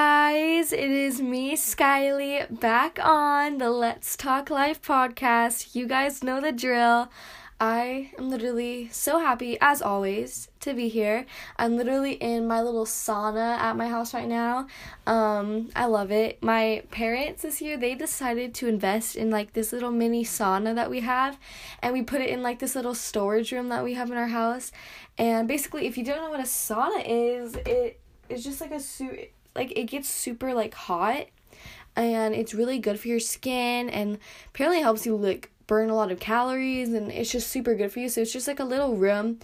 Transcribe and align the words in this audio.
guys, 0.00 0.72
it 0.72 0.90
is 0.90 1.20
me, 1.20 1.54
Skylie, 1.54 2.58
back 2.58 2.98
on 3.02 3.58
the 3.58 3.68
Let's 3.68 4.16
Talk 4.16 4.48
Life 4.48 4.80
podcast. 4.80 5.74
You 5.74 5.86
guys 5.86 6.24
know 6.24 6.40
the 6.40 6.52
drill. 6.52 7.10
I 7.60 8.10
am 8.16 8.30
literally 8.30 8.88
so 8.90 9.18
happy, 9.18 9.58
as 9.60 9.82
always, 9.82 10.48
to 10.60 10.72
be 10.72 10.88
here. 10.88 11.26
I'm 11.58 11.76
literally 11.76 12.12
in 12.12 12.48
my 12.48 12.62
little 12.62 12.86
sauna 12.86 13.58
at 13.58 13.76
my 13.76 13.88
house 13.88 14.14
right 14.14 14.26
now. 14.26 14.68
Um, 15.06 15.68
I 15.76 15.84
love 15.84 16.10
it. 16.10 16.42
My 16.42 16.82
parents 16.90 17.42
this 17.42 17.60
year, 17.60 17.76
they 17.76 17.94
decided 17.94 18.54
to 18.54 18.68
invest 18.68 19.16
in 19.16 19.28
like 19.28 19.52
this 19.52 19.70
little 19.70 19.92
mini 19.92 20.24
sauna 20.24 20.74
that 20.76 20.88
we 20.88 21.00
have, 21.00 21.38
and 21.82 21.92
we 21.92 22.00
put 22.00 22.22
it 22.22 22.30
in 22.30 22.42
like 22.42 22.58
this 22.58 22.74
little 22.74 22.94
storage 22.94 23.52
room 23.52 23.68
that 23.68 23.84
we 23.84 23.92
have 23.92 24.10
in 24.10 24.16
our 24.16 24.28
house. 24.28 24.72
And 25.18 25.46
basically, 25.46 25.86
if 25.86 25.98
you 25.98 26.04
don't 26.04 26.22
know 26.22 26.30
what 26.30 26.40
a 26.40 26.44
sauna 26.44 27.02
is, 27.04 27.54
it 27.66 28.00
is 28.30 28.42
just 28.42 28.62
like 28.62 28.70
a 28.70 28.80
suit 28.80 29.32
like 29.54 29.72
it 29.76 29.84
gets 29.84 30.08
super 30.08 30.54
like 30.54 30.74
hot 30.74 31.26
and 31.96 32.34
it's 32.34 32.54
really 32.54 32.78
good 32.78 32.98
for 32.98 33.08
your 33.08 33.20
skin 33.20 33.90
and 33.90 34.18
apparently 34.48 34.80
helps 34.80 35.04
you 35.04 35.16
like 35.16 35.50
burn 35.66 35.90
a 35.90 35.94
lot 35.94 36.10
of 36.10 36.18
calories 36.18 36.92
and 36.92 37.10
it's 37.12 37.30
just 37.30 37.48
super 37.48 37.74
good 37.74 37.92
for 37.92 38.00
you. 38.00 38.08
So 38.08 38.20
it's 38.20 38.32
just 38.32 38.48
like 38.48 38.60
a 38.60 38.64
little 38.64 38.96
room 38.96 39.38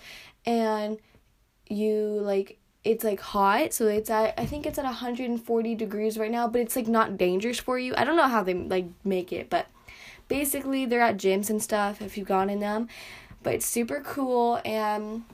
and 0.45 0.99
you 1.69 2.21
like 2.21 2.59
it's 2.85 3.03
like 3.03 3.19
hot 3.21 3.73
so 3.73 3.89
it's 3.89 4.09
at 4.09 4.33
i 4.39 4.47
think 4.47 4.65
it's 4.65 4.79
at 4.79 4.85
140 4.85 5.75
degrees 5.75 6.17
right 6.17 6.31
now 6.31 6.47
but 6.47 6.61
it's 6.61 6.77
like 6.77 6.87
not 6.87 7.19
dangerous 7.19 7.59
for 7.59 7.79
you. 7.79 7.93
I 7.97 8.05
don't 8.05 8.17
know 8.17 8.29
how 8.29 8.45
they 8.45 8.55
like 8.55 8.87
make 9.05 9.33
it 9.33 9.51
but 9.51 9.67
basically 10.29 10.87
they're 10.87 11.01
at 11.01 11.17
gyms 11.17 11.51
and 11.51 11.61
stuff 11.61 12.01
if 12.01 12.17
you've 12.17 12.29
gone 12.29 12.49
in 12.49 12.61
them 12.61 12.89
but 13.43 13.55
it's 13.55 13.67
super 13.67 14.01
cool 14.01 14.61
and 14.65 15.25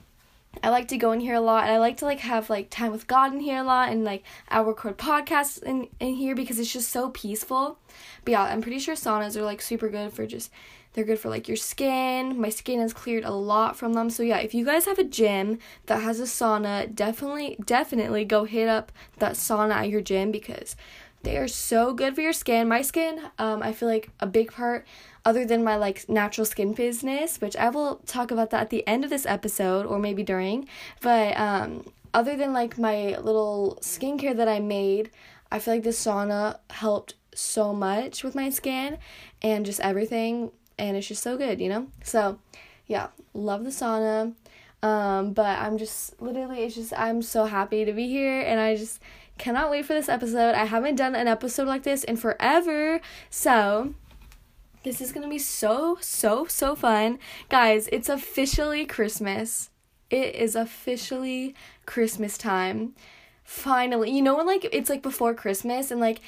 I 0.63 0.69
like 0.69 0.89
to 0.89 0.99
go 0.99 1.13
in 1.13 1.21
here 1.21 1.35
a 1.35 1.41
lot 1.41 1.65
and 1.65 1.73
I 1.73 1.79
like 1.79 1.97
to 1.99 2.05
like 2.05 2.21
have 2.21 2.51
like 2.51 2.71
time 2.71 2.93
with 2.93 3.07
God 3.07 3.33
in 3.33 3.41
here 3.41 3.59
a 3.59 3.65
lot 3.65 3.91
and 3.91 4.05
like 4.05 4.23
I 4.49 4.61
record 4.61 4.99
podcasts 4.99 5.63
in, 5.63 5.89
in 5.99 6.15
here 6.15 6.35
because 6.35 6.59
it's 6.59 6.73
just 6.73 6.91
so 6.91 7.11
peaceful. 7.11 7.79
But 8.25 8.33
yeah, 8.33 8.43
I'm 8.43 8.61
pretty 8.61 8.79
sure 8.79 8.95
saunas 8.95 9.37
are 9.37 9.43
like 9.43 9.63
super 9.63 9.89
good 9.89 10.13
for 10.13 10.27
just 10.27 10.51
they're 10.93 11.05
good 11.05 11.19
for 11.19 11.31
like 11.31 11.49
your 11.49 11.57
skin. 11.57 12.39
My 12.39 12.51
skin 12.51 12.81
has 12.81 12.93
cleared 12.93 13.25
a 13.25 13.31
lot 13.31 13.77
from 13.77 13.95
them. 13.95 14.11
So 14.11 14.23
yeah, 14.23 14.39
if 14.39 14.53
you 14.53 14.65
guys 14.65 14.85
have 14.85 14.99
a 14.99 15.05
gym 15.05 15.59
that 15.87 16.03
has 16.03 16.21
a 16.21 16.25
sauna, 16.25 16.95
definitely 16.95 17.57
definitely 17.65 18.25
go 18.25 18.45
hit 18.45 18.69
up 18.69 18.93
that 19.19 19.33
sauna 19.33 19.73
at 19.73 19.89
your 19.89 20.03
gym 20.03 20.31
because 20.31 20.77
they 21.23 21.37
are 21.37 21.49
so 21.49 21.95
good 21.95 22.15
for 22.15 22.21
your 22.21 22.33
skin. 22.33 22.69
My 22.69 22.83
skin, 22.83 23.21
um, 23.39 23.63
I 23.63 23.73
feel 23.73 23.89
like 23.89 24.11
a 24.21 24.27
big 24.27 24.53
part 24.53 24.87
other 25.25 25.45
than 25.45 25.63
my 25.63 25.77
like 25.77 26.09
natural 26.09 26.45
skin 26.45 26.73
business, 26.73 27.41
which 27.41 27.57
I 27.57 27.69
will 27.69 27.97
talk 28.07 28.31
about 28.31 28.51
that 28.51 28.63
at 28.63 28.71
the 28.71 28.87
end 28.87 29.05
of 29.05 29.11
this 29.11 29.27
episode 29.27 29.87
or 29.87 29.99
maybe 29.99 30.23
during. 30.23 30.69
But 31.01 31.39
um, 31.39 31.85
other 32.15 32.37
than 32.37 32.53
like 32.53 32.79
my 32.79 33.17
little 33.19 33.79
skincare 33.81 34.37
that 34.37 34.49
I 34.49 34.61
made, 34.61 35.11
I 35.51 35.59
feel 35.59 35.75
like 35.75 35.85
the 35.85 35.91
sauna 35.91 36.59
helped 36.71 37.15
so 37.35 37.73
much 37.73 38.25
with 38.25 38.35
my 38.35 38.51
skin 38.51 38.99
and 39.41 39.65
just 39.65 39.81
everything, 39.81 40.51
and 40.79 40.97
it's 40.97 41.07
just 41.07 41.23
so 41.23 41.37
good, 41.37 41.61
you 41.61 41.69
know. 41.69 41.89
So, 42.03 42.39
yeah, 42.87 43.09
love 43.35 43.65
the 43.65 43.71
sauna. 43.71 44.35
Um, 44.83 45.33
but 45.33 45.59
I'm 45.61 45.79
just 45.79 46.21
literally, 46.21 46.65
it's 46.65 46.75
just 46.75 46.93
I'm 46.95 47.23
so 47.23 47.45
happy 47.45 47.85
to 47.85 47.93
be 47.93 48.09
here, 48.09 48.41
and 48.41 48.61
I 48.61 48.77
just 48.77 49.01
cannot 49.39 49.71
wait 49.71 49.87
for 49.87 49.95
this 49.95 50.09
episode. 50.09 50.55
I 50.55 50.65
haven't 50.65 50.97
done 50.97 51.15
an 51.15 51.29
episode 51.29 51.69
like 51.69 51.85
this 51.85 52.05
in 52.05 52.17
forever, 52.17 53.01
so 53.31 53.95
this 54.83 55.01
is 55.01 55.13
gonna 55.13 55.29
be 55.29 55.39
so, 55.39 55.99
so, 56.01 56.47
so 56.47 56.75
fun. 56.75 57.19
Guys, 57.49 57.89
it's 57.93 58.09
officially 58.09 58.85
Christmas. 58.85 59.71
It 60.11 60.35
is 60.35 60.55
officially 60.55 61.55
Christmas 61.87 62.37
time. 62.37 62.95
Finally. 63.45 64.11
You 64.11 64.23
know 64.23 64.37
when 64.37 64.47
like 64.47 64.67
it's 64.73 64.91
like 64.91 65.03
before 65.03 65.35
Christmas 65.35 65.91
and 65.91 66.01
like 66.01 66.21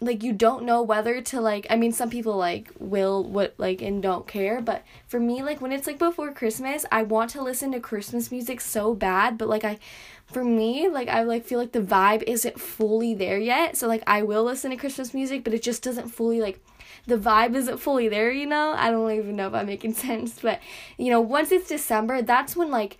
like 0.00 0.22
you 0.22 0.32
don't 0.32 0.64
know 0.64 0.82
whether 0.82 1.20
to 1.20 1.40
like 1.40 1.66
I 1.70 1.76
mean 1.76 1.92
some 1.92 2.10
people 2.10 2.36
like 2.36 2.70
will 2.78 3.24
what 3.24 3.54
like 3.58 3.82
and 3.82 4.02
don't 4.02 4.26
care, 4.26 4.60
but 4.60 4.84
for 5.06 5.18
me 5.18 5.42
like 5.42 5.60
when 5.60 5.72
it's 5.72 5.86
like 5.86 5.98
before 5.98 6.32
Christmas, 6.32 6.84
I 6.92 7.02
want 7.02 7.30
to 7.30 7.42
listen 7.42 7.72
to 7.72 7.80
Christmas 7.80 8.30
music 8.30 8.60
so 8.60 8.94
bad, 8.94 9.38
but 9.38 9.48
like 9.48 9.64
I 9.64 9.78
for 10.26 10.44
me, 10.44 10.88
like 10.88 11.08
I 11.08 11.22
like 11.22 11.44
feel 11.44 11.58
like 11.58 11.72
the 11.72 11.80
vibe 11.80 12.22
isn't 12.24 12.60
fully 12.60 13.14
there 13.14 13.38
yet. 13.38 13.76
So 13.76 13.86
like 13.86 14.02
I 14.06 14.22
will 14.22 14.44
listen 14.44 14.70
to 14.70 14.76
Christmas 14.76 15.12
music, 15.14 15.44
but 15.44 15.54
it 15.54 15.62
just 15.62 15.82
doesn't 15.82 16.08
fully 16.08 16.40
like 16.40 16.60
the 17.06 17.18
vibe 17.18 17.54
isn't 17.54 17.78
fully 17.78 18.08
there, 18.08 18.30
you 18.30 18.46
know? 18.46 18.74
I 18.76 18.90
don't 18.90 19.10
even 19.10 19.36
know 19.36 19.48
if 19.48 19.54
I'm 19.54 19.66
making 19.66 19.94
sense, 19.94 20.38
but 20.40 20.60
you 20.96 21.10
know, 21.10 21.20
once 21.20 21.52
it's 21.52 21.68
December, 21.68 22.22
that's 22.22 22.56
when 22.56 22.70
like 22.70 22.98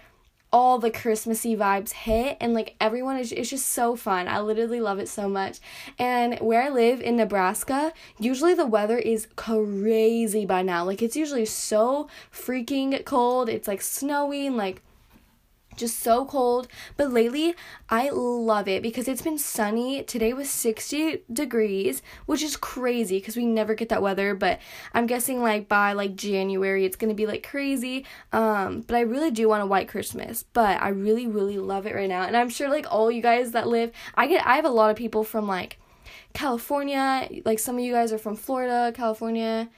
all 0.52 0.78
the 0.78 0.90
Christmassy 0.90 1.56
vibes 1.56 1.92
hit 1.92 2.36
and 2.40 2.52
like 2.52 2.74
everyone 2.80 3.16
is 3.16 3.32
it's 3.32 3.48
just 3.48 3.68
so 3.68 3.96
fun. 3.96 4.28
I 4.28 4.40
literally 4.40 4.80
love 4.80 4.98
it 4.98 5.08
so 5.08 5.28
much. 5.28 5.58
And 5.98 6.38
where 6.40 6.62
I 6.62 6.68
live 6.68 7.00
in 7.00 7.16
Nebraska, 7.16 7.92
usually 8.18 8.54
the 8.54 8.66
weather 8.66 8.98
is 8.98 9.28
crazy 9.34 10.44
by 10.44 10.62
now. 10.62 10.84
Like 10.84 11.00
it's 11.02 11.16
usually 11.16 11.46
so 11.46 12.08
freaking 12.32 13.02
cold. 13.04 13.48
It's 13.48 13.66
like 13.66 13.80
snowy 13.80 14.46
and 14.46 14.56
like 14.56 14.82
just 15.76 16.00
so 16.00 16.24
cold. 16.24 16.68
But 16.96 17.12
lately, 17.12 17.54
I 17.88 18.10
love 18.10 18.68
it 18.68 18.82
because 18.82 19.08
it's 19.08 19.22
been 19.22 19.38
sunny. 19.38 20.02
Today 20.02 20.32
was 20.32 20.50
60 20.50 21.22
degrees, 21.32 22.02
which 22.26 22.42
is 22.42 22.56
crazy 22.56 23.18
because 23.18 23.36
we 23.36 23.46
never 23.46 23.74
get 23.74 23.88
that 23.88 24.02
weather. 24.02 24.34
But 24.34 24.60
I'm 24.94 25.06
guessing 25.06 25.42
like 25.42 25.68
by 25.68 25.92
like 25.92 26.16
January, 26.16 26.84
it's 26.84 26.96
gonna 26.96 27.14
be 27.14 27.26
like 27.26 27.46
crazy. 27.46 28.04
Um, 28.32 28.82
but 28.82 28.96
I 28.96 29.00
really 29.00 29.30
do 29.30 29.48
want 29.48 29.62
a 29.62 29.66
white 29.66 29.88
Christmas. 29.88 30.44
But 30.52 30.80
I 30.80 30.88
really, 30.88 31.26
really 31.26 31.58
love 31.58 31.86
it 31.86 31.94
right 31.94 32.08
now. 32.08 32.22
And 32.22 32.36
I'm 32.36 32.48
sure 32.48 32.68
like 32.68 32.86
all 32.90 33.10
you 33.10 33.22
guys 33.22 33.52
that 33.52 33.68
live, 33.68 33.92
I 34.14 34.26
get, 34.26 34.46
I 34.46 34.56
have 34.56 34.64
a 34.64 34.70
lot 34.70 34.90
of 34.90 34.96
people 34.96 35.24
from 35.24 35.46
like 35.46 35.78
California. 36.32 37.28
Like 37.44 37.58
some 37.58 37.76
of 37.76 37.84
you 37.84 37.92
guys 37.92 38.12
are 38.12 38.18
from 38.18 38.36
Florida, 38.36 38.92
California 38.94 39.68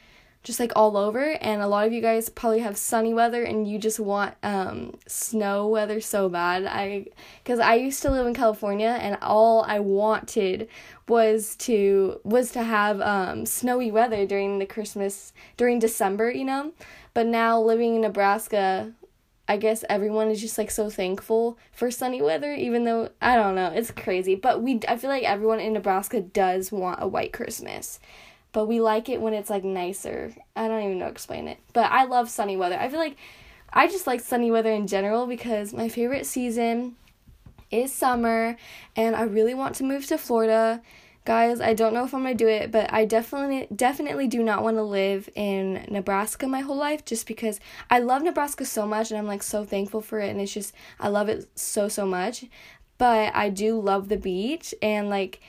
just 0.44 0.60
like 0.60 0.72
all 0.76 0.96
over 0.96 1.32
and 1.40 1.62
a 1.62 1.66
lot 1.66 1.86
of 1.86 1.92
you 1.92 2.02
guys 2.02 2.28
probably 2.28 2.60
have 2.60 2.76
sunny 2.76 3.14
weather 3.14 3.42
and 3.42 3.66
you 3.66 3.78
just 3.78 3.98
want 3.98 4.34
um 4.42 4.94
snow 5.06 5.66
weather 5.66 6.00
so 6.00 6.28
bad. 6.28 6.66
I 6.66 7.06
because 7.42 7.58
i 7.58 7.74
used 7.74 8.02
to 8.02 8.10
live 8.10 8.26
in 8.26 8.34
california 8.34 8.98
and 9.00 9.16
all 9.22 9.62
i 9.62 9.80
wanted 9.80 10.68
was 11.08 11.56
to 11.56 12.20
was 12.24 12.52
to 12.52 12.62
have 12.62 13.00
um 13.00 13.46
snowy 13.46 13.90
weather 13.90 14.26
during 14.26 14.58
the 14.58 14.66
christmas 14.66 15.32
during 15.56 15.78
december 15.78 16.30
you 16.30 16.44
know? 16.44 16.72
But 17.14 17.26
now 17.26 17.60
living 17.60 17.96
in 17.96 18.02
nebraska 18.02 18.92
I 19.46 19.58
guess 19.58 19.84
everyone 19.90 20.28
is 20.28 20.40
just 20.40 20.56
like 20.56 20.70
so 20.70 20.88
thankful 20.88 21.58
for 21.70 21.90
sunny 21.90 22.22
weather, 22.22 22.54
even 22.54 22.84
though 22.84 23.10
I 23.20 23.36
don't 23.36 23.54
know, 23.54 23.72
it's 23.74 23.90
crazy. 23.90 24.34
But 24.34 24.62
we, 24.62 24.80
I 24.88 24.96
feel 24.96 25.10
like 25.10 25.24
everyone 25.24 25.60
in 25.60 25.74
Nebraska 25.74 26.22
does 26.22 26.72
want 26.72 27.02
a 27.02 27.06
white 27.06 27.34
Christmas 27.34 28.00
but 28.54 28.66
we 28.66 28.80
like 28.80 29.08
it 29.08 29.20
when 29.20 29.34
it's 29.34 29.50
like 29.50 29.64
nicer. 29.64 30.32
I 30.54 30.68
don't 30.68 30.82
even 30.84 30.98
know 30.98 31.06
how 31.06 31.08
to 31.08 31.12
explain 31.12 31.48
it. 31.48 31.58
But 31.72 31.90
I 31.90 32.04
love 32.04 32.30
sunny 32.30 32.56
weather. 32.56 32.78
I 32.78 32.88
feel 32.88 33.00
like 33.00 33.16
I 33.70 33.88
just 33.88 34.06
like 34.06 34.20
sunny 34.20 34.52
weather 34.52 34.70
in 34.70 34.86
general 34.86 35.26
because 35.26 35.74
my 35.74 35.88
favorite 35.88 36.24
season 36.24 36.94
is 37.72 37.92
summer 37.92 38.56
and 38.94 39.16
I 39.16 39.22
really 39.22 39.54
want 39.54 39.74
to 39.76 39.84
move 39.84 40.06
to 40.06 40.16
Florida. 40.16 40.80
Guys, 41.24 41.60
I 41.60 41.74
don't 41.74 41.94
know 41.94 42.04
if 42.04 42.14
I'm 42.14 42.22
going 42.22 42.36
to 42.36 42.44
do 42.44 42.48
it, 42.48 42.70
but 42.70 42.92
I 42.92 43.06
definitely 43.06 43.66
definitely 43.74 44.28
do 44.28 44.40
not 44.44 44.62
want 44.62 44.76
to 44.76 44.84
live 44.84 45.28
in 45.34 45.84
Nebraska 45.90 46.46
my 46.46 46.60
whole 46.60 46.76
life 46.76 47.04
just 47.04 47.26
because 47.26 47.58
I 47.90 47.98
love 47.98 48.22
Nebraska 48.22 48.64
so 48.64 48.86
much 48.86 49.10
and 49.10 49.18
I'm 49.18 49.26
like 49.26 49.42
so 49.42 49.64
thankful 49.64 50.00
for 50.00 50.20
it 50.20 50.30
and 50.30 50.40
it's 50.40 50.54
just 50.54 50.74
I 51.00 51.08
love 51.08 51.28
it 51.28 51.48
so 51.58 51.88
so 51.88 52.06
much. 52.06 52.44
But 52.98 53.34
I 53.34 53.48
do 53.48 53.80
love 53.80 54.08
the 54.08 54.16
beach 54.16 54.76
and 54.80 55.10
like 55.10 55.40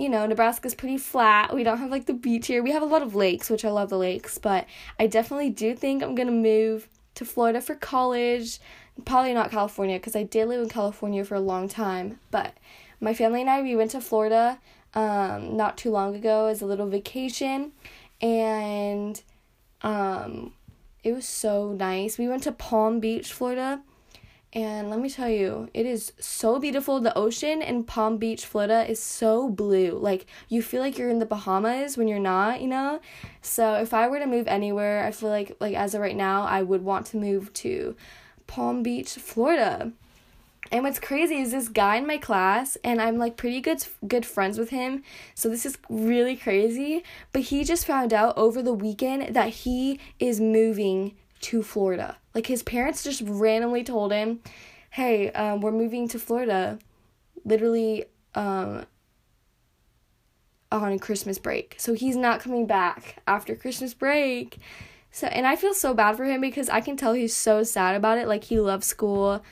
you 0.00 0.08
know, 0.08 0.24
Nebraska's 0.24 0.74
pretty 0.74 0.96
flat. 0.96 1.54
We 1.54 1.62
don't 1.62 1.76
have 1.76 1.90
like 1.90 2.06
the 2.06 2.14
beach 2.14 2.46
here. 2.46 2.62
We 2.62 2.70
have 2.70 2.80
a 2.80 2.86
lot 2.86 3.02
of 3.02 3.14
lakes, 3.14 3.50
which 3.50 3.66
I 3.66 3.70
love 3.70 3.90
the 3.90 3.98
lakes, 3.98 4.38
but 4.38 4.64
I 4.98 5.06
definitely 5.06 5.50
do 5.50 5.74
think 5.74 6.02
I'm 6.02 6.14
going 6.14 6.26
to 6.26 6.32
move 6.32 6.88
to 7.16 7.26
Florida 7.26 7.60
for 7.60 7.74
college. 7.74 8.60
Probably 9.04 9.34
not 9.34 9.50
California 9.50 9.98
because 9.98 10.16
I 10.16 10.22
did 10.22 10.48
live 10.48 10.62
in 10.62 10.70
California 10.70 11.22
for 11.22 11.34
a 11.34 11.40
long 11.40 11.68
time, 11.68 12.18
but 12.30 12.54
my 12.98 13.12
family 13.12 13.42
and 13.42 13.50
I 13.50 13.60
we 13.60 13.76
went 13.76 13.90
to 13.90 14.00
Florida 14.00 14.58
um 14.94 15.56
not 15.56 15.78
too 15.78 15.90
long 15.90 16.16
ago 16.16 16.46
as 16.46 16.60
a 16.60 16.66
little 16.66 16.88
vacation 16.88 17.72
and 18.20 19.22
um 19.82 20.52
it 21.04 21.12
was 21.12 21.26
so 21.26 21.72
nice. 21.72 22.18
We 22.18 22.28
went 22.28 22.42
to 22.44 22.52
Palm 22.52 23.00
Beach, 23.00 23.32
Florida 23.32 23.82
and 24.52 24.90
let 24.90 24.98
me 24.98 25.08
tell 25.08 25.28
you, 25.28 25.68
it 25.72 25.86
is 25.86 26.12
so 26.18 26.58
beautiful. 26.58 26.98
The 26.98 27.16
ocean 27.16 27.62
in 27.62 27.84
Palm 27.84 28.16
Beach, 28.16 28.44
Florida 28.44 28.88
is 28.88 29.00
so 29.00 29.48
blue. 29.48 29.92
Like, 29.92 30.26
you 30.48 30.60
feel 30.60 30.80
like 30.80 30.98
you're 30.98 31.08
in 31.08 31.20
the 31.20 31.26
Bahamas 31.26 31.96
when 31.96 32.08
you're 32.08 32.18
not, 32.18 32.60
you 32.60 32.66
know? 32.66 33.00
So, 33.42 33.74
if 33.74 33.94
I 33.94 34.08
were 34.08 34.18
to 34.18 34.26
move 34.26 34.48
anywhere, 34.48 35.04
I 35.04 35.12
feel 35.12 35.28
like, 35.28 35.56
like 35.60 35.76
as 35.76 35.94
of 35.94 36.00
right 36.00 36.16
now, 36.16 36.42
I 36.42 36.62
would 36.62 36.82
want 36.82 37.06
to 37.06 37.16
move 37.16 37.52
to 37.54 37.94
Palm 38.48 38.82
Beach, 38.82 39.10
Florida. 39.10 39.92
And 40.72 40.84
what's 40.84 40.98
crazy 40.98 41.36
is 41.36 41.52
this 41.52 41.68
guy 41.68 41.96
in 41.96 42.06
my 42.06 42.18
class, 42.18 42.76
and 42.82 43.00
I'm 43.00 43.18
like 43.18 43.36
pretty 43.36 43.60
good 43.60 43.84
good 44.06 44.26
friends 44.26 44.58
with 44.58 44.70
him. 44.70 45.02
So 45.34 45.48
this 45.48 45.66
is 45.66 45.78
really 45.88 46.36
crazy. 46.36 47.02
But 47.32 47.42
he 47.42 47.64
just 47.64 47.86
found 47.86 48.12
out 48.12 48.36
over 48.36 48.62
the 48.62 48.74
weekend 48.74 49.34
that 49.34 49.48
he 49.48 49.98
is 50.20 50.40
moving 50.40 51.14
to 51.40 51.62
Florida. 51.62 52.18
Like 52.34 52.46
his 52.46 52.62
parents 52.62 53.02
just 53.02 53.22
randomly 53.24 53.84
told 53.84 54.12
him, 54.12 54.40
"Hey, 54.90 55.30
um, 55.32 55.60
we're 55.60 55.72
moving 55.72 56.08
to 56.08 56.18
Florida." 56.18 56.78
Literally, 57.44 58.04
um, 58.34 58.84
on 60.72 60.98
Christmas 60.98 61.38
break. 61.38 61.74
So 61.78 61.94
he's 61.94 62.16
not 62.16 62.40
coming 62.40 62.66
back 62.66 63.22
after 63.26 63.54
Christmas 63.56 63.94
break. 63.94 64.58
So 65.10 65.26
and 65.26 65.46
I 65.46 65.56
feel 65.56 65.74
so 65.74 65.94
bad 65.94 66.16
for 66.16 66.24
him 66.24 66.40
because 66.40 66.68
I 66.68 66.80
can 66.80 66.96
tell 66.96 67.14
he's 67.14 67.36
so 67.36 67.62
sad 67.62 67.96
about 67.96 68.18
it. 68.18 68.28
Like 68.28 68.44
he 68.44 68.60
loves 68.60 68.86
school 68.86 69.42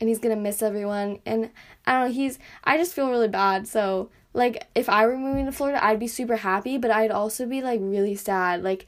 and 0.00 0.08
he's 0.08 0.18
gonna 0.18 0.36
miss 0.36 0.62
everyone. 0.62 1.20
And 1.24 1.50
I 1.86 1.92
don't 1.92 2.08
know, 2.08 2.14
he's 2.14 2.38
I 2.64 2.76
just 2.76 2.94
feel 2.94 3.10
really 3.10 3.28
bad. 3.28 3.68
So 3.68 4.10
like 4.32 4.66
if 4.74 4.88
I 4.88 5.06
were 5.06 5.16
moving 5.16 5.46
to 5.46 5.52
Florida, 5.52 5.82
I'd 5.84 6.00
be 6.00 6.08
super 6.08 6.36
happy, 6.36 6.78
but 6.78 6.90
I'd 6.90 7.12
also 7.12 7.46
be 7.46 7.62
like 7.62 7.80
really 7.82 8.16
sad. 8.16 8.64
Like 8.64 8.86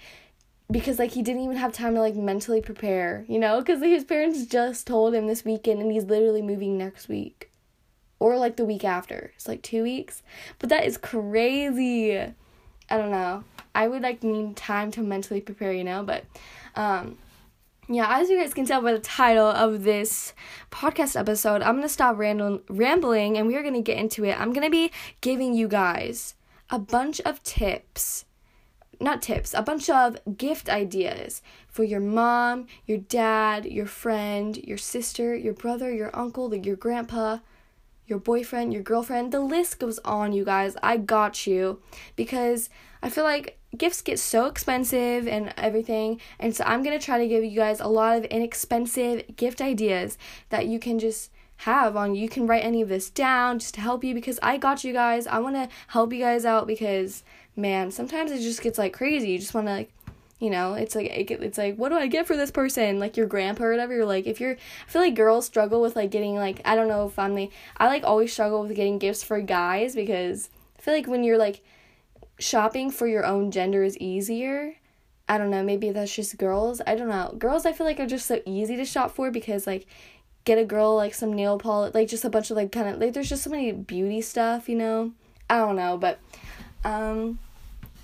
because 0.70 0.98
like 0.98 1.12
he 1.12 1.22
didn't 1.22 1.42
even 1.42 1.56
have 1.56 1.72
time 1.72 1.94
to 1.94 2.00
like 2.00 2.14
mentally 2.14 2.60
prepare, 2.60 3.24
you 3.28 3.38
know, 3.38 3.60
because 3.60 3.80
his 3.80 4.04
parents 4.04 4.44
just 4.46 4.86
told 4.86 5.14
him 5.14 5.26
this 5.26 5.44
weekend 5.44 5.80
and 5.80 5.90
he's 5.90 6.04
literally 6.04 6.42
moving 6.42 6.76
next 6.76 7.08
week 7.08 7.50
or 8.18 8.36
like 8.36 8.56
the 8.56 8.64
week 8.64 8.84
after. 8.84 9.32
It's 9.34 9.48
like 9.48 9.62
2 9.62 9.82
weeks. 9.82 10.22
But 10.58 10.68
that 10.68 10.84
is 10.84 10.98
crazy. 10.98 12.18
I 12.18 12.96
don't 12.96 13.10
know. 13.10 13.44
I 13.74 13.88
would 13.88 14.02
like 14.02 14.22
need 14.22 14.56
time 14.56 14.90
to 14.92 15.02
mentally 15.02 15.40
prepare, 15.40 15.72
you 15.72 15.84
know, 15.84 16.02
but 16.02 16.24
um 16.76 17.16
yeah, 17.90 18.18
as 18.20 18.28
you 18.28 18.38
guys 18.38 18.52
can 18.52 18.66
tell 18.66 18.82
by 18.82 18.92
the 18.92 18.98
title 18.98 19.46
of 19.46 19.82
this 19.82 20.34
podcast 20.70 21.18
episode, 21.18 21.62
I'm 21.62 21.76
gonna 21.76 21.88
stop 21.88 22.18
random, 22.18 22.60
rambling 22.68 23.38
and 23.38 23.46
we 23.46 23.56
are 23.56 23.62
gonna 23.62 23.80
get 23.80 23.96
into 23.96 24.24
it. 24.24 24.38
I'm 24.38 24.52
gonna 24.52 24.68
be 24.68 24.92
giving 25.22 25.54
you 25.54 25.66
guys 25.66 26.34
a 26.68 26.78
bunch 26.78 27.22
of 27.22 27.42
tips 27.42 28.26
not 29.00 29.22
tips, 29.22 29.54
a 29.54 29.62
bunch 29.62 29.88
of 29.88 30.18
gift 30.36 30.68
ideas 30.68 31.42
for 31.68 31.84
your 31.84 32.00
mom, 32.00 32.66
your 32.86 32.98
dad, 32.98 33.64
your 33.64 33.86
friend, 33.86 34.56
your 34.56 34.78
sister, 34.78 35.34
your 35.34 35.54
brother, 35.54 35.92
your 35.92 36.10
uncle, 36.16 36.54
your 36.54 36.76
grandpa, 36.76 37.38
your 38.06 38.18
boyfriend, 38.18 38.72
your 38.72 38.82
girlfriend. 38.82 39.32
The 39.32 39.40
list 39.40 39.78
goes 39.78 39.98
on, 40.00 40.32
you 40.32 40.44
guys. 40.44 40.76
I 40.82 40.96
got 40.96 41.46
you 41.46 41.80
because 42.16 42.70
I 43.02 43.10
feel 43.10 43.24
like 43.24 43.58
gifts 43.76 44.00
get 44.00 44.18
so 44.18 44.46
expensive 44.46 45.28
and 45.28 45.52
everything. 45.56 46.20
And 46.38 46.56
so 46.56 46.64
I'm 46.64 46.82
going 46.82 46.98
to 46.98 47.04
try 47.04 47.18
to 47.18 47.28
give 47.28 47.44
you 47.44 47.56
guys 47.56 47.80
a 47.80 47.86
lot 47.86 48.16
of 48.16 48.24
inexpensive 48.24 49.36
gift 49.36 49.60
ideas 49.60 50.16
that 50.48 50.66
you 50.66 50.78
can 50.80 50.98
just 50.98 51.30
have 51.62 51.96
on 51.96 52.14
you 52.14 52.28
can 52.28 52.46
write 52.46 52.64
any 52.64 52.80
of 52.82 52.88
this 52.88 53.10
down 53.10 53.58
just 53.58 53.74
to 53.74 53.80
help 53.80 54.04
you 54.04 54.14
because 54.14 54.38
I 54.42 54.58
got 54.58 54.84
you 54.84 54.92
guys. 54.92 55.26
I 55.26 55.40
want 55.40 55.56
to 55.56 55.68
help 55.88 56.12
you 56.12 56.20
guys 56.20 56.44
out 56.44 56.68
because 56.68 57.24
man, 57.58 57.90
sometimes 57.90 58.30
it 58.30 58.40
just 58.40 58.62
gets 58.62 58.78
like 58.78 58.92
crazy. 58.92 59.30
You 59.30 59.38
just 59.38 59.52
want 59.52 59.66
to 59.66 59.72
like 59.72 59.92
you 60.40 60.50
know 60.50 60.74
it's 60.74 60.94
like 60.94 61.06
it's 61.10 61.58
like 61.58 61.76
what 61.76 61.88
do 61.88 61.96
i 61.96 62.06
get 62.06 62.26
for 62.26 62.36
this 62.36 62.50
person? 62.50 62.98
Like 62.98 63.16
your 63.16 63.26
grandpa 63.26 63.64
or 63.64 63.70
whatever 63.72 63.94
you're 63.94 64.06
like 64.06 64.26
if 64.26 64.40
you're 64.40 64.52
i 64.52 64.90
feel 64.90 65.02
like 65.02 65.14
girls 65.14 65.46
struggle 65.46 65.80
with 65.80 65.96
like 65.96 66.10
getting 66.10 66.36
like 66.36 66.60
i 66.64 66.76
don't 66.76 66.88
know 66.88 67.06
if 67.06 67.18
i'm 67.18 67.34
the 67.34 67.50
i 67.76 67.86
like 67.86 68.04
always 68.04 68.32
struggle 68.32 68.62
with 68.62 68.74
getting 68.74 68.98
gifts 68.98 69.22
for 69.22 69.40
guys 69.40 69.94
because 69.94 70.48
i 70.78 70.82
feel 70.82 70.94
like 70.94 71.06
when 71.06 71.24
you're 71.24 71.38
like 71.38 71.62
shopping 72.38 72.90
for 72.90 73.06
your 73.06 73.26
own 73.26 73.50
gender 73.50 73.82
is 73.82 73.98
easier. 73.98 74.74
I 75.28 75.36
don't 75.36 75.50
know 75.50 75.62
maybe 75.62 75.90
that's 75.90 76.14
just 76.14 76.38
girls 76.38 76.80
i 76.86 76.94
don't 76.94 77.08
know. 77.08 77.34
Girls 77.36 77.66
i 77.66 77.72
feel 77.72 77.86
like 77.86 77.98
are 77.98 78.06
just 78.06 78.26
so 78.26 78.40
easy 78.46 78.76
to 78.76 78.84
shop 78.84 79.10
for 79.10 79.30
because 79.30 79.66
like 79.66 79.86
get 80.44 80.56
a 80.56 80.64
girl 80.64 80.94
like 80.94 81.14
some 81.14 81.32
nail 81.32 81.58
polish 81.58 81.94
like 81.94 82.08
just 82.08 82.24
a 82.24 82.30
bunch 82.30 82.50
of 82.50 82.56
like 82.56 82.72
kind 82.72 82.88
of 82.88 82.98
like 83.00 83.12
there's 83.12 83.28
just 83.28 83.42
so 83.42 83.50
many 83.50 83.72
beauty 83.72 84.20
stuff 84.20 84.68
you 84.68 84.76
know? 84.76 85.12
I 85.50 85.58
don't 85.58 85.76
know 85.76 85.98
but 85.98 86.20
um 86.84 87.40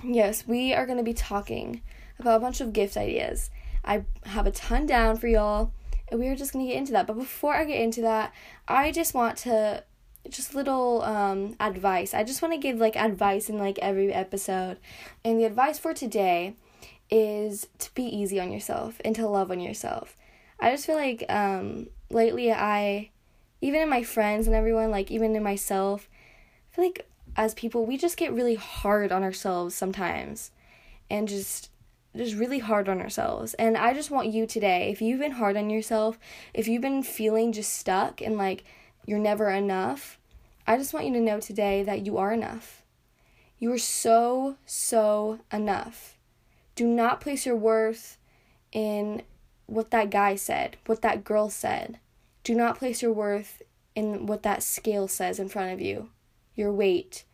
yes, 0.04 0.46
we 0.46 0.74
are 0.74 0.86
going 0.86 0.98
to 0.98 1.04
be 1.04 1.14
talking 1.14 1.82
about 2.18 2.36
a 2.36 2.40
bunch 2.40 2.60
of 2.60 2.72
gift 2.72 2.96
ideas. 2.96 3.50
I 3.84 4.04
have 4.24 4.46
a 4.46 4.50
ton 4.50 4.86
down 4.86 5.16
for 5.16 5.28
y'all, 5.28 5.72
and 6.08 6.20
we 6.20 6.28
are 6.28 6.36
just 6.36 6.52
going 6.52 6.66
to 6.66 6.72
get 6.72 6.78
into 6.78 6.92
that. 6.92 7.06
But 7.06 7.18
before 7.18 7.54
I 7.54 7.64
get 7.64 7.80
into 7.80 8.02
that, 8.02 8.32
I 8.66 8.92
just 8.92 9.14
want 9.14 9.38
to 9.38 9.84
just 10.30 10.54
little 10.54 11.02
um 11.02 11.54
advice. 11.60 12.14
I 12.14 12.24
just 12.24 12.40
want 12.40 12.54
to 12.54 12.60
give 12.60 12.78
like 12.78 12.96
advice 12.96 13.48
in 13.48 13.58
like 13.58 13.78
every 13.80 14.12
episode. 14.12 14.78
And 15.24 15.38
the 15.38 15.44
advice 15.44 15.78
for 15.78 15.92
today 15.92 16.54
is 17.10 17.66
to 17.78 17.94
be 17.94 18.04
easy 18.04 18.40
on 18.40 18.50
yourself 18.50 19.00
and 19.04 19.14
to 19.16 19.28
love 19.28 19.50
on 19.50 19.60
yourself. 19.60 20.16
I 20.58 20.70
just 20.70 20.86
feel 20.86 20.96
like 20.96 21.24
um 21.28 21.88
lately 22.10 22.52
I 22.52 23.10
even 23.60 23.82
in 23.82 23.88
my 23.88 24.02
friends 24.02 24.46
and 24.46 24.56
everyone 24.56 24.90
like 24.90 25.10
even 25.10 25.36
in 25.36 25.42
myself 25.42 26.08
I 26.72 26.76
feel 26.76 26.84
like 26.86 27.06
as 27.36 27.54
people, 27.54 27.84
we 27.84 27.96
just 27.96 28.16
get 28.16 28.32
really 28.32 28.54
hard 28.54 29.12
on 29.12 29.22
ourselves 29.22 29.74
sometimes 29.74 30.50
and 31.10 31.28
just 31.28 31.70
just 32.16 32.36
really 32.36 32.60
hard 32.60 32.88
on 32.88 33.00
ourselves. 33.00 33.54
And 33.54 33.76
I 33.76 33.92
just 33.92 34.10
want 34.10 34.28
you 34.28 34.46
today, 34.46 34.90
if 34.90 35.02
you've 35.02 35.18
been 35.18 35.32
hard 35.32 35.56
on 35.56 35.68
yourself, 35.68 36.16
if 36.52 36.68
you've 36.68 36.82
been 36.82 37.02
feeling 37.02 37.52
just 37.52 37.72
stuck 37.72 38.20
and 38.20 38.38
like 38.38 38.64
you're 39.04 39.18
never 39.18 39.50
enough, 39.50 40.18
I 40.64 40.76
just 40.76 40.94
want 40.94 41.06
you 41.06 41.12
to 41.14 41.20
know 41.20 41.40
today 41.40 41.82
that 41.82 42.06
you 42.06 42.16
are 42.18 42.32
enough. 42.32 42.82
You 43.58 43.72
are 43.72 43.78
so, 43.78 44.56
so 44.64 45.40
enough. 45.52 46.16
Do 46.76 46.86
not 46.86 47.20
place 47.20 47.46
your 47.46 47.56
worth 47.56 48.16
in 48.70 49.22
what 49.66 49.90
that 49.90 50.10
guy 50.10 50.36
said, 50.36 50.76
what 50.86 51.02
that 51.02 51.24
girl 51.24 51.50
said. 51.50 51.98
Do 52.44 52.54
not 52.54 52.78
place 52.78 53.02
your 53.02 53.12
worth 53.12 53.60
in 53.94 54.26
what 54.26 54.42
that 54.44 54.62
scale 54.62 55.08
says 55.08 55.40
in 55.40 55.48
front 55.48 55.72
of 55.72 55.80
you 55.80 56.10
your 56.54 56.72
weight. 56.72 57.24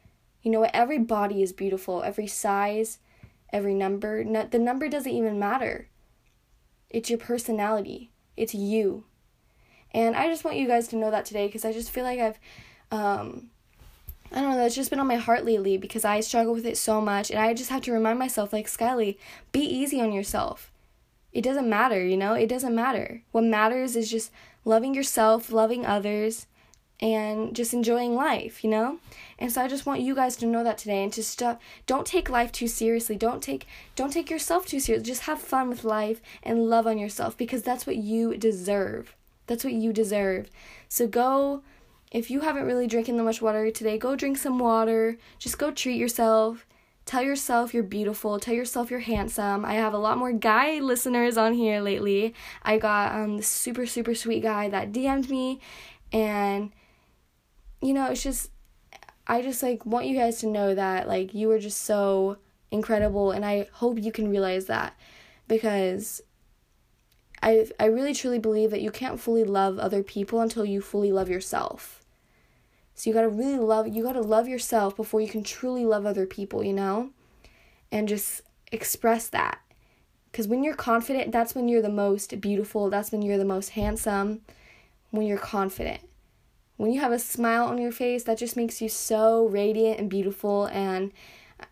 You 0.43 0.51
know 0.51 0.61
what? 0.61 0.75
Every 0.75 0.99
body 0.99 1.43
is 1.43 1.53
beautiful, 1.53 2.03
every 2.03 2.27
size, 2.27 2.99
every 3.53 3.75
number. 3.75 4.25
No, 4.25 4.45
the 4.45 4.59
number 4.59 4.89
doesn't 4.89 5.13
even 5.13 5.39
matter. 5.39 5.89
It's 6.89 7.11
your 7.11 7.19
personality, 7.19 8.11
it's 8.37 8.55
you. 8.55 9.05
And 9.93 10.17
I 10.17 10.29
just 10.29 10.45
want 10.45 10.57
you 10.57 10.67
guys 10.67 10.89
to 10.89 10.97
know 10.97 11.11
that 11.11 11.25
today 11.25 11.47
because 11.47 11.65
I 11.65 11.73
just 11.73 11.91
feel 11.91 12.05
like 12.05 12.21
I've, 12.21 12.39
um, 12.91 13.51
I 14.33 14.41
don't 14.41 14.51
know, 14.51 14.57
that's 14.57 14.75
just 14.75 14.91
been 14.91 15.01
on 15.01 15.07
my 15.07 15.17
heart 15.17 15.45
lately 15.45 15.77
because 15.77 16.05
I 16.05 16.21
struggle 16.21 16.55
with 16.55 16.67
it 16.67 16.77
so 16.77 17.01
much. 17.01 17.31
And 17.31 17.41
I 17.41 17.55
just 17.55 17.71
have 17.71 17.83
to 17.83 17.93
remind 17.93 18.19
myself, 18.19 18.53
like, 18.53 18.67
Skylie, 18.67 19.19
be 19.51 19.61
easy 19.61 20.01
on 20.01 20.13
yourself. 20.13 20.71
It 21.33 21.43
doesn't 21.43 21.69
matter, 21.69 22.05
you 22.05 22.17
know? 22.17 22.35
It 22.35 22.49
doesn't 22.49 22.75
matter. 22.75 23.23
What 23.33 23.45
matters 23.45 23.97
is 23.97 24.11
just 24.11 24.31
loving 24.65 24.95
yourself, 24.95 25.51
loving 25.51 25.85
others, 25.85 26.47
and 27.01 27.57
just 27.57 27.73
enjoying 27.73 28.15
life, 28.15 28.63
you 28.63 28.71
know? 28.71 28.99
And 29.39 29.51
so 29.51 29.63
I 29.63 29.69
just 29.69 29.87
want 29.87 30.01
you 30.03 30.15
guys 30.15 30.37
to 30.37 30.47
know 30.47 30.63
that 30.63 30.79
today 30.79 31.03
and 31.03 31.13
to 31.15 31.23
stop 31.23 31.61
don't 31.87 32.07
take 32.07 32.29
life 32.29 32.53
too 32.53 32.69
seriously. 32.69 33.17
Don't 33.17 33.43
take 33.43 33.67
don't 33.97 34.13
take 34.13 34.31
yourself 34.31 34.67
too 34.67 34.81
seriously. 34.81 35.11
Just 35.11 35.23
have 35.23 35.41
fun 35.41 35.71
with 35.71 35.85
life 35.85 36.21
and 36.43 36.69
love 36.69 36.87
on 36.87 36.99
yourself 36.99 37.37
because 37.37 37.63
that's 37.63 37.87
what 37.87 37.97
you 37.97 38.37
deserve. 38.37 39.17
That's 39.47 39.65
what 39.65 39.73
you 39.73 39.93
deserve. 39.93 40.51
So 40.89 41.07
go 41.07 41.63
if 42.13 42.31
you 42.31 42.41
haven't 42.41 42.67
really 42.67 42.87
drinking 42.87 43.17
that 43.17 43.23
much 43.23 43.41
water 43.41 43.71
today, 43.71 43.97
go 43.97 44.17
drink 44.17 44.37
some 44.37 44.59
water. 44.59 45.17
Just 45.39 45.59
go 45.59 45.71
treat 45.71 45.97
yourself. 45.97 46.67
Tell 47.07 47.23
yourself 47.23 47.73
you're 47.73 47.83
beautiful. 47.83 48.39
Tell 48.39 48.55
yourself 48.55 48.91
you're 48.91 49.01
handsome. 49.01 49.65
I 49.65 49.75
have 49.75 49.95
a 49.95 49.99
lot 49.99 50.19
more 50.19 50.33
guy 50.33 50.81
listeners 50.81 51.37
on 51.37 51.55
here 51.55 51.81
lately. 51.81 52.35
I 52.63 52.79
got 52.79 53.15
um 53.15 53.39
this 53.39 53.49
super 53.49 53.87
super 53.87 54.15
sweet 54.15 54.43
guy 54.43 54.69
that 54.69 54.93
DM'd 54.93 55.31
me 55.31 55.61
and 56.13 56.73
you 57.81 57.95
know, 57.95 58.11
it's 58.11 58.23
just 58.23 58.51
I 59.27 59.43
just 59.43 59.63
like 59.63 59.87
want 59.87 60.07
you 60.07 60.17
guys 60.17 60.41
to 60.41 60.47
know 60.47 60.75
that 60.75 61.09
like 61.09 61.35
you 61.35 61.51
are 61.51 61.59
just 61.59 61.83
so 61.83 62.39
incredible 62.71 63.31
and 63.31 63.45
I 63.45 63.69
hope 63.73 63.99
you 63.99 64.13
can 64.13 64.31
realize 64.31 64.67
that 64.67 64.95
because 65.49 66.21
I 67.43 67.69
I 67.79 67.87
really 67.87 68.15
truly 68.15 68.39
believe 68.39 68.71
that 68.71 68.83
you 68.83 68.91
can't 68.91 69.21
fully 69.21 69.45
love 69.45 69.79
other 69.79 70.03
people 70.03 70.41
until 70.41 70.65
you 70.65 70.81
fully 70.81 71.13
love 71.13 71.29
yourself. 71.29 72.05
So 72.95 73.09
you 73.09 73.15
got 73.15 73.23
to 73.23 73.29
really 73.29 73.59
love 73.59 73.89
you 73.89 74.03
got 74.03 74.13
to 74.13 74.21
love 74.21 74.49
yourself 74.49 74.97
before 74.97 75.21
you 75.21 75.29
can 75.29 75.45
truly 75.45 75.87
love 75.87 76.05
other 76.05 76.27
people, 76.27 76.63
you 76.63 76.75
know? 76.75 77.11
And 77.91 78.09
just 78.09 78.43
express 78.73 79.29
that. 79.29 79.59
Cuz 80.33 80.47
when 80.47 80.63
you're 80.63 80.75
confident, 80.75 81.33
that's 81.33 81.55
when 81.55 81.69
you're 81.69 81.83
the 81.83 81.89
most 81.89 82.41
beautiful, 82.41 82.91
that's 82.91 83.11
when 83.11 83.23
you're 83.23 83.39
the 83.39 83.45
most 83.45 83.71
handsome, 83.71 84.43
when 85.11 85.27
you're 85.27 85.39
confident 85.39 86.03
when 86.81 86.95
you 86.95 87.01
have 87.01 87.13
a 87.13 87.19
smile 87.19 87.65
on 87.65 87.77
your 87.77 87.93
face, 87.93 88.23
that 88.23 88.39
just 88.39 88.57
makes 88.57 88.81
you 88.81 88.89
so 88.89 89.45
radiant 89.49 90.01
and 90.01 90.09
beautiful. 90.09 90.65
And 90.65 91.13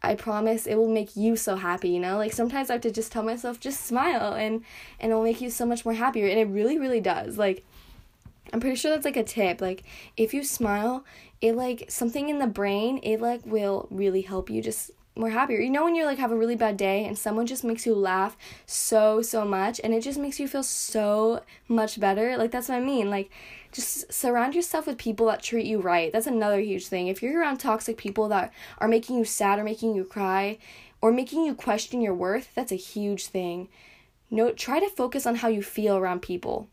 I 0.02 0.14
promise 0.14 0.66
it 0.66 0.74
will 0.74 0.92
make 0.92 1.16
you 1.16 1.34
so 1.34 1.56
happy, 1.56 1.88
you 1.88 1.98
know? 1.98 2.18
Like 2.18 2.34
sometimes 2.34 2.68
I 2.68 2.74
have 2.74 2.82
to 2.82 2.90
just 2.90 3.10
tell 3.10 3.22
myself, 3.22 3.58
just 3.58 3.86
smile 3.86 4.34
and 4.34 4.62
and 5.00 5.10
it'll 5.10 5.24
make 5.24 5.40
you 5.40 5.48
so 5.48 5.64
much 5.64 5.86
more 5.86 5.94
happier. 5.94 6.26
And 6.26 6.38
it 6.38 6.44
really, 6.44 6.78
really 6.78 7.00
does. 7.00 7.38
Like 7.38 7.64
I'm 8.52 8.60
pretty 8.60 8.76
sure 8.76 8.90
that's 8.90 9.06
like 9.06 9.16
a 9.16 9.24
tip. 9.24 9.62
Like 9.62 9.82
if 10.18 10.34
you 10.34 10.44
smile, 10.44 11.06
it 11.40 11.56
like 11.56 11.86
something 11.88 12.28
in 12.28 12.38
the 12.38 12.46
brain, 12.46 13.00
it 13.02 13.18
like 13.18 13.46
will 13.46 13.88
really 13.90 14.20
help 14.20 14.50
you 14.50 14.60
just 14.60 14.90
more 15.16 15.30
happier. 15.30 15.58
You 15.58 15.70
know 15.70 15.84
when 15.84 15.94
you 15.94 16.04
like 16.04 16.18
have 16.18 16.32
a 16.32 16.36
really 16.36 16.54
bad 16.54 16.76
day 16.76 17.06
and 17.06 17.18
someone 17.18 17.46
just 17.46 17.64
makes 17.64 17.86
you 17.86 17.94
laugh 17.94 18.36
so 18.66 19.22
so 19.22 19.46
much 19.46 19.80
and 19.82 19.94
it 19.94 20.02
just 20.02 20.18
makes 20.18 20.38
you 20.38 20.46
feel 20.46 20.62
so 20.62 21.42
much 21.66 21.98
better. 21.98 22.36
Like 22.36 22.50
that's 22.50 22.68
what 22.68 22.76
I 22.76 22.80
mean. 22.80 23.08
Like 23.08 23.30
just 23.72 24.12
surround 24.12 24.54
yourself 24.54 24.86
with 24.86 24.98
people 24.98 25.26
that 25.26 25.42
treat 25.42 25.66
you 25.66 25.80
right. 25.80 26.12
That's 26.12 26.26
another 26.26 26.60
huge 26.60 26.86
thing. 26.86 27.08
If 27.08 27.22
you're 27.22 27.40
around 27.40 27.58
toxic 27.58 27.96
people 27.96 28.28
that 28.28 28.52
are 28.78 28.88
making 28.88 29.16
you 29.16 29.24
sad 29.24 29.58
or 29.58 29.64
making 29.64 29.94
you 29.94 30.04
cry 30.04 30.58
or 31.00 31.12
making 31.12 31.44
you 31.44 31.54
question 31.54 32.00
your 32.00 32.14
worth, 32.14 32.54
that's 32.54 32.72
a 32.72 32.76
huge 32.76 33.26
thing. 33.26 33.68
No 34.30 34.52
try 34.52 34.80
to 34.80 34.88
focus 34.88 35.26
on 35.26 35.36
how 35.36 35.48
you 35.48 35.62
feel 35.62 35.96
around 35.96 36.22
people. 36.22 36.68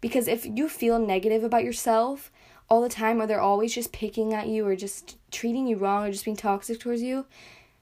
Because 0.00 0.28
if 0.28 0.46
you 0.46 0.68
feel 0.68 0.98
negative 0.98 1.42
about 1.42 1.64
yourself, 1.64 2.30
all 2.68 2.82
the 2.82 2.88
time 2.88 3.20
or 3.20 3.26
they're 3.26 3.40
always 3.40 3.74
just 3.74 3.92
picking 3.92 4.34
at 4.34 4.46
you 4.46 4.66
or 4.66 4.76
just 4.76 5.16
treating 5.30 5.66
you 5.66 5.76
wrong 5.76 6.04
or 6.04 6.12
just 6.12 6.24
being 6.24 6.36
toxic 6.36 6.78
towards 6.78 7.02
you, 7.02 7.24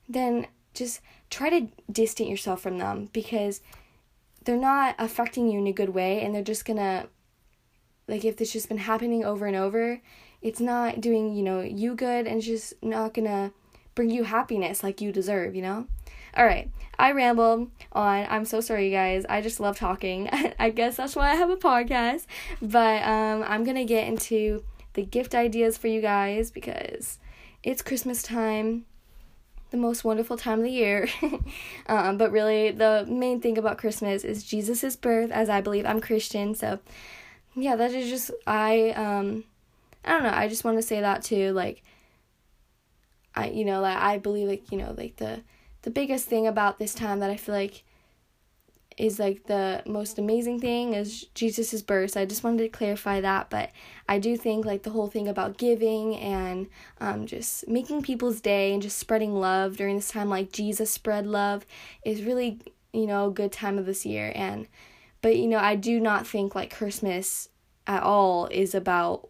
then 0.08 0.46
just 0.74 1.00
try 1.30 1.50
to 1.50 1.68
distance 1.90 2.28
yourself 2.28 2.60
from 2.60 2.78
them 2.78 3.08
because 3.12 3.60
they're 4.44 4.56
not 4.56 4.94
affecting 4.98 5.48
you 5.48 5.58
in 5.58 5.66
a 5.66 5.72
good 5.72 5.88
way 5.88 6.20
and 6.20 6.34
they're 6.34 6.42
just 6.42 6.64
gonna 6.64 7.08
like 8.08 8.24
if 8.24 8.40
it's 8.40 8.52
just 8.52 8.68
been 8.68 8.78
happening 8.78 9.24
over 9.24 9.46
and 9.46 9.56
over 9.56 10.00
it's 10.42 10.60
not 10.60 11.00
doing 11.00 11.34
you 11.34 11.42
know 11.42 11.60
you 11.60 11.94
good 11.94 12.26
and 12.26 12.38
it's 12.38 12.46
just 12.46 12.74
not 12.82 13.14
gonna 13.14 13.52
bring 13.94 14.10
you 14.10 14.24
happiness 14.24 14.82
like 14.82 15.00
you 15.00 15.12
deserve 15.12 15.54
you 15.54 15.62
know 15.62 15.86
all 16.36 16.44
right 16.44 16.70
i 16.98 17.10
rambled 17.10 17.70
on 17.92 18.26
i'm 18.28 18.44
so 18.44 18.60
sorry 18.60 18.86
you 18.86 18.92
guys 18.92 19.24
i 19.28 19.40
just 19.40 19.60
love 19.60 19.76
talking 19.76 20.28
i 20.58 20.70
guess 20.70 20.96
that's 20.96 21.16
why 21.16 21.30
i 21.30 21.34
have 21.34 21.50
a 21.50 21.56
podcast 21.56 22.26
but 22.60 23.02
um 23.02 23.42
i'm 23.46 23.64
gonna 23.64 23.84
get 23.84 24.06
into 24.06 24.62
the 24.94 25.02
gift 25.02 25.34
ideas 25.34 25.76
for 25.76 25.88
you 25.88 26.00
guys 26.00 26.50
because 26.50 27.18
it's 27.62 27.82
christmas 27.82 28.22
time 28.22 28.84
the 29.70 29.76
most 29.76 30.04
wonderful 30.04 30.36
time 30.36 30.60
of 30.60 30.64
the 30.64 30.70
year. 30.70 31.08
um, 31.86 32.16
but 32.16 32.30
really, 32.30 32.70
the 32.70 33.04
main 33.08 33.40
thing 33.40 33.58
about 33.58 33.78
Christmas 33.78 34.24
is 34.24 34.44
Jesus' 34.44 34.96
birth, 34.96 35.30
as 35.30 35.48
I 35.48 35.60
believe 35.60 35.84
I'm 35.84 36.00
Christian. 36.00 36.54
So, 36.54 36.78
yeah, 37.56 37.74
that 37.74 37.92
is 37.92 38.08
just, 38.08 38.30
I, 38.46 38.90
um, 38.90 39.44
I 40.04 40.10
don't 40.10 40.22
know, 40.22 40.32
I 40.32 40.46
just 40.46 40.62
want 40.62 40.76
to 40.76 40.82
say 40.82 41.00
that 41.00 41.22
too. 41.22 41.52
Like, 41.52 41.82
I, 43.34 43.48
you 43.48 43.64
know, 43.64 43.80
like, 43.80 43.96
I 43.96 44.18
believe, 44.18 44.46
like, 44.46 44.70
you 44.70 44.78
know, 44.78 44.94
like 44.96 45.16
the, 45.16 45.40
the 45.82 45.90
biggest 45.90 46.26
thing 46.26 46.46
about 46.46 46.78
this 46.78 46.94
time 46.94 47.20
that 47.20 47.30
I 47.30 47.36
feel 47.36 47.54
like 47.54 47.82
is 48.98 49.18
like 49.18 49.44
the 49.44 49.82
most 49.86 50.18
amazing 50.18 50.58
thing 50.60 50.94
is 50.94 51.24
Jesus' 51.34 51.82
birth. 51.82 52.16
I 52.16 52.24
just 52.24 52.42
wanted 52.44 52.62
to 52.62 52.68
clarify 52.68 53.20
that. 53.20 53.50
But 53.50 53.70
I 54.08 54.18
do 54.18 54.36
think 54.36 54.64
like 54.64 54.82
the 54.84 54.90
whole 54.90 55.06
thing 55.06 55.28
about 55.28 55.58
giving 55.58 56.16
and 56.16 56.66
um, 57.00 57.26
just 57.26 57.68
making 57.68 58.02
people's 58.02 58.40
day 58.40 58.72
and 58.72 58.82
just 58.82 58.98
spreading 58.98 59.34
love 59.34 59.76
during 59.76 59.96
this 59.96 60.10
time, 60.10 60.28
like 60.28 60.52
Jesus 60.52 60.90
spread 60.90 61.26
love, 61.26 61.66
is 62.04 62.22
really, 62.22 62.58
you 62.92 63.06
know, 63.06 63.28
a 63.28 63.32
good 63.32 63.52
time 63.52 63.78
of 63.78 63.86
this 63.86 64.06
year. 64.06 64.32
And, 64.34 64.66
but, 65.26 65.34
you 65.34 65.48
know, 65.48 65.58
I 65.58 65.74
do 65.74 65.98
not 65.98 66.24
think 66.24 66.54
like 66.54 66.72
Christmas 66.72 67.48
at 67.84 68.04
all 68.04 68.46
is 68.46 68.76
about 68.76 69.28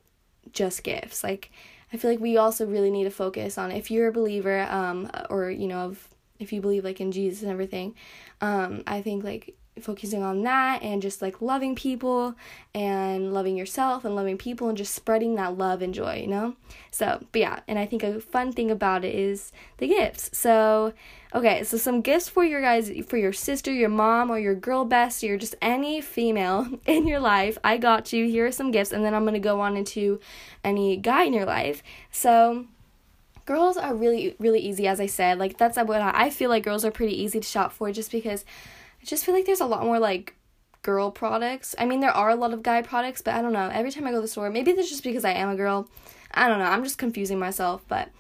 just 0.53 0.83
gifts. 0.83 1.25
Like, 1.25 1.51
I 1.91 1.97
feel 1.97 2.11
like 2.11 2.21
we 2.21 2.37
also 2.37 2.67
really 2.67 2.91
need 2.91 3.05
to 3.05 3.11
focus 3.11 3.57
on 3.57 3.71
if 3.73 3.91
you're 3.91 4.09
a 4.09 4.13
believer, 4.13 4.67
um, 4.69 5.11
or, 5.31 5.51
you 5.51 5.67
know, 5.67 5.79
of 5.79 6.07
if 6.39 6.53
you 6.53 6.61
believe 6.61 6.85
like 6.85 7.01
in 7.01 7.13
Jesus 7.13 7.41
and 7.41 7.51
everything. 7.51 7.95
Um, 8.43 8.83
I 8.87 9.01
think 9.01 9.25
like 9.25 9.57
focusing 9.81 10.23
on 10.23 10.43
that 10.43 10.83
and 10.83 11.03
just 11.03 11.21
like 11.21 11.43
loving 11.43 11.75
people 11.75 12.35
and 12.75 13.33
loving 13.35 13.57
yourself 13.57 14.05
and 14.05 14.15
loving 14.15 14.39
people 14.39 14.69
and 14.69 14.79
just 14.79 14.95
spreading 14.95 15.35
that 15.35 15.59
love 15.59 15.83
and 15.83 15.93
joy, 15.93 16.19
you 16.21 16.27
know? 16.27 16.57
So, 16.91 17.25
but 17.33 17.41
yeah, 17.41 17.61
and 17.69 17.79
I 17.79 17.87
think 17.87 18.03
a 18.03 18.21
fun 18.21 18.53
thing 18.53 18.71
about 18.71 19.05
it 19.05 19.15
is 19.15 19.53
the 19.79 19.89
gifts. 19.89 20.31
So, 20.33 20.95
okay, 21.35 21.63
so 21.65 21.77
some 21.77 22.01
gifts 22.01 22.29
for 22.29 22.45
your 22.45 22.63
guys, 22.63 22.91
for 23.07 23.19
your 23.19 23.33
sister, 23.33 23.73
your 23.73 23.91
mom, 23.91 24.31
or 24.31 24.39
your 24.39 24.55
girl 24.55 24.85
best, 24.85 25.23
or 25.23 25.37
just 25.37 25.55
any 25.61 26.01
female 26.01 26.67
in 26.87 27.07
your 27.07 27.21
life. 27.21 27.59
I 27.63 27.77
got 27.77 28.13
you. 28.13 28.27
Here 28.27 28.47
are 28.47 28.53
some 28.53 28.71
gifts, 28.71 28.93
and 28.93 29.05
then 29.05 29.15
I'm 29.15 29.25
gonna 29.25 29.39
go 29.39 29.61
on 29.61 29.77
into 29.77 30.21
any 30.65 30.97
guy 30.97 31.25
in 31.25 31.35
your 31.35 31.47
life. 31.47 31.83
So, 32.11 32.67
girls 33.45 33.77
are 33.77 33.95
really 33.95 34.35
really 34.41 34.59
easy 34.59 34.89
as 34.89 34.99
i 34.99 35.07
said 35.07 35.39
like 35.39 35.57
that's 35.57 35.77
what 35.77 36.03
i 36.03 36.29
feel 36.29 36.51
like 36.51 36.65
girls 36.65 36.85
are 36.85 36.91
pretty 36.91 37.15
easy 37.23 37.39
to 37.39 37.47
shop 37.47 37.73
for 37.73 37.93
just 37.93 38.11
because 38.11 38.45
i 39.07 39.09
just 39.09 39.25
feel 39.25 39.35
like 39.35 39.47
there's 39.47 39.61
a 39.61 39.67
lot 39.67 39.85
more 39.85 39.99
like 39.99 40.35
girl 40.83 41.11
products. 41.11 41.75
I 41.79 41.85
mean 41.85 42.01
there 42.01 42.11
are 42.11 42.31
a 42.31 42.37
lot 42.37 42.53
of 42.53 42.63
guy 42.63 42.83
products 42.83 43.23
but 43.23 43.35
i 43.35 43.43
don't 43.43 43.53
know. 43.53 43.71
Every 43.73 43.91
time 43.91 44.07
i 44.07 44.11
go 44.11 44.17
to 44.17 44.23
the 44.23 44.29
store 44.29 44.51
maybe 44.51 44.73
that's 44.73 44.89
just 44.89 45.03
because 45.03 45.25
i 45.25 45.33
am 45.33 45.49
a 45.49 45.57
girl. 45.57 45.89
I 46.33 46.49
don't 46.49 46.59
know. 46.59 46.67
I'm 46.67 46.85
just 46.85 46.99
confusing 46.99 47.39
myself 47.39 47.85
but 47.89 48.11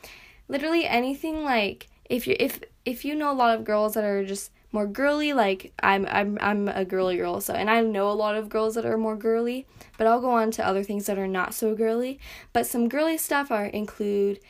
literally 0.48 0.84
anything 0.84 1.44
like 1.44 1.88
if 2.08 2.26
you 2.26 2.36
if 2.38 2.60
if 2.84 3.04
you 3.04 3.14
know 3.14 3.30
a 3.30 3.34
lot 3.34 3.56
of 3.56 3.64
girls 3.64 3.94
that 3.94 4.04
are 4.04 4.24
just 4.24 4.52
more 4.72 4.86
girly 4.86 5.32
like 5.32 5.72
I'm 5.80 6.06
I'm 6.10 6.38
I'm 6.40 6.68
a 6.68 6.84
girly 6.84 7.16
girl 7.16 7.40
so 7.40 7.54
and 7.54 7.70
I 7.70 7.80
know 7.80 8.10
a 8.10 8.12
lot 8.12 8.36
of 8.36 8.48
girls 8.48 8.74
that 8.74 8.84
are 8.84 8.98
more 8.98 9.16
girly 9.16 9.66
but 9.96 10.06
I'll 10.06 10.20
go 10.20 10.30
on 10.30 10.50
to 10.52 10.66
other 10.66 10.82
things 10.82 11.06
that 11.06 11.18
are 11.18 11.28
not 11.28 11.54
so 11.54 11.74
girly. 11.74 12.18
But 12.52 12.66
some 12.66 12.88
girly 12.88 13.18
stuff 13.18 13.50
are 13.50 13.66
include 13.66 14.40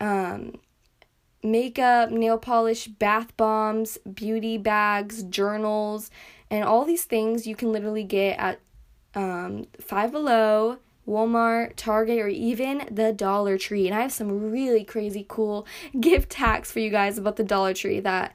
um, 0.00 0.58
makeup, 1.42 2.10
nail 2.10 2.38
polish, 2.38 2.86
bath 2.86 3.36
bombs, 3.36 3.98
beauty 4.12 4.58
bags, 4.58 5.22
journals, 5.24 6.10
and 6.50 6.64
all 6.64 6.84
these 6.84 7.04
things 7.04 7.46
you 7.46 7.56
can 7.56 7.72
literally 7.72 8.04
get 8.04 8.38
at 8.38 8.60
um, 9.14 9.66
Five 9.80 10.12
Below, 10.12 10.78
Walmart, 11.06 11.74
Target, 11.76 12.18
or 12.18 12.28
even 12.28 12.86
the 12.90 13.12
Dollar 13.12 13.58
Tree. 13.58 13.86
And 13.86 13.96
I 13.96 14.02
have 14.02 14.12
some 14.12 14.50
really 14.50 14.84
crazy 14.84 15.24
cool 15.28 15.66
gift 16.00 16.34
hacks 16.34 16.70
for 16.70 16.80
you 16.80 16.90
guys 16.90 17.18
about 17.18 17.36
the 17.36 17.44
Dollar 17.44 17.74
Tree 17.74 18.00
that 18.00 18.34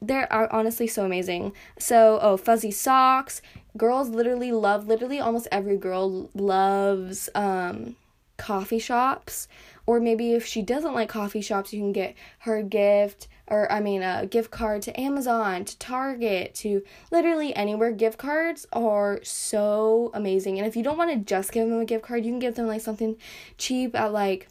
they 0.00 0.24
are 0.26 0.50
honestly 0.52 0.86
so 0.86 1.04
amazing. 1.04 1.52
So, 1.78 2.18
oh, 2.22 2.36
fuzzy 2.36 2.70
socks. 2.70 3.42
Girls 3.76 4.10
literally 4.10 4.52
love, 4.52 4.86
literally 4.86 5.18
almost 5.18 5.48
every 5.50 5.76
girl 5.76 6.30
loves 6.34 7.28
um, 7.34 7.96
coffee 8.38 8.78
shops 8.78 9.48
or 9.88 10.00
maybe 10.00 10.34
if 10.34 10.44
she 10.44 10.62
doesn't 10.62 10.92
like 10.94 11.08
coffee 11.08 11.40
shops, 11.40 11.72
you 11.72 11.80
can 11.80 11.92
get 11.92 12.14
her 12.40 12.62
gift 12.62 13.26
or 13.46 13.70
I 13.72 13.80
mean 13.80 14.02
a 14.02 14.26
gift 14.26 14.50
card 14.50 14.82
to 14.82 15.00
Amazon, 15.00 15.64
to 15.64 15.78
Target, 15.78 16.54
to 16.56 16.82
literally 17.10 17.54
anywhere. 17.56 17.90
Gift 17.92 18.18
cards 18.18 18.66
are 18.72 19.20
so 19.22 20.10
amazing. 20.12 20.58
And 20.58 20.66
if 20.66 20.76
you 20.76 20.82
don't 20.82 20.98
want 20.98 21.10
to 21.10 21.16
just 21.16 21.52
give 21.52 21.68
them 21.68 21.80
a 21.80 21.86
gift 21.86 22.04
card, 22.04 22.24
you 22.24 22.32
can 22.32 22.38
give 22.38 22.54
them 22.54 22.66
like 22.66 22.82
something 22.82 23.16
cheap 23.56 23.94
at 23.94 24.12
like 24.12 24.46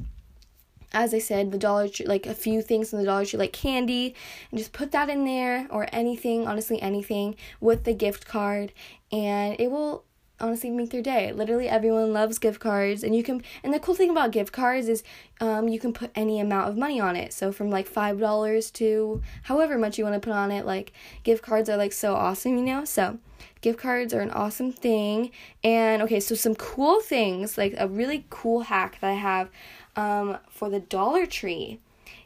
as 0.93 1.13
I 1.13 1.19
said, 1.19 1.51
the 1.51 1.57
Dollar 1.57 1.87
Tree, 1.89 2.05
like 2.05 2.25
a 2.25 2.33
few 2.33 2.61
things 2.61 2.93
in 2.93 2.99
the 2.99 3.05
Dollar 3.05 3.25
Tree, 3.25 3.37
like 3.37 3.53
candy, 3.53 4.15
and 4.49 4.57
just 4.57 4.71
put 4.71 4.91
that 4.93 5.09
in 5.09 5.25
there 5.25 5.67
or 5.69 5.87
anything, 5.91 6.47
honestly, 6.47 6.81
anything 6.81 7.35
with 7.59 7.83
the 7.83 7.93
gift 7.93 8.25
card, 8.25 8.71
and 9.11 9.59
it 9.59 9.69
will 9.69 10.05
honestly 10.39 10.69
make 10.69 10.91
their 10.91 11.01
day. 11.01 11.31
Literally 11.31 11.67
everyone 11.67 12.13
loves 12.13 12.39
gift 12.39 12.59
cards 12.59 13.03
and 13.03 13.15
you 13.15 13.23
can 13.23 13.41
and 13.63 13.73
the 13.73 13.79
cool 13.79 13.95
thing 13.95 14.09
about 14.09 14.31
gift 14.31 14.53
cards 14.53 14.87
is 14.87 15.03
um 15.39 15.67
you 15.67 15.79
can 15.79 15.93
put 15.93 16.11
any 16.15 16.39
amount 16.39 16.69
of 16.69 16.77
money 16.77 16.99
on 16.99 17.15
it. 17.15 17.33
So 17.33 17.51
from 17.51 17.69
like 17.69 17.89
$5 17.89 18.73
to 18.73 19.21
however 19.43 19.77
much 19.77 19.97
you 19.97 20.03
want 20.03 20.15
to 20.21 20.25
put 20.25 20.35
on 20.35 20.51
it, 20.51 20.65
like 20.65 20.93
gift 21.23 21.43
cards 21.43 21.69
are 21.69 21.77
like 21.77 21.93
so 21.93 22.15
awesome, 22.15 22.57
you 22.57 22.63
know? 22.63 22.85
So 22.85 23.19
gift 23.61 23.79
cards 23.79 24.13
are 24.13 24.21
an 24.21 24.31
awesome 24.31 24.71
thing. 24.71 25.31
And 25.63 26.01
okay, 26.03 26.19
so 26.19 26.35
some 26.35 26.55
cool 26.55 27.01
things, 27.01 27.57
like 27.57 27.73
a 27.77 27.87
really 27.87 28.25
cool 28.29 28.61
hack 28.61 28.99
that 29.01 29.09
I 29.09 29.13
have 29.13 29.49
um 29.95 30.37
for 30.49 30.69
the 30.69 30.79
Dollar 30.79 31.25
Tree 31.25 31.79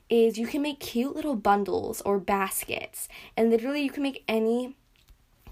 is 0.09 0.37
you 0.37 0.45
can 0.45 0.61
make 0.61 0.81
cute 0.81 1.15
little 1.15 1.35
bundles 1.35 2.01
or 2.01 2.19
baskets. 2.19 3.07
And 3.37 3.49
literally 3.49 3.81
you 3.81 3.89
can 3.89 4.03
make 4.03 4.25
any 4.27 4.75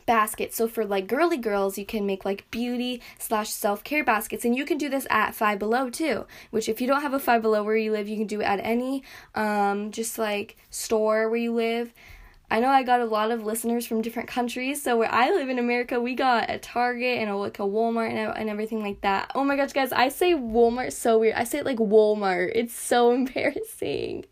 baskets. 0.09 0.57
So 0.57 0.67
for 0.67 0.83
like 0.83 1.05
girly 1.05 1.37
girls, 1.37 1.77
you 1.77 1.85
can 1.85 2.07
make 2.07 2.25
like 2.25 2.49
beauty 2.49 2.99
slash 3.19 3.51
self 3.51 3.83
care 3.83 4.03
baskets, 4.03 4.43
and 4.43 4.55
you 4.55 4.65
can 4.65 4.79
do 4.79 4.89
this 4.89 5.05
at 5.11 5.35
Five 5.35 5.59
Below 5.59 5.91
too. 5.91 6.25
Which 6.49 6.67
if 6.67 6.81
you 6.81 6.87
don't 6.87 7.03
have 7.03 7.13
a 7.13 7.19
Five 7.19 7.43
Below 7.43 7.61
where 7.61 7.77
you 7.77 7.91
live, 7.91 8.09
you 8.09 8.17
can 8.17 8.25
do 8.25 8.41
it 8.41 8.45
at 8.45 8.59
any 8.63 9.03
um 9.35 9.91
just 9.91 10.17
like 10.17 10.57
store 10.71 11.29
where 11.29 11.37
you 11.37 11.53
live. 11.53 11.93
I 12.51 12.59
know 12.59 12.69
I 12.69 12.81
got 12.81 12.99
a 12.99 13.05
lot 13.05 13.29
of 13.29 13.43
listeners 13.45 13.85
from 13.85 14.01
different 14.01 14.27
countries. 14.27 14.81
So 14.81 14.97
where 14.97 15.11
I 15.11 15.29
live 15.29 15.49
in 15.49 15.59
America, 15.59 15.99
we 15.99 16.15
got 16.15 16.49
a 16.49 16.57
Target 16.57 17.19
and 17.19 17.29
a, 17.29 17.35
like 17.35 17.59
a 17.59 17.63
Walmart 17.63 18.09
and, 18.09 18.35
and 18.35 18.49
everything 18.49 18.81
like 18.81 19.01
that. 19.01 19.31
Oh 19.35 19.43
my 19.43 19.55
gosh, 19.55 19.71
guys, 19.71 19.91
I 19.91 20.09
say 20.09 20.33
Walmart 20.33 20.91
so 20.93 21.19
weird. 21.19 21.35
I 21.35 21.43
say 21.43 21.59
it 21.59 21.65
like 21.65 21.77
Walmart. 21.77 22.51
It's 22.55 22.73
so 22.73 23.11
embarrassing. 23.13 24.25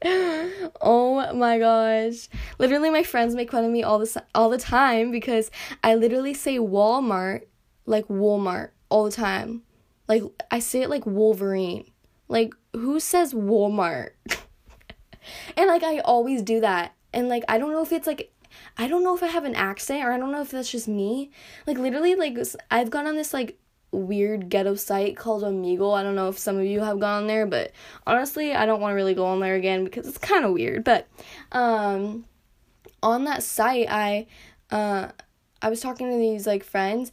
oh 0.82 1.32
my 1.34 1.60
gosh. 1.60 2.28
Literally, 2.58 2.90
my 2.90 3.04
friends 3.04 3.36
make 3.36 3.52
fun 3.52 3.66
of 3.66 3.72
me 3.72 3.84
all 3.84 4.00
the 4.00 4.24
all 4.34 4.50
the 4.50 4.58
time 4.58 5.12
because 5.12 5.52
I 5.84 5.96
literally 5.96 6.34
say 6.34 6.58
Walmart 6.58 7.44
like 7.86 8.08
Walmart 8.08 8.72
all 8.90 9.06
the 9.06 9.12
time. 9.12 9.62
Like 10.08 10.24
I 10.50 10.60
say 10.60 10.82
it 10.82 10.90
like 10.90 11.06
Wolverine. 11.06 11.92
Like 12.28 12.54
who 12.74 13.00
says 13.00 13.34
Walmart? 13.34 14.10
and 15.58 15.68
like 15.68 15.84
I 15.84 16.00
always 16.00 16.42
do 16.42 16.62
that 16.62 16.94
and 17.14 17.28
like 17.28 17.44
I 17.48 17.58
don't 17.58 17.72
know 17.72 17.82
if 17.82 17.92
it's 17.92 18.08
like 18.08 18.32
I 18.78 18.88
don't 18.88 19.04
know 19.04 19.16
if 19.16 19.24
I 19.24 19.28
have 19.28 19.46
an 19.46 19.56
accent 19.56 20.04
or 20.04 20.12
I 20.12 20.18
don't 20.18 20.32
know 20.32 20.42
if 20.42 20.52
that's 20.52 20.72
just 20.72 20.88
me. 20.88 21.32
Like 21.66 21.78
literally 21.78 22.16
like 22.16 22.38
I've 22.72 22.90
gone 22.90 23.08
on 23.08 23.16
this 23.16 23.34
like 23.34 23.58
weird 23.92 24.50
ghetto 24.50 24.76
site 24.76 25.16
called 25.16 25.44
Omegle. 25.44 25.98
I 25.98 26.04
don't 26.04 26.16
know 26.16 26.30
if 26.30 26.38
some 26.38 26.58
of 26.58 26.66
you 26.66 26.82
have 26.82 27.00
gone 27.00 27.28
there, 27.28 27.46
but 27.46 27.72
honestly, 28.06 28.54
I 28.54 28.66
don't 28.66 28.82
want 28.82 28.92
to 28.92 28.96
really 28.96 29.14
go 29.14 29.26
on 29.26 29.40
there 29.40 29.56
again 29.56 29.84
because 29.84 30.08
it's 30.08 30.18
kind 30.18 30.46
of 30.46 30.54
weird. 30.54 30.84
But 30.84 31.08
um 31.52 32.26
on 33.02 33.26
that 33.26 33.44
site, 33.44 33.88
I 33.90 34.28
uh 34.72 35.10
I 35.62 35.70
was 35.70 35.82
talking 35.82 36.10
to 36.12 36.18
these 36.18 36.46
like 36.46 36.64
friends, 36.64 37.12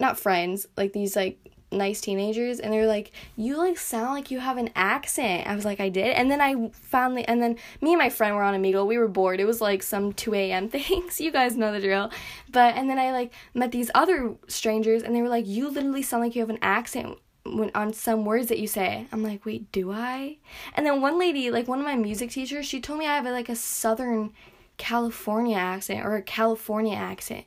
not 0.00 0.18
friends, 0.18 0.66
like 0.76 0.92
these 0.92 1.16
like 1.16 1.53
nice 1.74 2.00
teenagers 2.00 2.60
and 2.60 2.72
they're 2.72 2.86
like 2.86 3.10
you 3.36 3.56
like 3.56 3.78
sound 3.78 4.14
like 4.14 4.30
you 4.30 4.40
have 4.40 4.56
an 4.56 4.70
accent 4.74 5.46
i 5.46 5.54
was 5.54 5.64
like 5.64 5.80
i 5.80 5.88
did 5.88 6.14
and 6.14 6.30
then 6.30 6.40
i 6.40 6.54
the 6.54 7.24
and 7.28 7.42
then 7.42 7.56
me 7.80 7.92
and 7.92 7.98
my 7.98 8.08
friend 8.08 8.34
were 8.34 8.42
on 8.42 8.54
Omegle 8.54 8.86
we 8.86 8.98
were 8.98 9.08
bored 9.08 9.40
it 9.40 9.44
was 9.44 9.60
like 9.60 9.82
some 9.82 10.12
2 10.12 10.34
a.m 10.34 10.68
things 10.70 11.20
you 11.20 11.30
guys 11.30 11.56
know 11.56 11.72
the 11.72 11.80
drill 11.80 12.10
but 12.50 12.74
and 12.76 12.88
then 12.88 12.98
i 12.98 13.12
like 13.12 13.32
met 13.52 13.72
these 13.72 13.90
other 13.94 14.34
strangers 14.48 15.02
and 15.02 15.14
they 15.14 15.22
were 15.22 15.28
like 15.28 15.46
you 15.46 15.68
literally 15.68 16.02
sound 16.02 16.22
like 16.22 16.34
you 16.34 16.40
have 16.40 16.50
an 16.50 16.58
accent 16.62 17.18
when 17.44 17.70
on 17.74 17.92
some 17.92 18.24
words 18.24 18.48
that 18.48 18.58
you 18.58 18.66
say. 18.66 19.06
I'm 19.12 19.22
like, 19.22 19.44
wait, 19.44 19.70
do 19.70 19.92
I? 19.92 20.38
And 20.74 20.86
then 20.86 21.00
one 21.00 21.18
lady, 21.18 21.50
like 21.50 21.68
one 21.68 21.78
of 21.78 21.84
my 21.84 21.96
music 21.96 22.30
teachers, 22.30 22.66
she 22.66 22.80
told 22.80 22.98
me 22.98 23.06
I 23.06 23.16
have 23.16 23.24
like 23.26 23.48
a 23.48 23.56
Southern 23.56 24.32
California 24.76 25.56
accent 25.56 26.04
or 26.04 26.16
a 26.16 26.22
California 26.22 26.96
accent. 26.96 27.44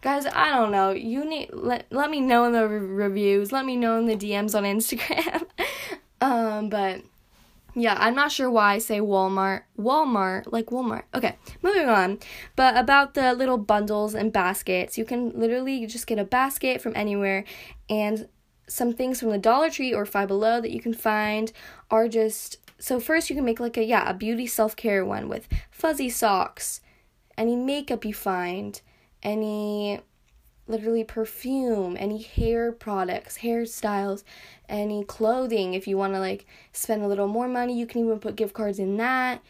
Guys, 0.00 0.26
I 0.26 0.50
don't 0.50 0.70
know. 0.70 0.90
You 0.90 1.24
need 1.24 1.50
let 1.52 1.86
let 1.90 2.10
me 2.10 2.20
know 2.20 2.44
in 2.44 2.52
the 2.52 2.68
re- 2.68 2.78
reviews. 2.78 3.50
Let 3.50 3.64
me 3.64 3.76
know 3.76 3.98
in 3.98 4.06
the 4.06 4.16
DMs 4.16 4.54
on 4.54 4.64
Instagram. 4.64 5.46
um, 6.20 6.68
but 6.68 7.02
yeah, 7.74 7.96
I'm 7.98 8.14
not 8.14 8.32
sure 8.32 8.50
why 8.50 8.74
I 8.74 8.78
say 8.78 9.00
Walmart. 9.00 9.62
Walmart, 9.78 10.52
like 10.52 10.66
Walmart. 10.66 11.04
Okay, 11.14 11.36
moving 11.62 11.88
on. 11.88 12.18
But 12.56 12.76
about 12.76 13.14
the 13.14 13.34
little 13.34 13.58
bundles 13.58 14.14
and 14.14 14.32
baskets, 14.32 14.98
you 14.98 15.04
can 15.04 15.30
literally 15.30 15.86
just 15.86 16.06
get 16.06 16.18
a 16.18 16.24
basket 16.24 16.80
from 16.80 16.92
anywhere 16.94 17.44
and 17.90 18.28
some 18.68 18.92
things 18.92 19.20
from 19.20 19.30
the 19.30 19.38
Dollar 19.38 19.70
Tree 19.70 19.94
or 19.94 20.06
Five 20.06 20.28
Below 20.28 20.60
that 20.60 20.70
you 20.70 20.80
can 20.80 20.94
find 20.94 21.52
are 21.90 22.08
just 22.08 22.58
so 22.78 23.00
first 23.00 23.28
you 23.28 23.36
can 23.36 23.44
make 23.44 23.60
like 23.60 23.76
a 23.76 23.84
yeah, 23.84 24.08
a 24.08 24.14
beauty 24.14 24.46
self-care 24.46 25.04
one 25.04 25.28
with 25.28 25.48
fuzzy 25.70 26.08
socks, 26.08 26.80
any 27.36 27.56
makeup 27.56 28.04
you 28.04 28.14
find, 28.14 28.80
any 29.22 30.00
literally 30.68 31.02
perfume, 31.02 31.96
any 31.98 32.22
hair 32.22 32.70
products, 32.72 33.38
hairstyles, 33.38 34.22
any 34.68 35.02
clothing. 35.04 35.74
If 35.74 35.88
you 35.88 35.96
want 35.96 36.12
to 36.14 36.20
like 36.20 36.46
spend 36.72 37.02
a 37.02 37.08
little 37.08 37.28
more 37.28 37.48
money, 37.48 37.78
you 37.78 37.86
can 37.86 38.04
even 38.04 38.20
put 38.20 38.36
gift 38.36 38.54
cards 38.54 38.78
in 38.78 38.96
that. 38.98 39.42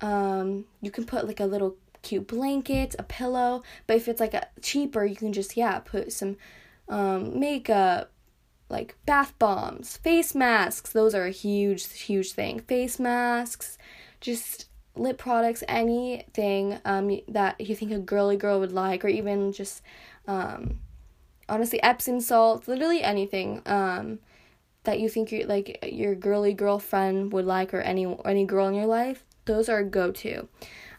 Um, 0.00 0.66
you 0.82 0.90
can 0.90 1.04
put 1.04 1.26
like 1.26 1.40
a 1.40 1.46
little 1.46 1.76
cute 2.02 2.26
blanket, 2.26 2.94
a 2.98 3.02
pillow. 3.02 3.62
But 3.86 3.96
if 3.96 4.08
it's 4.08 4.20
like 4.20 4.34
a 4.34 4.48
cheaper, 4.60 5.04
you 5.04 5.16
can 5.16 5.32
just 5.32 5.56
yeah 5.56 5.78
put 5.80 6.12
some 6.12 6.36
um, 6.88 7.40
makeup, 7.40 8.12
like 8.68 8.96
bath 9.06 9.34
bombs, 9.38 9.96
face 9.96 10.34
masks. 10.34 10.92
Those 10.92 11.14
are 11.14 11.24
a 11.24 11.30
huge 11.30 11.90
huge 11.92 12.32
thing. 12.32 12.60
Face 12.60 12.98
masks, 12.98 13.78
just 14.20 14.68
lip 14.96 15.18
products, 15.18 15.62
anything 15.68 16.78
um, 16.84 17.20
that 17.28 17.60
you 17.60 17.74
think 17.74 17.92
a 17.92 17.98
girly 17.98 18.36
girl 18.36 18.60
would 18.60 18.72
like, 18.72 19.04
or 19.04 19.08
even 19.08 19.52
just 19.52 19.82
um, 20.26 20.78
honestly 21.48 21.82
Epsom 21.82 22.20
salts, 22.20 22.68
literally 22.68 23.02
anything 23.02 23.62
um, 23.66 24.18
that 24.84 25.00
you 25.00 25.08
think 25.08 25.32
you 25.32 25.46
like 25.46 25.78
your 25.90 26.14
girly 26.14 26.54
girlfriend 26.54 27.32
would 27.32 27.44
like, 27.44 27.72
or 27.74 27.80
any 27.80 28.06
or 28.06 28.26
any 28.26 28.44
girl 28.44 28.68
in 28.68 28.74
your 28.74 28.86
life. 28.86 29.24
Those 29.44 29.68
are 29.68 29.78
a 29.78 29.84
go 29.84 30.10
to. 30.10 30.48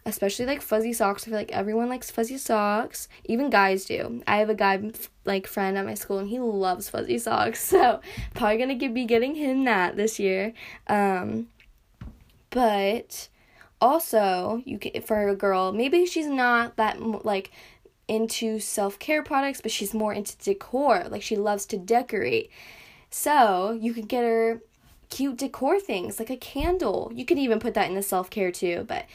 Especially 0.06 0.46
like 0.46 0.62
fuzzy 0.62 0.94
socks. 0.94 1.24
I 1.24 1.25
feel 1.25 1.36
like 1.36 1.51
everyone 1.51 1.89
likes 1.89 2.10
fuzzy 2.10 2.38
socks. 2.38 3.10
Even 3.25 3.50
guys 3.50 3.84
do. 3.84 4.24
I 4.25 4.38
have 4.38 4.50
a 4.50 4.56
guy 4.56 4.92
like 5.25 5.46
friend 5.48 5.77
at 5.77 5.86
my 5.86 5.96
school 5.96 6.20
and 6.20 6.30
he 6.30 6.39
loves 6.39 6.88
fuzzy 6.89 7.20
socks. 7.20 7.60
So 7.77 8.00
probably 8.34 8.58
gonna 8.58 8.94
be 8.94 9.06
getting 9.06 9.36
him 9.36 9.66
that 9.66 9.98
this 9.98 10.18
year. 10.18 10.54
Um, 10.88 11.50
but 12.50 13.27
also 13.82 14.62
you 14.66 14.80
can 14.80 15.02
for 15.02 15.28
a 15.28 15.36
girl 15.36 15.72
maybe 15.72 16.06
she's 16.06 16.28
not 16.28 16.76
that 16.78 17.00
like 17.26 17.52
into 18.08 18.60
self-care 18.60 19.22
products 19.22 19.62
but 19.62 19.72
she's 19.72 19.94
more 19.94 20.14
into 20.14 20.38
decor 20.38 21.06
like 21.10 21.22
she 21.22 21.36
loves 21.36 21.66
to 21.66 21.78
decorate. 21.78 22.50
So 23.10 23.78
you 23.80 23.94
could 23.94 24.08
get 24.08 24.24
her 24.24 24.62
cute 25.10 25.38
decor 25.38 25.80
things 25.80 26.20
like 26.20 26.30
a 26.30 26.38
candle. 26.38 27.12
You 27.14 27.26
could 27.26 27.38
even 27.38 27.60
put 27.60 27.74
that 27.76 27.90
in 27.90 27.96
the 27.96 28.02
self-care 28.02 28.52
too 28.52 28.86
but 28.88 29.06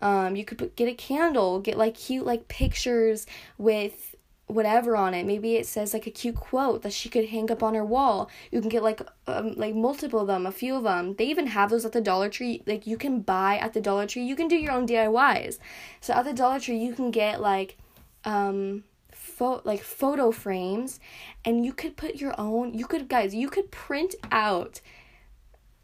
um, 0.00 0.34
you 0.34 0.44
could 0.44 0.58
put, 0.58 0.76
get 0.76 0.88
a 0.88 0.94
candle 0.94 1.60
get 1.60 1.78
like 1.78 1.94
cute 1.94 2.26
like 2.26 2.48
pictures 2.48 3.26
with 3.58 4.11
whatever 4.46 4.96
on 4.96 5.14
it. 5.14 5.26
Maybe 5.26 5.56
it 5.56 5.66
says 5.66 5.94
like 5.94 6.06
a 6.06 6.10
cute 6.10 6.36
quote 6.36 6.82
that 6.82 6.92
she 6.92 7.08
could 7.08 7.28
hang 7.28 7.50
up 7.50 7.62
on 7.62 7.74
her 7.74 7.84
wall. 7.84 8.30
You 8.50 8.60
can 8.60 8.68
get 8.68 8.82
like 8.82 9.02
um, 9.26 9.54
like 9.54 9.74
multiple 9.74 10.20
of 10.20 10.26
them, 10.26 10.46
a 10.46 10.52
few 10.52 10.76
of 10.76 10.84
them. 10.84 11.14
They 11.14 11.26
even 11.26 11.48
have 11.48 11.70
those 11.70 11.84
at 11.84 11.92
the 11.92 12.00
Dollar 12.00 12.28
Tree. 12.28 12.62
Like 12.66 12.86
you 12.86 12.96
can 12.96 13.20
buy 13.20 13.58
at 13.58 13.72
the 13.72 13.80
Dollar 13.80 14.06
Tree. 14.06 14.22
You 14.22 14.36
can 14.36 14.48
do 14.48 14.56
your 14.56 14.72
own 14.72 14.86
DIYs. 14.86 15.58
So 16.00 16.14
at 16.14 16.24
the 16.24 16.32
Dollar 16.32 16.60
Tree, 16.60 16.78
you 16.78 16.94
can 16.94 17.10
get 17.10 17.40
like 17.40 17.76
um 18.24 18.84
fo- 19.10 19.62
like 19.64 19.82
photo 19.82 20.30
frames 20.30 21.00
and 21.44 21.64
you 21.64 21.72
could 21.72 21.96
put 21.96 22.16
your 22.16 22.38
own 22.38 22.74
you 22.74 22.86
could 22.86 23.08
guys, 23.08 23.34
you 23.34 23.48
could 23.48 23.70
print 23.70 24.14
out 24.30 24.80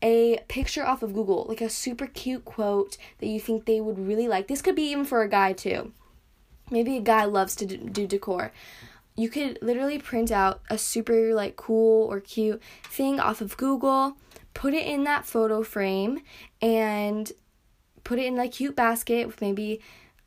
a 0.00 0.38
picture 0.46 0.86
off 0.86 1.02
of 1.02 1.12
Google, 1.12 1.44
like 1.48 1.60
a 1.60 1.68
super 1.68 2.06
cute 2.06 2.44
quote 2.44 2.96
that 3.18 3.26
you 3.26 3.40
think 3.40 3.64
they 3.64 3.80
would 3.80 3.98
really 3.98 4.28
like. 4.28 4.46
This 4.46 4.62
could 4.62 4.76
be 4.76 4.90
even 4.90 5.04
for 5.04 5.22
a 5.22 5.28
guy 5.28 5.52
too 5.52 5.92
maybe 6.70 6.96
a 6.96 7.00
guy 7.00 7.24
loves 7.24 7.54
to 7.56 7.66
do 7.66 8.06
decor 8.06 8.52
you 9.18 9.28
could 9.28 9.58
literally 9.60 9.98
print 9.98 10.30
out 10.30 10.60
a 10.70 10.78
super 10.78 11.34
like 11.34 11.56
cool 11.56 12.06
or 12.08 12.20
cute 12.20 12.62
thing 12.84 13.18
off 13.18 13.40
of 13.40 13.56
Google, 13.56 14.16
put 14.54 14.74
it 14.74 14.86
in 14.86 15.02
that 15.04 15.26
photo 15.26 15.64
frame 15.64 16.20
and 16.62 17.32
put 18.04 18.20
it 18.20 18.26
in 18.26 18.38
a 18.38 18.48
cute 18.48 18.76
basket 18.76 19.26
with 19.26 19.40
maybe 19.40 19.80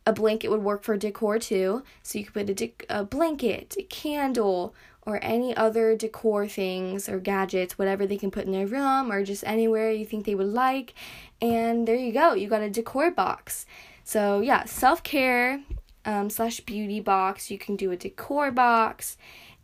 a 0.06 0.12
blanket 0.12 0.49
would 0.49 0.62
work 0.62 0.84
for 0.84 0.97
decor 0.97 1.39
too. 1.39 1.84
So 2.04 2.19
you 2.19 2.25
could 2.25 2.34
put 2.34 2.49
a, 2.49 2.54
de- 2.54 2.75
a 2.89 3.06
blanket, 3.06 3.75
a 3.80 3.84
candle, 3.84 4.75
or 5.04 5.19
any 5.23 5.56
other 5.56 5.95
decor 5.95 6.47
things 6.47 7.08
or 7.08 7.17
gadgets, 7.17 7.80
whatever 7.80 8.06
they 8.06 8.17
can 8.17 8.30
put 8.30 8.45
in 8.45 8.51
their 8.51 8.67
room 8.67 9.10
or 9.10 9.23
just 9.23 9.45
anywhere 9.47 9.89
you 9.91 10.06
think 10.06 10.25
they 10.25 10.36
would 10.36 10.47
like. 10.47 10.93
And 11.41 11.88
there 11.88 11.95
you 11.95 12.12
go, 12.12 12.34
you 12.34 12.49
got 12.49 12.62
a 12.62 12.69
decor 12.69 13.10
box. 13.10 13.65
So, 14.04 14.41
yeah, 14.41 14.65
self 14.65 15.01
care 15.01 15.62
um, 16.05 16.29
slash 16.29 16.59
beauty 16.61 16.99
box. 16.99 17.51
You 17.51 17.57
can 17.57 17.75
do 17.75 17.91
a 17.91 17.97
decor 17.97 18.51
box. 18.51 19.17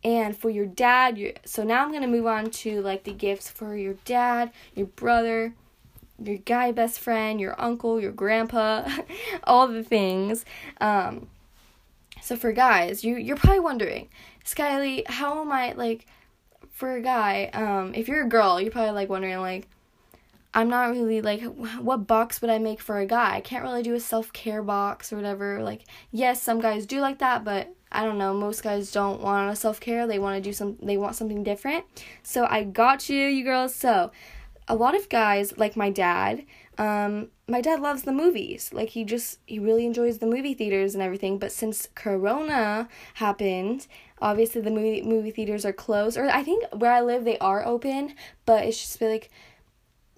And 0.04 0.36
for 0.36 0.48
your 0.48 0.66
dad, 0.66 1.18
your, 1.18 1.32
so 1.44 1.64
now 1.64 1.82
I'm 1.82 1.90
going 1.90 2.02
to 2.02 2.08
move 2.08 2.26
on 2.26 2.50
to 2.50 2.80
like 2.82 3.04
the 3.04 3.12
gifts 3.12 3.50
for 3.50 3.76
your 3.76 3.94
dad, 4.04 4.52
your 4.74 4.86
brother, 4.86 5.54
your 6.22 6.38
guy 6.38 6.72
best 6.72 7.00
friend, 7.00 7.40
your 7.40 7.60
uncle, 7.60 8.00
your 8.00 8.12
grandpa, 8.12 8.88
all 9.44 9.66
the 9.66 9.82
things. 9.82 10.44
Um, 10.80 11.28
so 12.20 12.36
for 12.36 12.52
guys, 12.52 13.04
you 13.04 13.16
you're 13.16 13.36
probably 13.36 13.60
wondering, 13.60 14.08
Skylie, 14.44 15.06
how 15.08 15.40
am 15.40 15.52
I 15.52 15.72
like 15.72 16.06
for 16.70 16.94
a 16.94 17.00
guy? 17.00 17.50
Um, 17.52 17.94
if 17.94 18.08
you're 18.08 18.24
a 18.24 18.28
girl, 18.28 18.60
you're 18.60 18.70
probably 18.70 18.92
like 18.92 19.08
wondering 19.08 19.38
like, 19.40 19.66
I'm 20.54 20.68
not 20.68 20.90
really 20.90 21.20
like 21.20 21.42
what 21.42 22.06
box 22.06 22.40
would 22.40 22.50
I 22.50 22.58
make 22.58 22.80
for 22.80 22.98
a 22.98 23.06
guy? 23.06 23.36
I 23.36 23.40
can't 23.40 23.62
really 23.62 23.82
do 23.82 23.94
a 23.94 24.00
self-care 24.00 24.62
box 24.62 25.12
or 25.12 25.16
whatever. 25.16 25.62
Like 25.62 25.84
yes, 26.10 26.42
some 26.42 26.60
guys 26.60 26.86
do 26.86 27.00
like 27.00 27.18
that, 27.18 27.44
but 27.44 27.74
I 27.92 28.04
don't 28.04 28.18
know, 28.18 28.34
most 28.34 28.62
guys 28.62 28.90
don't 28.90 29.20
want 29.20 29.50
a 29.50 29.56
self-care. 29.56 30.06
They 30.06 30.18
want 30.18 30.36
to 30.36 30.42
do 30.42 30.52
some 30.52 30.76
they 30.82 30.96
want 30.96 31.16
something 31.16 31.42
different. 31.42 31.84
So 32.22 32.46
I 32.48 32.64
got 32.64 33.08
you, 33.08 33.26
you 33.26 33.44
girls. 33.44 33.74
So 33.74 34.10
a 34.66 34.74
lot 34.74 34.94
of 34.94 35.08
guys 35.08 35.56
like 35.58 35.76
my 35.76 35.90
dad, 35.90 36.44
um 36.78 37.28
my 37.46 37.60
dad 37.60 37.80
loves 37.80 38.02
the 38.02 38.12
movies. 38.12 38.70
Like 38.72 38.90
he 38.90 39.04
just 39.04 39.40
he 39.44 39.58
really 39.58 39.84
enjoys 39.84 40.18
the 40.18 40.26
movie 40.26 40.54
theaters 40.54 40.94
and 40.94 41.02
everything, 41.02 41.38
but 41.38 41.52
since 41.52 41.88
corona 41.94 42.88
happened, 43.14 43.86
obviously 44.20 44.62
the 44.62 44.70
movie 44.70 45.02
movie 45.02 45.30
theaters 45.30 45.66
are 45.66 45.74
closed 45.74 46.16
or 46.16 46.28
I 46.30 46.42
think 46.42 46.64
where 46.72 46.92
I 46.92 47.02
live 47.02 47.24
they 47.24 47.38
are 47.38 47.66
open, 47.66 48.14
but 48.46 48.64
it's 48.64 48.80
just 48.80 49.00
like 49.02 49.30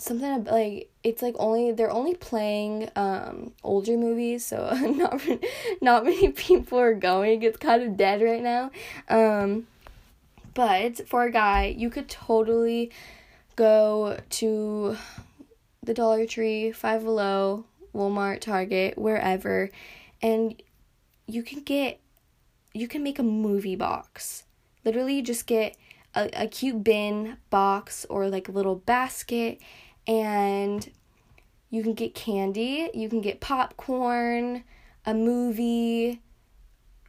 something 0.01 0.45
like 0.45 0.91
it's 1.03 1.23
like 1.23 1.35
only 1.39 1.73
they're 1.73 1.91
only 1.91 2.15
playing 2.15 2.91
um 2.97 3.53
older 3.63 3.97
movies 3.97 4.45
so 4.45 4.71
not 4.97 5.21
not 5.81 6.05
many 6.05 6.33
people 6.33 6.79
are 6.79 6.95
going. 6.95 7.43
It's 7.43 7.57
kind 7.59 7.83
of 7.83 7.97
dead 7.97 8.23
right 8.23 8.43
now. 8.43 8.71
Um 9.09 9.67
but 10.55 11.09
for 11.09 11.25
a 11.25 11.31
guy 11.31 11.75
you 11.77 11.91
could 11.91 12.09
totally 12.09 12.91
go 13.57 14.19
to 14.31 14.97
the 15.83 15.95
Dollar 15.95 16.27
Tree, 16.27 16.73
Five 16.73 17.05
Below, 17.05 17.65
Walmart, 17.95 18.41
Target, 18.41 18.99
wherever 18.99 19.71
and 20.23 20.61
you 21.27 21.43
can 21.43 21.63
get 21.63 22.01
you 22.73 22.89
can 22.89 23.03
make 23.03 23.19
a 23.19 23.25
movie 23.25 23.77
box. 23.77 24.45
Literally 24.85 25.21
just 25.23 25.47
get 25.47 25.77
a, 26.15 26.31
a 26.33 26.47
cute 26.47 26.83
bin 26.83 27.37
box 27.51 28.07
or 28.09 28.29
like 28.29 28.49
a 28.49 28.53
little 28.53 28.77
basket 28.77 29.61
and 30.11 30.91
you 31.71 31.85
can 31.85 31.95
get 31.95 32.17
candy, 32.17 32.91
you 32.93 33.09
can 33.09 33.21
get 33.21 33.41
popcorn, 33.41 34.65
a 35.07 35.15
movie, 35.15 36.21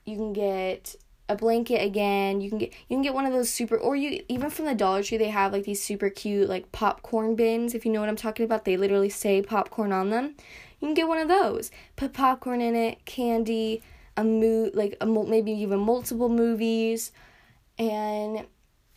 you 0.06 0.16
can 0.16 0.34
get 0.34 0.96
a 1.28 1.36
blanket 1.36 1.82
again. 1.82 2.42
You 2.42 2.50
can 2.50 2.60
get 2.60 2.74
you 2.88 2.96
can 2.96 3.02
get 3.02 3.16
one 3.16 3.26
of 3.26 3.34
those 3.34 3.50
super 3.50 3.76
or 3.76 3.96
you 3.96 4.24
even 4.30 4.52
from 4.52 4.66
the 4.66 4.76
Dollar 4.76 5.02
Tree 5.02 5.18
they 5.18 5.30
have 5.30 5.52
like 5.52 5.64
these 5.64 5.82
super 5.82 6.10
cute 6.10 6.48
like 6.48 6.72
popcorn 6.72 7.36
bins 7.36 7.74
if 7.74 7.86
you 7.86 7.92
know 7.92 8.02
what 8.02 8.10
I'm 8.10 8.16
talking 8.16 8.46
about. 8.46 8.66
They 8.66 8.78
literally 8.78 9.10
say 9.10 9.42
popcorn 9.42 9.92
on 9.92 10.12
them. 10.12 10.36
You 10.80 10.88
can 10.88 10.94
get 10.94 11.08
one 11.08 11.18
of 11.18 11.28
those. 11.28 11.72
Put 11.96 12.14
popcorn 12.14 12.62
in 12.62 12.76
it, 12.76 13.04
candy, 13.06 13.82
a 14.16 14.24
mo 14.24 14.70
like 14.76 14.96
a 15.02 15.08
maybe 15.08 15.52
even 15.54 15.80
multiple 15.80 16.30
movies 16.30 17.12
and 17.80 18.46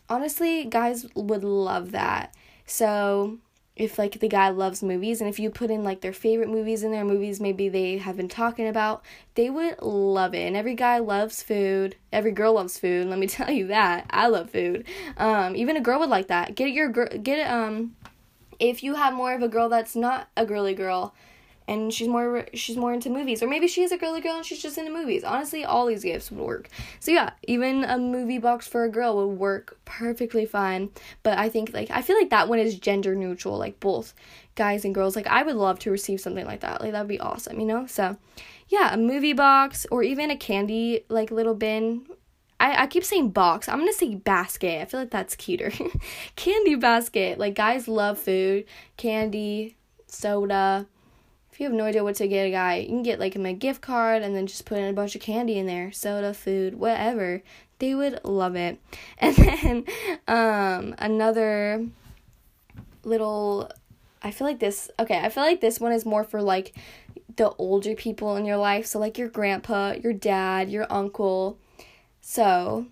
honestly 0.09 0.65
guys 0.65 1.07
would 1.15 1.43
love 1.43 1.91
that. 1.91 2.35
So 2.67 3.39
if 3.75 3.99
like 3.99 4.19
the 4.19 4.27
guy 4.27 4.49
loves 4.49 4.81
movies 4.81 5.19
and 5.19 5.29
if 5.29 5.37
you 5.37 5.49
put 5.49 5.69
in 5.69 5.83
like 5.83 6.01
their 6.01 6.13
favorite 6.13 6.49
movies 6.49 6.83
in 6.83 6.91
their 6.91 7.03
movies 7.03 7.41
maybe 7.41 7.67
they 7.67 7.97
have 7.97 8.15
been 8.15 8.29
talking 8.29 8.67
about 8.67 9.03
they 9.35 9.49
would 9.49 9.81
love 9.81 10.33
it. 10.33 10.47
And 10.47 10.55
every 10.55 10.75
guy 10.75 10.99
loves 10.99 11.43
food. 11.43 11.95
Every 12.13 12.31
girl 12.31 12.53
loves 12.53 12.79
food 12.79 13.07
let 13.07 13.19
me 13.19 13.27
tell 13.37 13.51
you 13.51 13.67
that. 13.67 14.05
I 14.09 14.27
love 14.27 14.49
food. 14.49 14.85
Um 15.17 15.55
even 15.55 15.77
a 15.77 15.81
girl 15.81 15.99
would 15.99 16.09
like 16.09 16.27
that. 16.27 16.55
Get 16.55 16.71
your 16.71 16.89
girl 16.89 17.09
get 17.21 17.49
um 17.49 17.95
if 18.59 18.83
you 18.83 18.95
have 18.95 19.13
more 19.13 19.33
of 19.33 19.41
a 19.41 19.49
girl 19.49 19.67
that's 19.67 19.95
not 19.95 20.29
a 20.37 20.45
girly 20.45 20.73
girl 20.73 21.13
and 21.67 21.93
she's 21.93 22.07
more 22.07 22.45
she's 22.53 22.77
more 22.77 22.93
into 22.93 23.09
movies. 23.09 23.41
Or 23.41 23.47
maybe 23.47 23.67
she 23.67 23.83
is 23.83 23.91
a 23.91 23.97
girly 23.97 24.21
girl 24.21 24.35
and 24.35 24.45
she's 24.45 24.61
just 24.61 24.77
into 24.77 24.91
movies. 24.91 25.23
Honestly 25.23 25.65
all 25.65 25.85
these 25.85 26.03
gifts 26.03 26.31
would 26.31 26.39
work. 26.39 26.69
So 26.99 27.11
yeah 27.11 27.31
even 27.47 27.83
a 27.83 27.97
movie 27.97 28.37
box 28.37 28.67
for 28.67 28.83
a 28.83 28.89
girl 28.89 29.15
would 29.17 29.37
work 29.37 29.79
perfectly 29.85 30.45
fine. 30.45 30.89
But 31.23 31.37
i 31.37 31.49
think 31.49 31.73
like 31.73 31.89
i 31.91 32.01
feel 32.01 32.17
like 32.17 32.29
that 32.29 32.47
one 32.47 32.59
is 32.59 32.77
gender 32.77 33.15
neutral 33.15 33.57
like 33.57 33.79
both 33.79 34.13
guys 34.55 34.85
and 34.85 34.93
girls. 34.93 35.15
Like 35.15 35.27
i 35.27 35.43
would 35.43 35.55
love 35.55 35.79
to 35.79 35.91
receive 35.91 36.21
something 36.21 36.45
like 36.45 36.61
that. 36.61 36.81
Like 36.81 36.91
that'd 36.91 37.07
be 37.07 37.19
awesome 37.19 37.59
you 37.59 37.65
know? 37.65 37.87
So 37.87 38.17
yeah 38.67 38.93
a 38.93 38.97
movie 38.97 39.33
box 39.33 39.85
or 39.91 40.03
even 40.03 40.31
a 40.31 40.37
candy 40.37 41.05
like 41.09 41.31
little 41.31 41.55
bin. 41.55 42.05
I, 42.57 42.83
I 42.83 42.87
keep 42.87 43.03
saying 43.03 43.31
box. 43.31 43.67
I'm 43.67 43.79
gonna 43.79 43.91
say 43.91 44.15
basket. 44.15 44.81
I 44.81 44.85
feel 44.85 45.01
like 45.01 45.11
that's 45.11 45.35
cuter. 45.35 45.73
candy 46.37 46.75
basket. 46.75 47.37
Like 47.37 47.53
guys 47.53 47.89
love 47.89 48.17
food, 48.17 48.63
candy, 48.95 49.75
soda, 50.07 50.87
if 51.55 51.61
you 51.61 51.67
have 51.67 51.73
no 51.73 51.85
idea 51.85 52.03
what 52.03 52.15
to 52.15 52.27
get 52.27 52.47
a 52.47 52.51
guy, 52.51 52.79
you 52.79 52.87
can 52.89 53.01
get 53.01 53.17
like 53.17 53.33
him 53.33 53.45
a 53.45 53.53
gift 53.53 53.79
card 53.79 54.21
and 54.21 54.35
then 54.35 54.45
just 54.45 54.65
put 54.65 54.77
in 54.77 54.89
a 54.89 54.93
bunch 54.93 55.15
of 55.15 55.21
candy 55.21 55.57
in 55.57 55.65
there, 55.65 55.89
soda, 55.89 56.33
food, 56.33 56.75
whatever. 56.77 57.41
They 57.79 57.95
would 57.95 58.19
love 58.25 58.57
it. 58.57 58.77
And 59.19 59.35
then 59.37 59.85
um 60.27 60.95
another 60.97 61.87
little 63.05 63.71
I 64.21 64.31
feel 64.31 64.47
like 64.47 64.59
this 64.59 64.91
okay, 64.99 65.17
I 65.17 65.29
feel 65.29 65.43
like 65.43 65.61
this 65.61 65.79
one 65.79 65.93
is 65.93 66.05
more 66.05 66.25
for 66.25 66.41
like 66.41 66.75
the 67.37 67.51
older 67.51 67.95
people 67.95 68.35
in 68.35 68.43
your 68.43 68.57
life, 68.57 68.85
so 68.85 68.99
like 68.99 69.17
your 69.17 69.29
grandpa, 69.29 69.93
your 69.93 70.11
dad, 70.11 70.69
your 70.69 70.91
uncle. 70.91 71.57
So, 72.19 72.87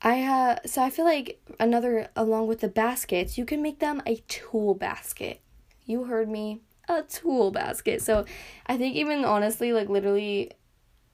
I 0.00 0.22
uh 0.22 0.56
so 0.64 0.82
I 0.82 0.88
feel 0.88 1.04
like 1.04 1.42
another 1.60 2.08
along 2.16 2.46
with 2.46 2.60
the 2.60 2.68
baskets, 2.68 3.36
you 3.36 3.44
can 3.44 3.60
make 3.60 3.80
them 3.80 4.00
a 4.06 4.22
tool 4.28 4.72
basket. 4.72 5.42
You 5.84 6.04
heard 6.04 6.30
me 6.30 6.62
a 6.88 7.02
tool 7.02 7.50
basket. 7.50 8.02
So 8.02 8.24
I 8.66 8.76
think 8.76 8.96
even 8.96 9.24
honestly, 9.24 9.72
like 9.72 9.88
literally 9.88 10.52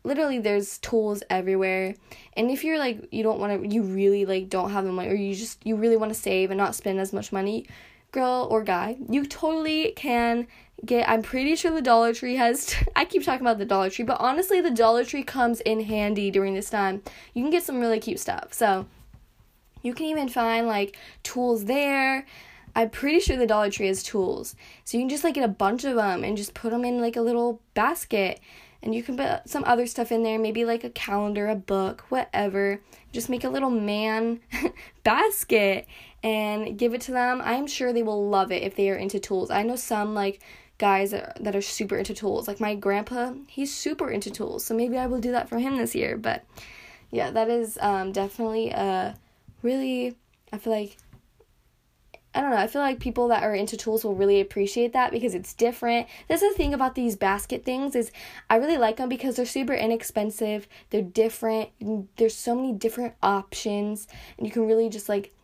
literally 0.05 0.41
there's 0.41 0.79
tools 0.79 1.23
everywhere. 1.31 1.95
And 2.37 2.51
if 2.51 2.65
you're 2.65 2.79
like 2.79 3.09
you 3.13 3.23
don't 3.23 3.39
want 3.39 3.63
to 3.63 3.69
you 3.69 3.83
really 3.83 4.27
like 4.27 4.49
don't 4.49 4.71
have 4.71 4.85
the 4.85 4.93
money 4.93 5.09
or 5.09 5.15
you 5.15 5.35
just 5.35 5.65
you 5.65 5.77
really 5.77 5.97
want 5.97 6.13
to 6.13 6.19
save 6.19 6.51
and 6.51 6.59
not 6.59 6.75
spend 6.75 6.99
as 7.01 7.13
much 7.13 7.33
money 7.33 7.67
girl 8.11 8.47
or 8.51 8.63
guy 8.63 8.95
you 9.09 9.25
totally 9.25 9.91
can 9.97 10.47
get 10.85 11.09
i'm 11.09 11.23
pretty 11.23 11.57
sure 11.57 11.71
the 11.71 11.81
dollar 11.81 12.13
tree 12.13 12.37
has 12.37 12.75
i 12.97 13.07
keep 13.07 13.25
talking 13.25 13.41
about 13.41 13.57
the 13.57 13.65
dollar 13.65 13.89
tree 13.89 14.05
but 14.05 14.21
honestly 14.21 14.61
the 14.61 14.71
dollar 14.71 15.03
tree 15.03 15.23
comes 15.23 15.61
in 15.63 15.81
handy 15.81 16.31
during 16.31 16.55
this 16.55 16.71
time. 16.71 17.03
You 17.35 17.43
can 17.43 17.51
get 17.51 17.63
some 17.63 17.81
really 17.81 18.01
cute 18.01 18.21
stuff. 18.21 18.53
So 18.53 18.87
you 19.83 19.95
can 19.95 20.07
even 20.07 20.29
find 20.29 20.67
like 20.67 20.97
tools 21.23 21.65
there 21.65 22.27
I'm 22.75 22.91
pretty 22.91 23.21
sure 23.21 23.37
the 23.37 23.47
Dollar 23.47 23.71
Tree 23.71 23.89
has 23.89 24.03
tools. 24.03 24.57
So 24.85 24.97
you 24.97 25.03
can 25.03 25.11
just 25.11 25.25
like 25.25 25.35
get 25.35 25.45
a 25.45 25.49
bunch 25.49 25.85
of 25.85 25.97
them 25.97 26.25
and 26.25 26.37
just 26.37 26.55
put 26.55 26.71
them 26.71 26.85
in 26.85 27.01
like 27.01 27.17
a 27.17 27.21
little 27.21 27.61
basket. 27.75 28.41
And 28.83 28.95
you 28.95 29.03
can 29.03 29.17
put 29.17 29.49
some 29.49 29.63
other 29.65 29.87
stuff 29.87 30.11
in 30.11 30.23
there, 30.23 30.39
maybe 30.39 30.65
like 30.65 30.83
a 30.83 30.91
calendar, 30.91 31.49
a 31.49 31.55
book, 31.55 32.05
whatever. 32.09 32.81
Just 33.13 33.29
make 33.29 33.45
a 33.45 33.49
little 33.49 33.71
man 33.71 34.41
basket 35.05 35.87
and 36.23 36.79
give 36.79 36.95
it 36.95 37.01
to 37.03 37.13
them. 37.13 37.41
I'm 37.45 37.67
sure 37.67 37.93
they 37.93 38.03
will 38.03 38.29
love 38.29 38.51
it 38.51 38.63
if 38.63 38.75
they 38.75 38.91
are 38.91 38.97
into 38.97 39.21
tools. 39.21 39.51
I 39.51 39.63
know 39.63 39.77
some 39.77 40.15
like 40.15 40.41
guys 40.79 41.13
that 41.13 41.23
are, 41.23 41.43
that 41.43 41.55
are 41.55 41.63
super 41.63 41.97
into 41.97 42.15
tools. 42.15 42.49
Like 42.49 42.59
my 42.59 42.75
grandpa, 42.75 43.35
he's 43.47 43.73
super 43.73 44.11
into 44.11 44.31
tools. 44.31 44.65
So 44.65 44.75
maybe 44.75 44.99
I 44.99 45.07
will 45.07 45.21
do 45.21 45.33
that 45.33 45.49
for 45.49 45.59
him 45.59 45.77
this 45.77 45.95
year. 45.95 46.17
But 46.17 46.45
yeah, 47.11 47.31
that 47.31 47.49
is 47.49 47.79
um, 47.81 48.11
definitely 48.11 48.71
a 48.71 49.17
really, 49.63 50.17
I 50.53 50.59
feel 50.59 50.73
like 50.73 50.97
I 52.35 52.41
don't 52.41 52.51
know. 52.51 52.57
I 52.57 52.67
feel 52.67 52.81
like 52.81 52.99
people 52.99 53.29
that 53.29 53.43
are 53.43 53.55
into 53.55 53.77
tools 53.77 54.05
will 54.05 54.15
really 54.15 54.41
appreciate 54.41 54.95
that 54.95 55.11
because 55.11 55.35
it's 55.35 55.53
different. 55.53 56.07
That's 56.29 56.41
the 56.41 56.51
thing 56.55 56.73
about 56.73 56.95
these 56.95 57.15
basket 57.15 57.65
things 57.65 57.95
is 57.95 58.11
I 58.49 58.57
really 58.57 58.79
like 58.79 58.97
them 58.97 59.11
because 59.11 59.37
they're 59.37 59.45
super 59.45 59.75
inexpensive. 59.75 60.67
They're 60.91 61.03
different. 61.03 61.71
There's 62.17 62.35
so 62.35 62.55
many 62.55 62.73
different 62.73 63.15
options 63.23 64.09
and 64.39 64.47
you 64.47 64.53
can 64.53 64.67
really 64.67 64.89
just 64.89 65.11
like 65.11 65.35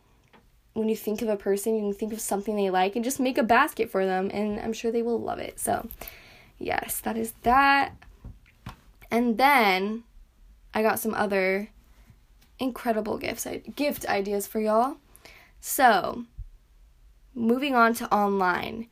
when 0.73 0.89
you 0.89 0.97
think 0.97 1.21
of 1.21 1.29
a 1.29 1.37
person, 1.37 1.75
you 1.75 1.81
can 1.83 1.93
think 1.93 2.13
of 2.13 2.21
something 2.21 2.57
they 2.57 2.71
like 2.71 2.97
and 2.97 3.05
just 3.05 3.21
make 3.21 3.37
a 3.37 3.43
basket 3.43 3.91
for 3.91 4.07
them 4.07 4.31
and 4.33 4.59
I'm 4.61 4.73
sure 4.73 4.91
they 4.91 5.03
will 5.03 5.21
love 5.21 5.41
it. 5.41 5.59
So, 5.59 5.89
yes, 6.59 7.01
that 7.01 7.17
is 7.17 7.35
that. 7.43 7.93
And 9.11 9.37
then 9.37 10.05
I 10.73 10.83
got 10.83 11.01
some 11.01 11.15
other 11.15 11.69
incredible 12.59 13.19
gifts 13.19 13.47
gift 13.77 14.07
ideas 14.07 14.47
for 14.47 14.61
y'all. 14.61 14.97
So, 15.61 16.25
moving 17.35 17.75
on 17.75 17.95
to 17.95 18.15
online. 18.15 18.89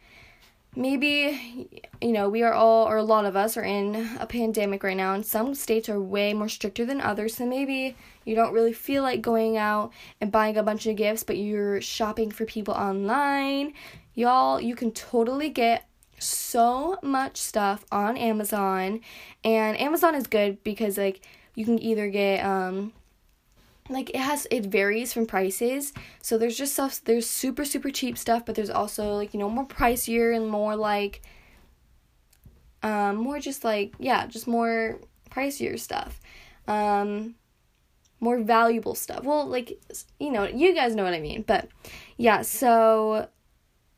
Maybe, 0.79 1.81
you 2.03 2.12
know, 2.12 2.29
we 2.29 2.42
are 2.42 2.53
all, 2.53 2.87
or 2.87 2.99
a 2.99 3.03
lot 3.03 3.25
of 3.25 3.35
us, 3.35 3.57
are 3.57 3.64
in 3.64 4.11
a 4.20 4.27
pandemic 4.27 4.83
right 4.83 4.96
now, 4.96 5.14
and 5.14 5.25
some 5.25 5.55
states 5.55 5.88
are 5.88 5.99
way 5.99 6.35
more 6.35 6.51
stricter 6.51 6.85
than 6.85 7.01
others. 7.01 7.37
So 7.37 7.46
maybe 7.46 7.96
you 8.27 8.35
don't 8.35 8.53
really 8.53 8.75
feel 8.75 9.03
like 9.03 9.22
going 9.22 9.57
out 9.57 9.92
and 10.20 10.31
buying 10.31 10.59
a 10.59 10.62
bunch 10.62 10.87
of 10.87 10.96
gifts, 10.96 11.22
but 11.22 11.38
you're 11.38 11.81
shopping 11.81 12.31
for 12.31 12.44
people 12.44 12.75
online. 12.75 13.72
Y'all, 14.14 14.61
you 14.61 14.77
can 14.77 14.92
totally 14.92 15.49
get 15.49 15.88
so 16.18 16.99
much 17.03 17.38
stuff 17.38 17.87
on 17.90 18.18
Amazon, 18.18 19.01
and 19.44 19.81
Amazon 19.81 20.14
is 20.14 20.27
good 20.27 20.62
because, 20.62 20.99
like, 20.99 21.22
you 21.55 21.64
can 21.64 21.79
either 21.83 22.09
get, 22.09 22.44
um, 22.44 22.92
like 23.88 24.11
it 24.11 24.20
has 24.20 24.46
it 24.51 24.66
varies 24.66 25.12
from 25.12 25.27
prices. 25.27 25.92
So 26.22 26.38
there's 26.38 26.57
just 26.57 26.75
stuff 26.75 27.01
there's 27.05 27.29
super 27.29 27.64
super 27.64 27.90
cheap 27.90 28.18
stuff 28.18 28.44
but 28.46 28.55
there's 28.55 28.70
also 28.70 29.14
like 29.14 29.35
you 29.35 29.40
know 29.40 29.49
more 29.51 29.66
pricier 29.66 30.35
and 30.37 30.49
more 30.49 30.77
like 30.77 31.22
um 32.83 33.16
more 33.16 33.38
just 33.38 33.64
like 33.64 33.94
yeah 33.99 34.27
just 34.27 34.46
more 34.46 35.01
pricier 35.31 35.79
stuff. 35.79 36.20
Um 36.66 37.35
more 38.18 38.38
valuable 38.38 38.94
stuff. 38.94 39.25
Well 39.25 39.46
like 39.46 39.79
you 40.18 40.31
know 40.31 40.44
you 40.44 40.75
guys 40.75 40.94
know 40.94 41.05
what 41.05 41.14
i 41.14 41.20
mean 41.20 41.42
but 41.46 41.68
yeah 42.16 42.42
so 42.42 43.29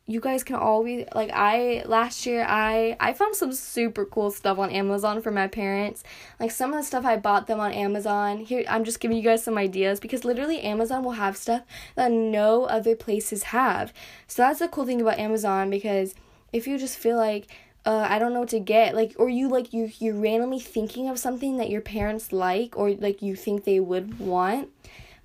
you 0.09 0.19
guys 0.19 0.43
can 0.43 0.55
always 0.55 1.05
like 1.13 1.29
I 1.31 1.83
last 1.85 2.25
year 2.25 2.43
I 2.43 2.97
I 2.99 3.13
found 3.13 3.35
some 3.35 3.53
super 3.53 4.05
cool 4.05 4.31
stuff 4.31 4.57
on 4.57 4.71
Amazon 4.71 5.21
for 5.21 5.29
my 5.29 5.47
parents. 5.47 6.03
Like 6.39 6.49
some 6.49 6.73
of 6.73 6.79
the 6.79 6.83
stuff 6.83 7.05
I 7.05 7.15
bought 7.15 7.45
them 7.45 7.59
on 7.59 7.71
Amazon. 7.71 8.39
Here 8.39 8.63
I'm 8.67 8.83
just 8.83 8.99
giving 8.99 9.17
you 9.17 9.23
guys 9.23 9.43
some 9.43 9.55
ideas 9.55 9.99
because 9.99 10.25
literally 10.25 10.61
Amazon 10.61 11.03
will 11.03 11.11
have 11.11 11.37
stuff 11.37 11.61
that 11.93 12.11
no 12.11 12.63
other 12.63 12.95
places 12.95 13.43
have. 13.43 13.93
So 14.25 14.41
that's 14.41 14.59
the 14.59 14.67
cool 14.67 14.87
thing 14.87 14.99
about 14.99 15.19
Amazon 15.19 15.69
because 15.69 16.15
if 16.51 16.65
you 16.65 16.79
just 16.79 16.97
feel 16.97 17.17
like 17.17 17.45
uh, 17.85 18.07
I 18.09 18.19
don't 18.19 18.33
know 18.33 18.41
what 18.41 18.49
to 18.49 18.59
get, 18.59 18.93
like, 18.93 19.15
or 19.17 19.29
you 19.29 19.47
like 19.47 19.73
you 19.73 19.91
you're 19.99 20.15
randomly 20.15 20.59
thinking 20.59 21.07
of 21.07 21.17
something 21.17 21.57
that 21.57 21.69
your 21.69 21.81
parents 21.81 22.33
like 22.33 22.77
or 22.77 22.91
like 22.91 23.21
you 23.21 23.35
think 23.35 23.63
they 23.63 23.79
would 23.79 24.19
want, 24.19 24.69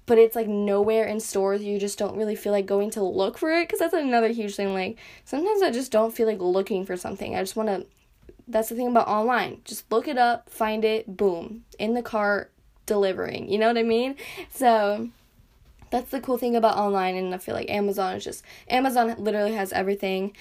but 0.06 0.18
it's 0.18 0.36
like 0.36 0.48
nowhere 0.48 1.04
in 1.04 1.20
stores. 1.20 1.62
You 1.62 1.78
just 1.78 1.98
don't 1.98 2.16
really 2.16 2.36
feel 2.36 2.52
like 2.52 2.66
going 2.66 2.90
to 2.90 3.02
look 3.02 3.38
for 3.38 3.52
it 3.52 3.64
because 3.64 3.78
that's 3.80 3.94
another 3.94 4.28
huge 4.28 4.54
thing. 4.54 4.74
Like 4.74 4.98
sometimes 5.24 5.62
I 5.62 5.70
just 5.70 5.92
don't 5.92 6.14
feel 6.14 6.26
like 6.26 6.40
looking 6.40 6.84
for 6.84 6.96
something. 6.96 7.34
I 7.34 7.40
just 7.40 7.56
want 7.56 7.68
to. 7.68 7.86
That's 8.46 8.68
the 8.68 8.74
thing 8.74 8.88
about 8.88 9.08
online. 9.08 9.62
Just 9.64 9.90
look 9.90 10.06
it 10.06 10.18
up, 10.18 10.50
find 10.50 10.84
it, 10.84 11.16
boom, 11.16 11.64
in 11.78 11.94
the 11.94 12.02
cart, 12.02 12.52
delivering. 12.84 13.48
You 13.48 13.58
know 13.58 13.68
what 13.68 13.78
I 13.78 13.82
mean? 13.82 14.16
So 14.50 15.08
that's 15.90 16.10
the 16.10 16.20
cool 16.20 16.36
thing 16.36 16.56
about 16.56 16.76
online, 16.76 17.14
and 17.14 17.34
I 17.34 17.38
feel 17.38 17.54
like 17.54 17.70
Amazon 17.70 18.16
is 18.16 18.24
just 18.24 18.44
Amazon 18.68 19.14
literally 19.18 19.54
has 19.54 19.72
everything. 19.72 20.34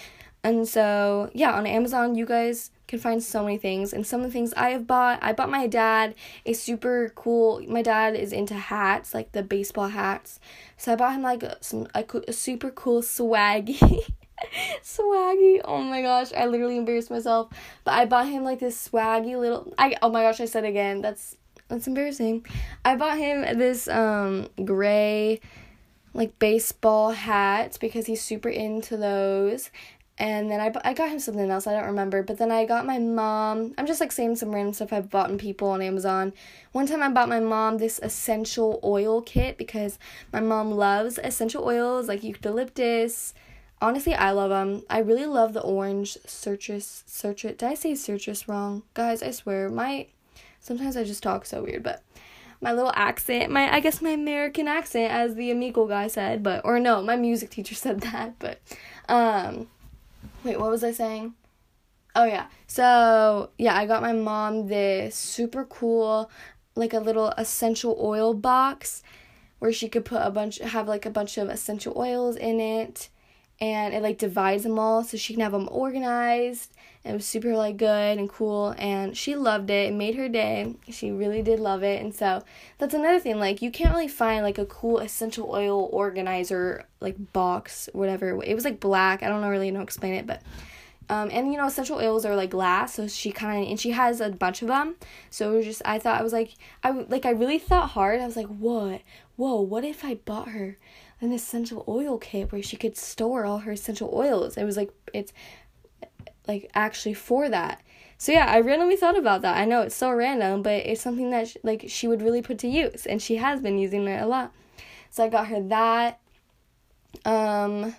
And 0.44 0.68
so, 0.68 1.30
yeah, 1.34 1.54
on 1.54 1.66
Amazon, 1.66 2.16
you 2.16 2.26
guys 2.26 2.70
can 2.88 3.00
find 3.00 3.24
so 3.24 3.44
many 3.44 3.58
things. 3.58 3.94
And 3.94 4.06
some 4.06 4.22
of 4.22 4.28
the 4.28 4.34
things 4.34 4.54
I 4.56 4.72
have 4.72 4.86
bought, 4.86 5.20
I 5.22 5.32
bought 5.32 5.50
my 5.50 5.68
dad 5.68 6.16
a 6.46 6.52
super 6.52 7.12
cool. 7.16 7.64
My 7.68 7.82
dad 7.82 8.16
is 8.16 8.34
into 8.34 8.54
hats, 8.54 9.14
like 9.14 9.32
the 9.32 9.42
baseball 9.42 9.88
hats. 9.88 10.42
So 10.76 10.92
I 10.92 10.96
bought 10.98 11.14
him 11.14 11.22
like 11.22 11.44
some 11.62 11.88
a, 11.96 12.04
a 12.28 12.34
super 12.34 12.72
cool 12.72 13.02
swaggy. 13.02 13.80
swaggy. 14.84 15.62
Oh 15.64 15.82
my 15.82 16.02
gosh, 16.02 16.34
I 16.34 16.46
literally 16.46 16.78
embarrassed 16.78 17.10
myself. 17.10 17.50
But 17.86 17.94
I 17.94 18.06
bought 18.06 18.28
him 18.28 18.44
like 18.44 18.60
this 18.60 18.90
swaggy 18.90 19.40
little. 19.40 19.74
I 19.78 19.96
oh 20.02 20.10
my 20.10 20.24
gosh, 20.24 20.42
I 20.42 20.46
said 20.46 20.66
again. 20.66 21.02
That's 21.02 21.38
that's 21.70 21.88
embarrassing. 21.88 22.46
I 22.84 22.98
bought 22.98 23.18
him 23.18 23.58
this 23.58 23.88
um 23.88 24.50
gray 24.66 25.40
like 26.14 26.38
baseball 26.38 27.12
hat 27.12 27.78
because 27.80 28.06
he's 28.06 28.22
super 28.22 28.50
into 28.50 28.98
those 28.98 29.72
and 30.24 30.50
then 30.50 30.62
I, 30.62 30.72
I 30.86 30.94
got 30.94 31.10
him 31.10 31.20
something 31.20 31.52
else 31.52 31.68
i 31.68 31.74
don't 31.74 31.86
remember 31.86 32.24
but 32.24 32.38
then 32.38 32.50
i 32.50 32.66
got 32.66 32.86
my 32.86 32.98
mom 32.98 33.74
i'm 33.78 33.86
just 33.86 34.00
like 34.00 34.14
saying 34.14 34.38
some 34.38 34.56
random 34.56 34.74
stuff 34.74 34.94
i've 34.94 35.10
bought 35.10 35.30
in 35.30 35.38
people 35.38 35.68
on 35.68 35.82
amazon 35.82 36.32
one 36.72 36.88
time 36.88 37.04
i 37.04 37.10
bought 37.10 37.28
my 37.28 37.42
mom 37.42 37.78
this 37.78 38.00
essential 38.02 38.80
oil 38.84 39.22
kit 39.22 39.58
because 39.58 40.00
my 40.32 40.40
mom 40.40 40.72
loves 40.72 41.20
essential 41.24 41.66
oils 41.66 42.08
like 42.08 42.24
eucalyptus 42.24 43.34
honestly, 43.82 44.16
I 44.16 44.32
love 44.32 44.50
them. 44.50 44.84
I 44.90 45.00
really 45.00 45.26
love 45.26 45.52
the 45.52 45.62
orange 45.62 46.18
citrus 46.26 47.04
citrus. 47.06 47.58
Did 47.58 47.64
I 47.64 47.74
say 47.74 47.96
citrus 47.96 48.48
wrong, 48.48 48.84
guys? 48.94 49.22
I 49.22 49.32
swear, 49.32 49.70
my 49.70 50.08
sometimes 50.62 50.96
I 50.96 51.04
just 51.04 51.22
talk 51.22 51.46
so 51.46 51.64
weird, 51.64 51.84
but 51.84 52.02
my 52.62 52.72
little 52.72 52.94
accent, 52.96 53.52
my 53.52 53.72
I 53.72 53.82
guess 53.82 54.02
my 54.02 54.12
American 54.12 54.70
accent, 54.70 55.12
as 55.12 55.36
the 55.36 55.52
Omegle 55.52 55.90
guy 55.90 56.08
said, 56.08 56.42
but 56.42 56.62
or 56.64 56.80
no, 56.80 57.02
my 57.02 57.18
music 57.18 57.50
teacher 57.50 57.76
said 57.86 58.00
that, 58.02 58.40
but 58.40 58.62
um, 59.10 59.68
wait, 60.44 60.60
what 60.60 60.70
was 60.70 60.84
I 60.84 60.92
saying? 60.92 61.34
Oh 62.16 62.26
yeah, 62.26 62.48
so 62.68 63.50
yeah, 63.58 63.76
I 63.76 63.86
got 63.86 64.02
my 64.02 64.14
mom 64.14 64.68
this 64.68 65.16
super 65.16 65.66
cool, 65.66 66.30
like 66.76 66.94
a 66.94 67.00
little 67.00 67.30
essential 67.38 67.98
oil 68.00 68.34
box, 68.34 69.02
where 69.60 69.74
she 69.74 69.90
could 69.90 70.06
put 70.06 70.22
a 70.22 70.30
bunch, 70.30 70.60
have 70.60 70.88
like 70.88 71.06
a 71.06 71.10
bunch 71.10 71.38
of 71.38 71.50
essential 71.50 71.94
oils 71.98 72.36
in 72.36 72.60
it, 72.60 73.10
and 73.60 73.94
it 73.94 74.04
like 74.04 74.18
divides 74.20 74.64
them 74.64 74.78
all 74.78 75.04
so 75.04 75.18
she 75.18 75.34
can 75.34 75.42
have 75.42 75.54
them 75.54 75.70
organized 75.72 76.72
it 77.06 77.12
was 77.12 77.26
super 77.26 77.56
like 77.56 77.78
good 77.78 78.18
and 78.18 78.30
cool 78.30 78.74
and 78.78 79.18
she 79.18 79.36
loved 79.36 79.70
it. 79.70 79.90
It 79.90 79.94
made 79.94 80.16
her 80.16 80.30
day. 80.30 80.76
She 80.90 81.12
really 81.12 81.42
did 81.42 81.60
love 81.60 81.84
it. 81.84 82.02
And 82.02 82.16
so 82.16 82.44
that's 82.78 82.94
another 82.94 83.20
thing 83.20 83.40
like 83.40 83.62
you 83.62 83.72
can't 83.72 83.94
really 83.94 84.08
find 84.08 84.44
like 84.44 84.58
a 84.58 84.66
cool 84.66 85.00
essential 85.00 85.50
oil 85.52 85.90
organizer 85.92 86.86
like 87.02 87.34
box 87.34 87.90
whatever. 87.92 88.42
It 88.44 88.56
was 88.56 88.64
like 88.64 88.80
black. 88.80 89.22
I 89.22 89.28
don't 89.28 89.42
know 89.42 89.50
really 89.50 89.70
know 89.70 89.80
how 89.80 89.84
to 89.84 89.88
explain 89.88 90.14
it, 90.14 90.26
but 90.26 90.42
um, 91.10 91.30
and 91.32 91.52
you 91.52 91.58
know 91.58 91.68
essential 91.68 91.98
oils 91.98 92.26
are 92.26 92.36
like 92.36 92.52
glass 92.52 92.96
so 92.96 93.08
she 93.08 93.32
kind 93.32 93.64
of 93.64 93.70
and 93.70 93.80
she 93.80 93.92
has 93.92 94.22
a 94.22 94.30
bunch 94.30 94.62
of 94.62 94.68
them 94.68 94.96
so 95.30 95.62
just 95.62 95.82
i 95.86 96.00
thought 96.00 96.20
i 96.20 96.24
was 96.24 96.34
like 96.34 96.54
i 96.84 96.92
like 96.92 97.26
i 97.26 97.30
really 97.30 97.60
thought 97.60 97.90
hard 97.90 98.22
i 98.22 98.26
was 98.26 98.38
like 98.38 98.48
what 98.48 99.02
whoa 99.36 99.60
what 99.60 99.84
if 99.84 100.06
i 100.06 100.16
bought 100.16 100.50
her 100.50 100.78
an 101.20 101.32
essential 101.32 101.84
oil 101.88 102.18
kit 102.18 102.52
where 102.52 102.64
she 102.64 102.78
could 102.78 102.98
store 102.98 103.46
all 103.46 103.60
her 103.60 103.74
essential 103.74 104.12
oils 104.14 104.58
it 104.58 104.64
was 104.64 104.78
like 104.78 104.92
it's 105.14 105.34
like 106.48 106.70
actually 106.74 107.14
for 107.14 107.50
that. 107.50 107.82
So 108.18 108.32
yeah, 108.32 108.46
I 108.46 108.62
randomly 108.62 108.96
thought 108.96 109.18
about 109.18 109.42
that. 109.42 109.58
I 109.58 109.66
know 109.66 109.82
it's 109.82 109.96
so 109.96 110.12
random, 110.12 110.62
but 110.62 110.86
it's 110.86 111.02
something 111.02 111.32
that 111.32 111.50
she, 111.50 111.60
like 111.64 111.86
she 111.88 112.08
would 112.08 112.22
really 112.22 112.42
put 112.42 112.60
to 112.60 112.68
use, 112.68 113.06
and 113.06 113.22
she 113.22 113.38
has 113.38 113.60
been 113.62 113.78
using 113.78 114.08
it 114.08 114.22
a 114.22 114.26
lot. 114.26 114.54
So 115.10 115.24
I 115.26 115.30
got 115.30 115.48
her 115.48 115.62
that. 115.64 116.20
Um, 117.26 117.96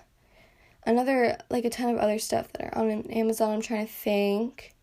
another 0.87 1.39
like 1.51 1.65
a 1.65 1.71
ton 1.71 1.91
of 1.95 1.99
other 1.99 2.19
stuff 2.19 2.53
that 2.53 2.75
are 2.75 2.79
on 2.79 2.91
Amazon. 3.11 3.55
I'm 3.55 3.61
trying 3.61 3.87
to 3.87 3.93
think. 3.93 4.75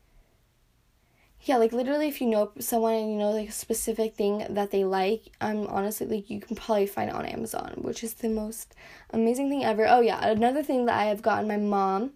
Yeah, 1.43 1.57
like 1.57 1.73
literally, 1.73 2.07
if 2.07 2.21
you 2.21 2.27
know 2.27 2.51
someone 2.59 2.93
and 2.93 3.11
you 3.11 3.17
know 3.17 3.31
like 3.31 3.49
a 3.49 3.51
specific 3.51 4.13
thing 4.13 4.45
that 4.47 4.69
they 4.69 4.83
like, 4.83 5.23
I'm 5.41 5.65
honestly 5.67 6.05
like 6.05 6.29
you 6.29 6.39
can 6.39 6.55
probably 6.55 6.85
find 6.85 7.09
it 7.09 7.15
on 7.15 7.25
Amazon, 7.25 7.73
which 7.77 8.03
is 8.03 8.13
the 8.13 8.29
most 8.29 8.75
amazing 9.09 9.49
thing 9.49 9.63
ever. 9.63 9.87
Oh 9.87 10.01
yeah, 10.01 10.23
another 10.23 10.61
thing 10.61 10.85
that 10.85 10.99
I 10.99 11.05
have 11.05 11.23
gotten 11.23 11.47
my 11.47 11.57
mom 11.57 12.11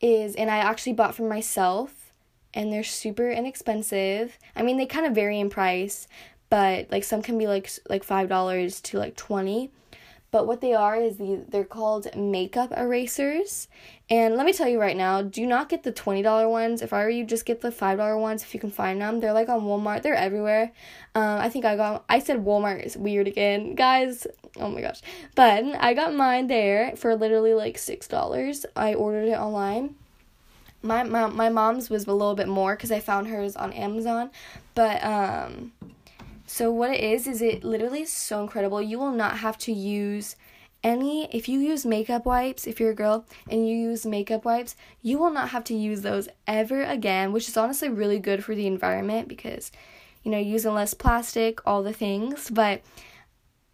is, 0.00 0.34
and 0.34 0.50
I 0.50 0.58
actually 0.58 0.94
bought 0.94 1.14
for 1.14 1.28
myself, 1.28 2.12
and 2.54 2.72
they're 2.72 2.82
super 2.82 3.30
inexpensive. 3.30 4.38
I 4.56 4.62
mean, 4.62 4.76
they 4.76 4.86
kind 4.86 5.06
of 5.06 5.14
vary 5.14 5.38
in 5.38 5.50
price, 5.50 6.08
but 6.48 6.90
like 6.90 7.04
some 7.04 7.22
can 7.22 7.38
be 7.38 7.46
like 7.46 7.70
like 7.88 8.04
five 8.04 8.28
dollars 8.28 8.80
to 8.82 8.98
like 8.98 9.16
twenty. 9.16 9.70
But 10.30 10.46
what 10.46 10.60
they 10.60 10.74
are 10.74 10.96
is 10.96 11.16
the 11.16 11.44
they're 11.48 11.64
called 11.64 12.14
makeup 12.16 12.72
erasers. 12.76 13.68
And 14.08 14.36
let 14.36 14.46
me 14.46 14.52
tell 14.52 14.68
you 14.68 14.80
right 14.80 14.96
now, 14.96 15.22
do 15.22 15.46
not 15.46 15.68
get 15.68 15.82
the 15.82 15.92
$20 15.92 16.50
ones. 16.50 16.82
If 16.82 16.92
I 16.92 17.04
were 17.04 17.10
you, 17.10 17.24
just 17.24 17.46
get 17.46 17.60
the 17.60 17.70
$5 17.70 18.20
ones 18.20 18.42
if 18.42 18.52
you 18.54 18.58
can 18.60 18.70
find 18.70 19.00
them. 19.00 19.20
They're 19.20 19.32
like 19.32 19.48
on 19.48 19.62
Walmart. 19.62 20.02
They're 20.02 20.14
everywhere. 20.14 20.72
Um, 21.14 21.38
I 21.38 21.48
think 21.48 21.64
I 21.64 21.76
got 21.76 22.04
I 22.08 22.20
said 22.20 22.44
Walmart 22.44 22.84
is 22.84 22.96
weird 22.96 23.26
again. 23.26 23.74
Guys, 23.74 24.26
oh 24.56 24.68
my 24.68 24.80
gosh. 24.80 25.00
But 25.34 25.64
I 25.80 25.94
got 25.94 26.14
mine 26.14 26.46
there 26.46 26.96
for 26.96 27.14
literally 27.16 27.54
like 27.54 27.76
$6. 27.76 28.64
I 28.76 28.94
ordered 28.94 29.28
it 29.28 29.38
online. 29.38 29.96
My, 30.82 31.02
my, 31.02 31.26
my 31.26 31.50
mom's 31.50 31.90
was 31.90 32.06
a 32.06 32.12
little 32.12 32.34
bit 32.34 32.48
more 32.48 32.74
because 32.74 32.90
I 32.90 33.00
found 33.00 33.28
hers 33.28 33.54
on 33.54 33.72
Amazon. 33.72 34.30
But 34.74 35.04
um 35.04 35.72
so 36.52 36.72
what 36.72 36.90
it 36.90 36.98
is 36.98 37.28
is 37.28 37.40
it 37.40 37.62
literally 37.62 38.02
is 38.02 38.12
so 38.12 38.42
incredible. 38.42 38.82
You 38.82 38.98
will 38.98 39.12
not 39.12 39.38
have 39.38 39.56
to 39.58 39.72
use 39.72 40.34
any 40.82 41.28
if 41.32 41.48
you 41.48 41.60
use 41.60 41.86
makeup 41.86 42.26
wipes, 42.26 42.66
if 42.66 42.80
you're 42.80 42.90
a 42.90 42.94
girl 42.94 43.24
and 43.48 43.68
you 43.68 43.76
use 43.76 44.04
makeup 44.04 44.44
wipes, 44.44 44.74
you 45.00 45.16
will 45.16 45.30
not 45.30 45.50
have 45.50 45.62
to 45.64 45.74
use 45.74 46.02
those 46.02 46.28
ever 46.48 46.82
again, 46.82 47.32
which 47.32 47.48
is 47.48 47.56
honestly 47.56 47.88
really 47.88 48.18
good 48.18 48.42
for 48.42 48.56
the 48.56 48.66
environment 48.66 49.28
because 49.28 49.70
you 50.24 50.32
know, 50.32 50.38
using 50.38 50.74
less 50.74 50.92
plastic, 50.92 51.64
all 51.64 51.84
the 51.84 51.92
things, 51.92 52.50
but 52.50 52.82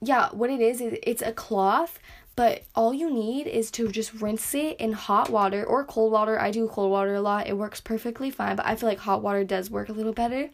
yeah, 0.03 0.29
what 0.33 0.51
it 0.51 0.61
is 0.61 0.83
is 0.83 0.99
it's 1.03 1.23
a 1.23 1.33
cloth, 1.33 1.99
but 2.37 2.65
all 2.75 2.93
you 2.93 3.11
need 3.11 3.47
is 3.47 3.71
to 3.71 3.89
just 3.89 4.13
rinse 4.21 4.55
it 4.55 4.77
in 4.79 4.93
hot 4.93 5.31
water 5.31 5.65
or 5.65 5.83
cold 5.83 6.13
water. 6.13 6.39
I 6.39 6.51
do 6.51 6.69
cold 6.69 6.91
water 6.91 7.15
a 7.15 7.23
lot. 7.23 7.47
It 7.47 7.57
works 7.57 7.81
perfectly 7.81 8.31
fine, 8.31 8.57
but 8.57 8.67
I 8.67 8.77
feel 8.77 8.91
like 8.91 8.99
hot 8.99 9.23
water 9.23 9.45
does 9.45 9.71
work 9.71 9.89
a 9.89 9.95
little 9.95 10.13
better. 10.13 10.51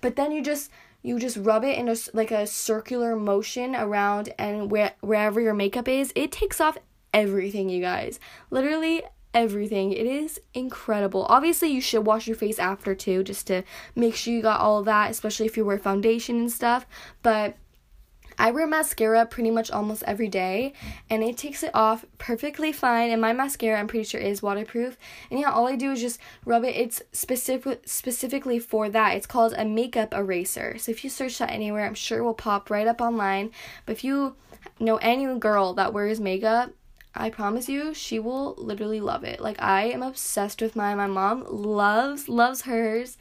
But 0.00 0.14
then 0.14 0.30
you 0.30 0.40
just 0.40 0.70
you 1.02 1.18
just 1.18 1.36
rub 1.36 1.64
it 1.64 1.78
in 1.78 1.88
a 1.88 1.96
like 2.12 2.30
a 2.30 2.46
circular 2.46 3.16
motion 3.16 3.74
around 3.74 4.32
and 4.38 4.70
where 4.70 4.94
wherever 5.00 5.40
your 5.40 5.54
makeup 5.54 5.88
is 5.88 6.12
it 6.14 6.32
takes 6.32 6.60
off 6.60 6.78
everything 7.14 7.68
you 7.68 7.80
guys. 7.80 8.20
Literally 8.50 9.02
everything. 9.34 9.92
It 9.92 10.06
is 10.06 10.40
incredible. 10.54 11.26
Obviously 11.28 11.68
you 11.68 11.80
should 11.80 12.06
wash 12.06 12.26
your 12.26 12.36
face 12.36 12.58
after 12.58 12.94
too 12.94 13.22
just 13.22 13.46
to 13.48 13.62
make 13.94 14.14
sure 14.14 14.32
you 14.32 14.42
got 14.42 14.60
all 14.60 14.78
of 14.78 14.84
that 14.86 15.10
especially 15.10 15.46
if 15.46 15.56
you 15.56 15.64
wear 15.64 15.78
foundation 15.78 16.36
and 16.38 16.50
stuff 16.52 16.86
but 17.22 17.56
I 18.38 18.52
wear 18.52 18.66
mascara 18.66 19.26
pretty 19.26 19.50
much 19.50 19.70
almost 19.70 20.04
every 20.06 20.28
day 20.28 20.72
and 21.10 21.24
it 21.24 21.36
takes 21.36 21.62
it 21.62 21.72
off 21.74 22.04
perfectly 22.18 22.72
fine 22.72 23.10
and 23.10 23.20
my 23.20 23.32
mascara 23.32 23.78
I'm 23.78 23.88
pretty 23.88 24.04
sure 24.04 24.20
is 24.20 24.42
waterproof. 24.42 24.96
And 25.30 25.40
yeah, 25.40 25.50
all 25.50 25.66
I 25.66 25.76
do 25.76 25.92
is 25.92 26.00
just 26.00 26.20
rub 26.44 26.64
it. 26.64 26.76
It's 26.76 27.02
specific 27.12 27.82
specifically 27.86 28.58
for 28.58 28.88
that. 28.88 29.16
It's 29.16 29.26
called 29.26 29.54
a 29.56 29.64
makeup 29.64 30.14
eraser. 30.14 30.78
So 30.78 30.92
if 30.92 31.02
you 31.02 31.10
search 31.10 31.38
that 31.38 31.50
anywhere, 31.50 31.84
I'm 31.84 31.94
sure 31.94 32.18
it 32.18 32.22
will 32.22 32.34
pop 32.34 32.70
right 32.70 32.86
up 32.86 33.00
online. 33.00 33.50
But 33.86 33.92
if 33.92 34.04
you 34.04 34.36
know 34.78 34.96
any 34.98 35.38
girl 35.38 35.74
that 35.74 35.92
wears 35.92 36.20
makeup, 36.20 36.70
I 37.14 37.30
promise 37.30 37.68
you, 37.68 37.94
she 37.94 38.20
will 38.20 38.54
literally 38.58 39.00
love 39.00 39.24
it. 39.24 39.40
Like 39.40 39.60
I 39.60 39.84
am 39.84 40.02
obsessed 40.02 40.62
with 40.62 40.76
mine. 40.76 40.98
My 40.98 41.08
mom 41.08 41.44
loves 41.48 42.28
loves 42.28 42.62
hers 42.62 43.18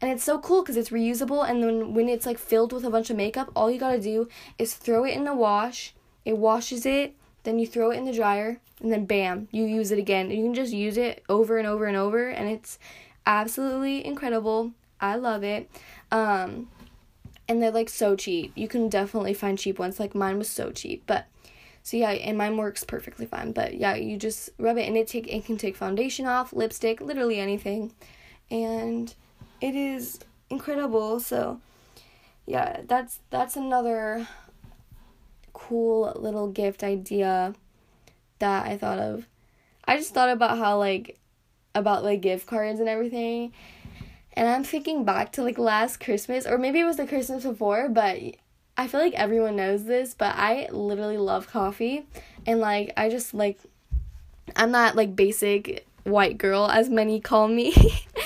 and 0.00 0.10
it's 0.10 0.24
so 0.24 0.38
cool 0.38 0.62
because 0.62 0.76
it's 0.76 0.90
reusable 0.90 1.48
and 1.48 1.62
then 1.62 1.94
when 1.94 2.08
it's 2.08 2.26
like 2.26 2.38
filled 2.38 2.72
with 2.72 2.84
a 2.84 2.90
bunch 2.90 3.10
of 3.10 3.16
makeup 3.16 3.50
all 3.56 3.70
you 3.70 3.78
gotta 3.78 4.00
do 4.00 4.28
is 4.58 4.74
throw 4.74 5.04
it 5.04 5.14
in 5.14 5.24
the 5.24 5.34
wash 5.34 5.94
it 6.24 6.36
washes 6.36 6.86
it 6.86 7.14
then 7.44 7.58
you 7.58 7.66
throw 7.66 7.90
it 7.90 7.96
in 7.96 8.04
the 8.04 8.12
dryer 8.12 8.60
and 8.80 8.92
then 8.92 9.06
bam 9.06 9.48
you 9.50 9.64
use 9.64 9.90
it 9.90 9.98
again. 9.98 10.30
You 10.30 10.44
can 10.44 10.54
just 10.54 10.72
use 10.72 10.96
it 10.96 11.22
over 11.28 11.58
and 11.58 11.66
over 11.66 11.86
and 11.86 11.96
over 11.96 12.28
and 12.28 12.48
it's 12.48 12.78
absolutely 13.26 14.04
incredible. 14.04 14.72
I 15.00 15.16
love 15.16 15.42
it. 15.42 15.70
Um 16.10 16.68
and 17.48 17.62
they're 17.62 17.70
like 17.70 17.88
so 17.88 18.14
cheap. 18.14 18.52
You 18.54 18.68
can 18.68 18.88
definitely 18.88 19.34
find 19.34 19.58
cheap 19.58 19.78
ones. 19.78 19.98
Like 19.98 20.14
mine 20.14 20.38
was 20.38 20.48
so 20.50 20.70
cheap 20.70 21.04
but 21.06 21.26
so 21.82 21.96
yeah, 21.96 22.10
and 22.10 22.36
mine 22.36 22.58
works 22.58 22.84
perfectly 22.84 23.24
fine. 23.24 23.52
But 23.52 23.74
yeah, 23.78 23.94
you 23.94 24.18
just 24.18 24.50
rub 24.58 24.76
it 24.76 24.86
and 24.86 24.96
it 24.96 25.08
take 25.08 25.26
it 25.26 25.46
can 25.46 25.56
take 25.56 25.76
foundation 25.76 26.26
off, 26.26 26.52
lipstick, 26.52 27.00
literally 27.00 27.38
anything. 27.38 27.92
And 28.50 29.14
it 29.60 29.74
is 29.74 30.20
incredible. 30.50 31.20
So 31.20 31.60
yeah, 32.46 32.80
that's 32.86 33.20
that's 33.30 33.56
another 33.56 34.26
cool 35.52 36.12
little 36.16 36.48
gift 36.48 36.82
idea 36.82 37.54
that 38.38 38.66
I 38.66 38.76
thought 38.76 38.98
of. 38.98 39.26
I 39.84 39.96
just 39.96 40.14
thought 40.14 40.28
about 40.28 40.58
how 40.58 40.78
like 40.78 41.18
about 41.74 42.04
like 42.04 42.20
gift 42.20 42.46
cards 42.46 42.80
and 42.80 42.88
everything. 42.88 43.52
And 44.32 44.48
I'm 44.48 44.62
thinking 44.62 45.04
back 45.04 45.32
to 45.32 45.42
like 45.42 45.58
last 45.58 45.98
Christmas 45.98 46.46
or 46.46 46.58
maybe 46.58 46.80
it 46.80 46.84
was 46.84 46.96
the 46.96 47.06
Christmas 47.06 47.44
before, 47.44 47.88
but 47.88 48.18
I 48.76 48.86
feel 48.86 49.00
like 49.00 49.14
everyone 49.14 49.56
knows 49.56 49.84
this, 49.84 50.14
but 50.14 50.36
I 50.36 50.68
literally 50.70 51.18
love 51.18 51.48
coffee 51.48 52.06
and 52.46 52.60
like 52.60 52.92
I 52.96 53.08
just 53.08 53.34
like 53.34 53.58
I'm 54.56 54.70
not 54.70 54.96
like 54.96 55.16
basic 55.16 55.86
white 56.04 56.38
girl 56.38 56.70
as 56.70 56.88
many 56.88 57.20
call 57.20 57.48
me. 57.48 57.74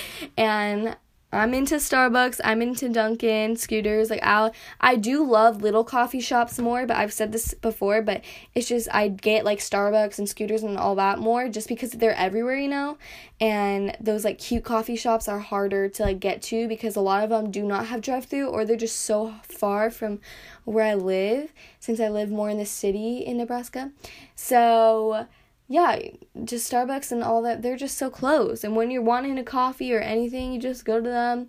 and 0.37 0.97
I'm 1.35 1.55
into 1.55 1.77
Starbucks, 1.77 2.41
I'm 2.45 2.61
into 2.61 2.91
Dunkin', 2.91 3.57
scooters. 3.57 4.11
Like 4.11 4.23
I'll 4.23 4.53
I 4.81 4.97
do 4.97 5.25
love 5.25 5.63
little 5.63 5.83
coffee 5.83 6.21
shops 6.21 6.59
more, 6.59 6.87
but 6.87 6.97
I've 6.97 7.13
said 7.13 7.33
this 7.33 7.55
before, 7.55 8.03
but 8.03 8.23
it's 8.55 8.69
just 8.69 8.89
I 8.95 9.09
get 9.09 9.45
like 9.45 9.61
Starbucks 9.61 10.19
and 10.19 10.29
scooters 10.29 10.63
and 10.63 10.77
all 10.77 10.95
that 10.97 11.19
more 11.19 11.49
just 11.49 11.69
because 11.69 11.93
they're 11.93 12.15
everywhere, 12.15 12.57
you 12.57 12.69
know? 12.69 12.99
And 13.41 13.97
those 13.99 14.25
like 14.25 14.39
cute 14.39 14.65
coffee 14.65 14.97
shops 14.97 15.27
are 15.27 15.39
harder 15.39 15.89
to 15.89 16.03
like 16.03 16.21
get 16.21 16.43
to 16.43 16.69
because 16.69 16.97
a 16.97 17.01
lot 17.01 17.25
of 17.25 17.31
them 17.31 17.51
do 17.51 17.65
not 17.65 17.87
have 17.87 18.03
drive-through 18.03 18.49
or 18.49 18.65
they're 18.65 18.77
just 18.77 19.01
so 19.01 19.35
far 19.43 19.91
from 19.91 20.21
where 20.65 20.85
I 20.85 20.95
live 20.95 21.53
since 21.81 21.99
I 21.99 22.09
live 22.09 22.31
more 22.31 22.51
in 22.51 22.59
the 22.59 22.67
city 22.67 23.19
in 23.19 23.39
Nebraska. 23.39 23.91
So, 24.37 25.27
yeah, 25.69 25.99
just 26.45 26.71
Starbucks 26.71 27.13
and 27.13 27.23
all 27.23 27.43
that, 27.43 27.63
they're 27.63 27.77
just 27.77 27.97
so 27.97 28.11
close. 28.11 28.65
And 28.65 28.77
when 28.77 28.91
you're 28.91 29.03
wanting 29.03 29.39
a 29.39 29.45
coffee 29.45 29.95
or 29.95 30.01
anything, 30.01 30.53
you 30.53 30.61
just 30.61 30.85
go 30.85 31.01
to 31.01 31.09
them 31.09 31.49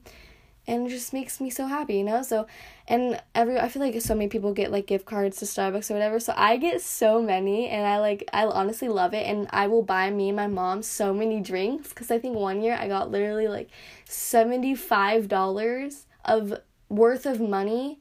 and 0.66 0.88
it 0.88 0.90
just 0.90 1.12
makes 1.12 1.42
me 1.42 1.50
so 1.50 1.68
happy, 1.68 1.96
you 1.98 2.04
know? 2.04 2.22
So, 2.24 2.48
and 2.88 3.22
every, 3.36 3.60
I 3.60 3.68
feel 3.68 3.82
like 3.82 4.00
so 4.02 4.16
many 4.16 4.30
people 4.30 4.54
get 4.54 4.72
like 4.72 4.88
gift 4.88 5.06
cards 5.06 5.38
to 5.38 5.46
Starbucks 5.46 5.92
or 5.92 5.96
whatever. 5.96 6.20
So 6.22 6.34
I 6.38 6.56
get 6.56 6.82
so 6.82 7.22
many 7.22 7.68
and 7.68 7.86
I 7.86 8.00
like, 8.00 8.30
I 8.32 8.46
honestly 8.46 8.88
love 8.88 9.14
it. 9.14 9.28
And 9.28 9.48
I 9.52 9.68
will 9.68 9.84
buy 9.84 10.10
me 10.10 10.30
and 10.30 10.38
my 10.38 10.48
mom 10.48 10.84
so 10.84 11.14
many 11.14 11.42
drinks 11.42 11.90
because 11.90 12.10
I 12.10 12.18
think 12.18 12.38
one 12.38 12.62
year 12.62 12.78
I 12.80 12.88
got 12.88 13.12
literally 13.12 13.50
like 13.50 13.70
$75 14.08 16.06
of 16.24 16.54
worth 16.88 17.26
of 17.26 17.42
money 17.42 18.00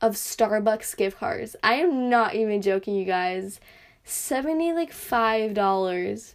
of 0.00 0.14
Starbucks 0.14 0.96
gift 0.96 1.18
cards. 1.18 1.56
I 1.62 1.74
am 1.74 2.08
not 2.08 2.34
even 2.34 2.62
joking, 2.62 2.94
you 2.94 3.04
guys. 3.04 3.60
70 4.08 4.72
like 4.72 4.92
$5. 4.92 6.34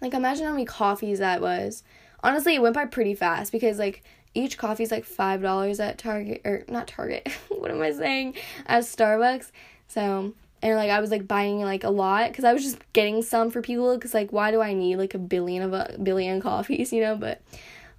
Like 0.00 0.14
imagine 0.14 0.46
how 0.46 0.52
many 0.52 0.64
coffees 0.64 1.18
that 1.18 1.40
was. 1.40 1.82
Honestly, 2.22 2.54
it 2.54 2.62
went 2.62 2.74
by 2.74 2.86
pretty 2.86 3.14
fast 3.14 3.52
because 3.52 3.78
like 3.78 4.02
each 4.34 4.58
coffee 4.58 4.82
is 4.82 4.90
like 4.90 5.04
five 5.04 5.42
dollars 5.42 5.80
at 5.80 5.98
Target 5.98 6.40
or 6.44 6.64
not 6.68 6.86
Target. 6.86 7.28
what 7.48 7.70
am 7.70 7.82
I 7.82 7.92
saying? 7.92 8.34
At 8.66 8.84
Starbucks. 8.84 9.50
So 9.88 10.32
and 10.62 10.76
like 10.76 10.90
I 10.90 11.00
was 11.00 11.10
like 11.10 11.26
buying 11.26 11.60
like 11.60 11.84
a 11.84 11.90
lot 11.90 12.28
because 12.28 12.44
I 12.44 12.52
was 12.52 12.62
just 12.62 12.78
getting 12.92 13.22
some 13.22 13.50
for 13.50 13.60
people 13.62 13.94
because 13.94 14.14
like 14.14 14.32
why 14.32 14.50
do 14.50 14.60
I 14.60 14.72
need 14.72 14.96
like 14.96 15.14
a 15.14 15.18
billion 15.18 15.62
of 15.62 15.72
a 15.72 15.96
billion 16.02 16.40
coffees 16.40 16.92
you 16.94 17.02
know? 17.02 17.16
But 17.16 17.42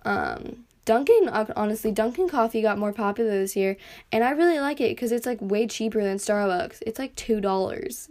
um, 0.06 0.66
Dunkin' 0.86 1.30
honestly 1.30 1.92
Dunkin' 1.92 2.30
coffee 2.30 2.62
got 2.62 2.80
more 2.80 2.94
popular 2.94 3.30
this 3.30 3.56
year 3.56 3.78
and 4.12 4.24
I 4.24 4.32
really 4.32 4.60
like 4.60 4.82
it 4.82 4.96
because 4.96 5.12
it's 5.12 5.26
like 5.26 5.40
way 5.42 5.68
cheaper 5.68 6.02
than 6.02 6.18
Starbucks. 6.18 6.82
It's 6.86 6.98
like 6.98 7.16
two 7.16 7.42
dollars 7.42 8.10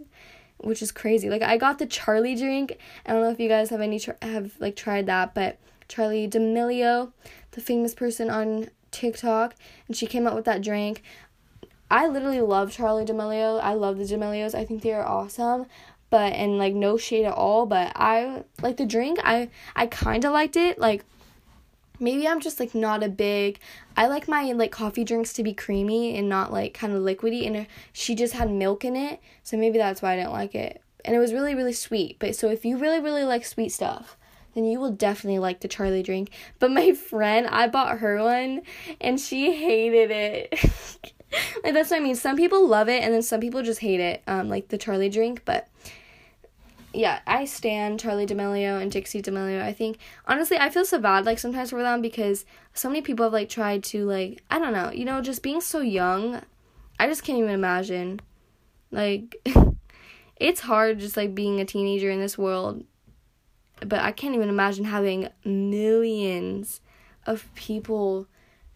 which 0.63 0.81
is 0.81 0.91
crazy. 0.91 1.29
Like 1.29 1.41
I 1.41 1.57
got 1.57 1.79
the 1.79 1.85
Charlie 1.85 2.35
drink. 2.35 2.77
I 3.05 3.13
don't 3.13 3.21
know 3.21 3.31
if 3.31 3.39
you 3.39 3.49
guys 3.49 3.69
have 3.69 3.81
any 3.81 3.99
tr- 3.99 4.11
have 4.21 4.53
like 4.59 4.75
tried 4.75 5.05
that, 5.07 5.33
but 5.33 5.57
Charlie 5.87 6.27
D'Amelio, 6.27 7.11
the 7.51 7.61
famous 7.61 7.93
person 7.93 8.29
on 8.29 8.69
TikTok, 8.91 9.55
and 9.87 9.95
she 9.95 10.07
came 10.07 10.27
out 10.27 10.35
with 10.35 10.45
that 10.45 10.61
drink. 10.61 11.03
I 11.89 12.07
literally 12.07 12.41
love 12.41 12.71
Charlie 12.71 13.05
D'Amelio. 13.05 13.59
I 13.61 13.73
love 13.73 13.97
the 13.97 14.05
D'Amelios. 14.05 14.55
I 14.55 14.63
think 14.63 14.81
they 14.81 14.93
are 14.93 15.05
awesome. 15.05 15.65
But 16.09 16.33
and 16.33 16.57
like 16.57 16.73
no 16.73 16.97
shade 16.97 17.25
at 17.25 17.33
all, 17.33 17.65
but 17.65 17.91
I 17.95 18.43
like 18.61 18.77
the 18.77 18.85
drink. 18.85 19.19
I 19.23 19.49
I 19.75 19.87
kind 19.87 20.25
of 20.25 20.33
liked 20.33 20.55
it. 20.55 20.79
Like 20.79 21.03
maybe 22.01 22.27
I'm 22.27 22.41
just 22.41 22.59
like 22.59 22.75
not 22.75 23.03
a 23.03 23.09
big 23.09 23.59
I 23.95 24.07
like 24.07 24.27
my 24.27 24.51
like 24.51 24.71
coffee 24.71 25.03
drinks 25.03 25.33
to 25.33 25.43
be 25.43 25.53
creamy 25.53 26.17
and 26.17 26.27
not 26.27 26.51
like 26.51 26.73
kind 26.73 26.93
of 26.93 27.01
liquidy 27.01 27.45
and 27.45 27.67
she 27.93 28.15
just 28.15 28.33
had 28.33 28.49
milk 28.49 28.83
in 28.83 28.95
it, 28.95 29.19
so 29.43 29.57
maybe 29.57 29.77
that's 29.77 30.01
why 30.01 30.13
I 30.13 30.15
didn't 30.17 30.31
like 30.31 30.55
it. 30.55 30.81
And 31.05 31.15
it 31.15 31.19
was 31.19 31.33
really 31.33 31.55
really 31.55 31.73
sweet. 31.73 32.17
But 32.19 32.35
so 32.35 32.49
if 32.49 32.65
you 32.65 32.77
really 32.77 32.99
really 32.99 33.23
like 33.23 33.45
sweet 33.45 33.69
stuff, 33.69 34.17
then 34.53 34.65
you 34.65 34.79
will 34.79 34.91
definitely 34.91 35.39
like 35.39 35.61
the 35.61 35.67
Charlie 35.67 36.03
drink. 36.03 36.31
But 36.59 36.71
my 36.71 36.93
friend, 37.09 37.47
I 37.47 37.67
bought 37.67 37.99
her 37.99 38.21
one 38.21 38.63
and 38.99 39.19
she 39.19 39.53
hated 39.55 40.11
it. 40.11 40.51
like 41.63 41.73
that's 41.73 41.91
what 41.91 41.97
I 41.97 42.03
mean. 42.03 42.15
Some 42.15 42.35
people 42.35 42.67
love 42.67 42.89
it 42.89 43.03
and 43.03 43.13
then 43.13 43.21
some 43.21 43.39
people 43.39 43.63
just 43.63 43.79
hate 43.79 43.99
it. 43.99 44.23
Um, 44.27 44.49
like 44.49 44.69
the 44.69 44.77
Charlie 44.77 45.09
drink, 45.09 45.43
but 45.45 45.67
yeah, 46.93 47.19
I 47.25 47.45
stand 47.45 47.99
Charlie 47.99 48.25
D'Amelio 48.25 48.81
and 48.81 48.91
Dixie 48.91 49.21
D'Amelio. 49.21 49.61
I 49.61 49.73
think 49.73 49.97
honestly, 50.25 50.57
I 50.57 50.69
feel 50.69 50.85
so 50.85 50.99
bad 50.99 51.25
like 51.25 51.39
sometimes 51.39 51.69
for 51.69 51.81
them 51.81 52.01
because 52.01 52.45
so 52.73 52.89
many 52.89 53.01
people 53.01 53.25
have 53.25 53.33
like 53.33 53.49
tried 53.49 53.83
to 53.85 54.05
like 54.05 54.43
I 54.49 54.59
don't 54.59 54.73
know, 54.73 54.91
you 54.91 55.05
know, 55.05 55.21
just 55.21 55.43
being 55.43 55.61
so 55.61 55.79
young. 55.79 56.41
I 56.99 57.07
just 57.07 57.23
can't 57.23 57.39
even 57.39 57.51
imagine. 57.51 58.19
Like 58.91 59.35
it's 60.37 60.61
hard 60.61 60.99
just 60.99 61.17
like 61.17 61.33
being 61.33 61.59
a 61.59 61.65
teenager 61.65 62.09
in 62.09 62.19
this 62.19 62.37
world 62.37 62.83
but 63.85 63.99
I 63.99 64.11
can't 64.11 64.35
even 64.35 64.49
imagine 64.49 64.85
having 64.85 65.29
millions 65.43 66.81
of 67.25 67.53
people 67.55 68.27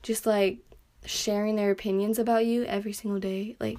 just 0.02 0.26
like 0.26 0.60
sharing 1.06 1.56
their 1.56 1.72
opinions 1.72 2.18
about 2.20 2.46
you 2.46 2.64
every 2.66 2.94
single 2.94 3.20
day. 3.20 3.56
Like 3.60 3.78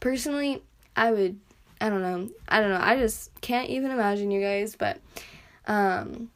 personally, 0.00 0.62
I 0.96 1.12
would 1.12 1.38
I 1.80 1.88
don't 1.88 2.02
know. 2.02 2.28
I 2.48 2.60
don't 2.60 2.70
know. 2.70 2.80
I 2.80 2.96
just 2.96 3.38
can't 3.40 3.68
even 3.68 3.90
imagine 3.90 4.30
you 4.30 4.40
guys, 4.40 4.76
but 4.76 4.98
um 5.66 6.30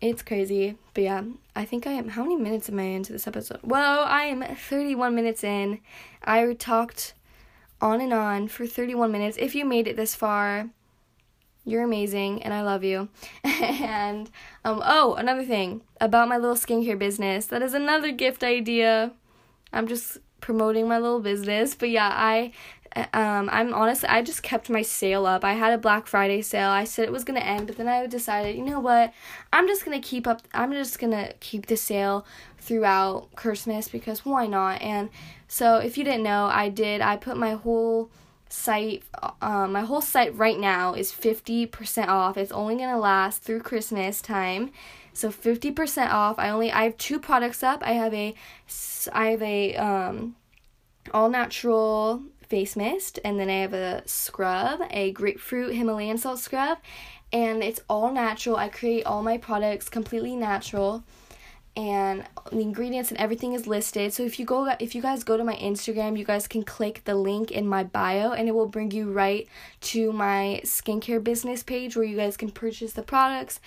it's 0.00 0.22
crazy. 0.22 0.76
But 0.94 1.04
yeah, 1.04 1.22
I 1.54 1.64
think 1.64 1.86
I 1.86 1.92
am 1.92 2.08
how 2.08 2.22
many 2.22 2.36
minutes 2.36 2.68
am 2.68 2.78
I 2.78 2.84
into 2.84 3.12
this 3.12 3.26
episode? 3.26 3.60
Well, 3.62 4.04
I 4.04 4.24
am 4.24 4.42
31 4.42 5.14
minutes 5.14 5.44
in. 5.44 5.80
I 6.24 6.52
talked 6.54 7.14
on 7.80 8.00
and 8.00 8.12
on 8.12 8.48
for 8.48 8.66
31 8.66 9.12
minutes. 9.12 9.36
If 9.40 9.54
you 9.54 9.64
made 9.64 9.86
it 9.86 9.96
this 9.96 10.14
far, 10.14 10.70
you're 11.64 11.84
amazing 11.84 12.42
and 12.42 12.52
I 12.52 12.62
love 12.62 12.82
you. 12.82 13.08
and 13.44 14.28
um 14.64 14.82
oh, 14.84 15.14
another 15.14 15.44
thing 15.44 15.82
about 16.00 16.28
my 16.28 16.36
little 16.36 16.56
skincare 16.56 16.98
business. 16.98 17.46
That 17.46 17.62
is 17.62 17.74
another 17.74 18.10
gift 18.10 18.42
idea. 18.42 19.12
I'm 19.72 19.86
just 19.86 20.18
promoting 20.40 20.88
my 20.88 20.98
little 20.98 21.20
business. 21.20 21.74
But 21.74 21.90
yeah, 21.90 22.10
I 22.12 22.52
um 23.12 23.48
I'm 23.52 23.72
honestly 23.74 24.08
I 24.08 24.22
just 24.22 24.42
kept 24.42 24.70
my 24.70 24.82
sale 24.82 25.26
up. 25.26 25.44
I 25.44 25.54
had 25.54 25.72
a 25.72 25.78
Black 25.78 26.06
Friday 26.06 26.42
sale. 26.42 26.70
I 26.70 26.84
said 26.84 27.04
it 27.04 27.12
was 27.12 27.24
going 27.24 27.38
to 27.40 27.46
end, 27.46 27.66
but 27.66 27.76
then 27.76 27.88
I 27.88 28.06
decided, 28.06 28.56
you 28.56 28.64
know 28.64 28.80
what? 28.80 29.12
I'm 29.52 29.66
just 29.66 29.84
going 29.84 30.00
to 30.00 30.06
keep 30.06 30.26
up 30.26 30.42
I'm 30.54 30.72
just 30.72 30.98
to 30.98 31.34
keep 31.40 31.66
the 31.66 31.76
sale 31.76 32.26
throughout 32.58 33.34
Christmas 33.34 33.88
because 33.88 34.24
why 34.24 34.46
not? 34.46 34.80
And 34.82 35.10
so 35.48 35.76
if 35.76 35.98
you 35.98 36.04
didn't 36.04 36.22
know, 36.22 36.46
I 36.46 36.68
did 36.68 37.00
I 37.00 37.16
put 37.16 37.36
my 37.36 37.52
whole 37.52 38.10
site 38.52 39.02
um, 39.40 39.72
my 39.72 39.80
whole 39.80 40.02
site 40.02 40.36
right 40.36 40.58
now 40.58 40.92
is 40.92 41.10
50% 41.10 42.08
off 42.08 42.36
it's 42.36 42.52
only 42.52 42.76
gonna 42.76 42.98
last 42.98 43.42
through 43.42 43.60
christmas 43.60 44.20
time 44.20 44.70
so 45.14 45.30
50% 45.30 46.12
off 46.12 46.38
i 46.38 46.50
only 46.50 46.70
i 46.70 46.84
have 46.84 46.96
two 46.98 47.18
products 47.18 47.62
up 47.62 47.82
i 47.82 47.92
have 47.92 48.12
a 48.12 48.34
i 49.14 49.26
have 49.28 49.40
a 49.42 49.74
um, 49.76 50.36
all 51.14 51.30
natural 51.30 52.22
face 52.52 52.76
mist 52.76 53.18
and 53.24 53.40
then 53.40 53.48
i 53.48 53.60
have 53.64 53.72
a 53.72 54.02
scrub 54.04 54.80
a 54.90 55.10
grapefruit 55.12 55.74
himalayan 55.74 56.18
salt 56.18 56.38
scrub 56.38 56.76
and 57.32 57.62
it's 57.62 57.80
all 57.88 58.12
natural 58.12 58.56
i 58.56 58.68
create 58.68 59.06
all 59.06 59.22
my 59.22 59.38
products 59.38 59.88
completely 59.88 60.36
natural 60.36 61.02
and 61.74 62.24
the 62.50 62.60
ingredients 62.60 63.10
and 63.10 63.18
everything 63.18 63.54
is 63.54 63.66
listed. 63.66 64.12
So 64.12 64.22
if 64.24 64.38
you 64.38 64.44
go 64.44 64.74
if 64.78 64.94
you 64.94 65.00
guys 65.00 65.24
go 65.24 65.38
to 65.38 65.44
my 65.44 65.56
Instagram, 65.56 66.18
you 66.18 66.24
guys 66.24 66.46
can 66.46 66.64
click 66.64 67.02
the 67.04 67.14
link 67.14 67.50
in 67.50 67.66
my 67.66 67.82
bio 67.82 68.32
and 68.32 68.46
it 68.48 68.52
will 68.52 68.68
bring 68.68 68.90
you 68.90 69.10
right 69.10 69.48
to 69.92 70.12
my 70.12 70.60
skincare 70.64 71.22
business 71.24 71.62
page 71.62 71.96
where 71.96 72.04
you 72.04 72.16
guys 72.16 72.36
can 72.36 72.50
purchase 72.50 72.92
the 72.92 73.02
products. 73.02 73.58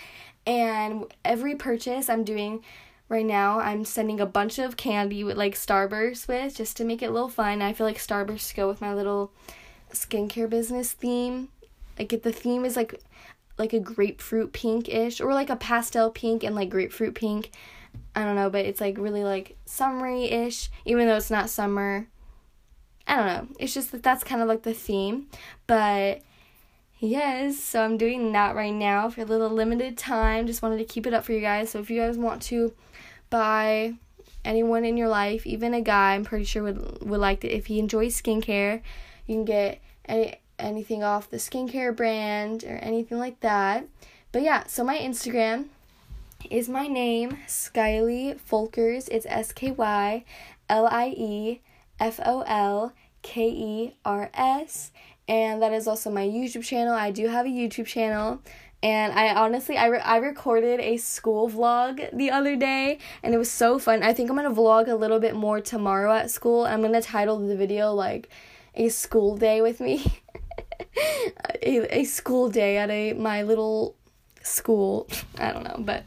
And 0.45 1.05
every 1.23 1.55
purchase 1.55 2.07
I'm 2.07 2.23
doing 2.23 2.63
right 3.09 3.25
now, 3.25 3.59
I'm 3.59 3.85
sending 3.85 4.19
a 4.19 4.25
bunch 4.25 4.59
of 4.59 4.77
candy 4.77 5.23
with 5.23 5.37
like 5.37 5.55
Starburst 5.55 6.27
with 6.27 6.55
just 6.55 6.77
to 6.77 6.83
make 6.83 7.01
it 7.01 7.07
a 7.07 7.11
little 7.11 7.29
fun. 7.29 7.61
I 7.61 7.73
feel 7.73 7.87
like 7.87 7.97
Starburst 7.97 8.55
go 8.55 8.67
with 8.67 8.81
my 8.81 8.93
little 8.93 9.31
skincare 9.91 10.49
business 10.49 10.91
theme. 10.93 11.49
Like 11.97 12.11
if 12.11 12.23
the 12.23 12.31
theme 12.31 12.65
is 12.65 12.75
like 12.75 13.01
like 13.57 13.73
a 13.73 13.79
grapefruit 13.79 14.51
pinkish 14.51 15.21
or 15.21 15.33
like 15.33 15.49
a 15.49 15.55
pastel 15.55 16.09
pink 16.09 16.43
and 16.43 16.55
like 16.55 16.69
grapefruit 16.69 17.15
pink 17.15 17.51
I 18.15 18.23
don't 18.23 18.35
know, 18.35 18.49
but 18.49 18.65
it's 18.65 18.81
like 18.81 18.97
really 18.97 19.23
like 19.23 19.57
summery 19.65 20.25
ish, 20.25 20.69
even 20.85 21.07
though 21.07 21.17
it's 21.17 21.31
not 21.31 21.49
summer. 21.49 22.07
I 23.07 23.15
don't 23.15 23.27
know. 23.27 23.47
It's 23.59 23.73
just 23.73 23.91
that 23.91 24.03
that's 24.03 24.23
kind 24.23 24.41
of 24.41 24.47
like 24.47 24.63
the 24.63 24.73
theme. 24.73 25.27
But 25.67 26.21
yes, 26.99 27.59
so 27.59 27.83
I'm 27.83 27.97
doing 27.97 28.31
that 28.31 28.55
right 28.55 28.73
now 28.73 29.09
for 29.09 29.21
a 29.21 29.25
little 29.25 29.49
limited 29.49 29.97
time. 29.97 30.47
Just 30.47 30.61
wanted 30.61 30.77
to 30.77 30.85
keep 30.85 31.05
it 31.05 31.13
up 31.13 31.25
for 31.25 31.33
you 31.33 31.41
guys. 31.41 31.69
So 31.69 31.79
if 31.79 31.89
you 31.89 31.99
guys 31.99 32.17
want 32.17 32.41
to 32.43 32.73
buy 33.35 33.95
anyone 34.45 34.85
in 34.85 34.95
your 34.95 35.09
life, 35.09 35.45
even 35.45 35.73
a 35.73 35.81
guy, 35.81 36.15
I'm 36.15 36.23
pretty 36.23 36.45
sure 36.45 36.63
would 36.63 37.03
would 37.09 37.19
like 37.19 37.43
it. 37.43 37.51
If 37.51 37.65
he 37.65 37.79
enjoys 37.79 38.21
skincare, 38.21 38.81
you 39.27 39.35
can 39.35 39.45
get 39.45 39.81
any 40.05 40.35
anything 40.57 41.03
off 41.03 41.29
the 41.29 41.37
skincare 41.37 41.93
brand 41.93 42.63
or 42.63 42.77
anything 42.77 43.19
like 43.19 43.41
that. 43.41 43.85
But 44.31 44.43
yeah, 44.43 44.63
so 44.67 44.83
my 44.83 44.97
Instagram 44.97 45.65
is 46.49 46.69
my 46.69 46.87
name, 46.87 47.39
Skylie 47.47 48.39
Folkers. 48.39 49.09
It's 49.11 49.25
S 49.27 49.51
K 49.51 49.71
Y 49.71 50.23
L 50.69 50.87
I 50.87 51.07
E 51.17 51.61
F 51.99 52.19
O 52.25 52.41
L 52.47 52.93
K 53.21 53.49
E 53.49 53.95
R 54.05 54.29
S. 54.33 54.91
And 55.27 55.61
that 55.61 55.73
is 55.73 55.87
also 55.87 56.11
my 56.11 56.25
YouTube 56.25 56.63
channel. 56.63 56.93
I 56.93 57.09
do 57.09 57.27
have 57.27 57.47
a 57.47 57.49
YouTube 57.49 57.87
channel. 57.87 58.41
And 58.85 59.13
I 59.13 59.33
honestly, 59.33 59.77
I, 59.77 59.87
re- 59.87 59.99
I 59.99 60.17
recorded 60.17 60.79
a 60.79 60.97
school 60.97 61.49
vlog 61.49 62.07
the 62.15 62.29
other 62.29 62.55
day 62.55 62.99
and 63.23 63.33
it 63.33 63.37
was 63.39 63.49
so 63.49 63.79
fun. 63.79 64.03
I 64.03 64.13
think 64.13 64.29
I'm 64.29 64.35
going 64.37 64.47
to 64.47 64.61
vlog 64.61 64.87
a 64.87 64.93
little 64.93 65.19
bit 65.19 65.33
more 65.35 65.59
tomorrow 65.59 66.13
at 66.13 66.29
school. 66.29 66.65
I'm 66.65 66.81
going 66.81 66.93
to 66.93 67.01
title 67.01 67.39
the 67.39 67.55
video 67.55 67.93
like 67.93 68.29
a 68.75 68.89
school 68.89 69.37
day 69.37 69.59
with 69.59 69.79
me. 69.79 70.21
a, 71.63 72.01
a 72.01 72.03
school 72.03 72.47
day 72.47 72.77
at 72.77 72.91
a 72.91 73.13
my 73.13 73.41
little 73.41 73.95
school. 74.43 75.07
I 75.39 75.51
don't 75.51 75.63
know, 75.63 75.77
but 75.79 76.03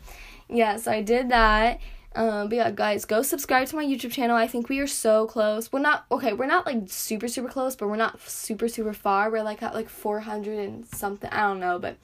yeah, 0.49 0.76
so 0.76 0.93
I 0.93 1.03
did 1.03 1.31
that. 1.31 1.81
Um, 2.19 2.49
but 2.49 2.57
yeah, 2.57 2.73
guys, 2.73 3.05
go 3.05 3.23
subscribe 3.23 3.69
to 3.69 3.77
my 3.77 3.85
YouTube 3.85 4.11
channel. 4.11 4.35
I 4.35 4.49
think 4.49 4.69
we 4.69 4.81
are 4.81 4.89
so 4.89 5.29
close. 5.29 5.71
We're 5.71 5.79
not 5.79 6.05
okay. 6.11 6.33
We're 6.33 6.47
not 6.47 6.66
like 6.66 6.83
super 6.89 7.29
super 7.29 7.49
close, 7.49 7.77
but 7.77 7.89
we're 7.89 7.95
not 7.95 8.21
super 8.29 8.66
super 8.66 8.93
far. 8.93 9.31
We're 9.31 9.45
like 9.45 9.62
at 9.62 9.73
like 9.73 9.89
four 9.89 10.19
hundred 10.19 10.59
and 10.59 10.85
something. 10.85 11.31
I 11.31 11.43
don't 11.43 11.61
know, 11.61 11.79
but 11.79 11.97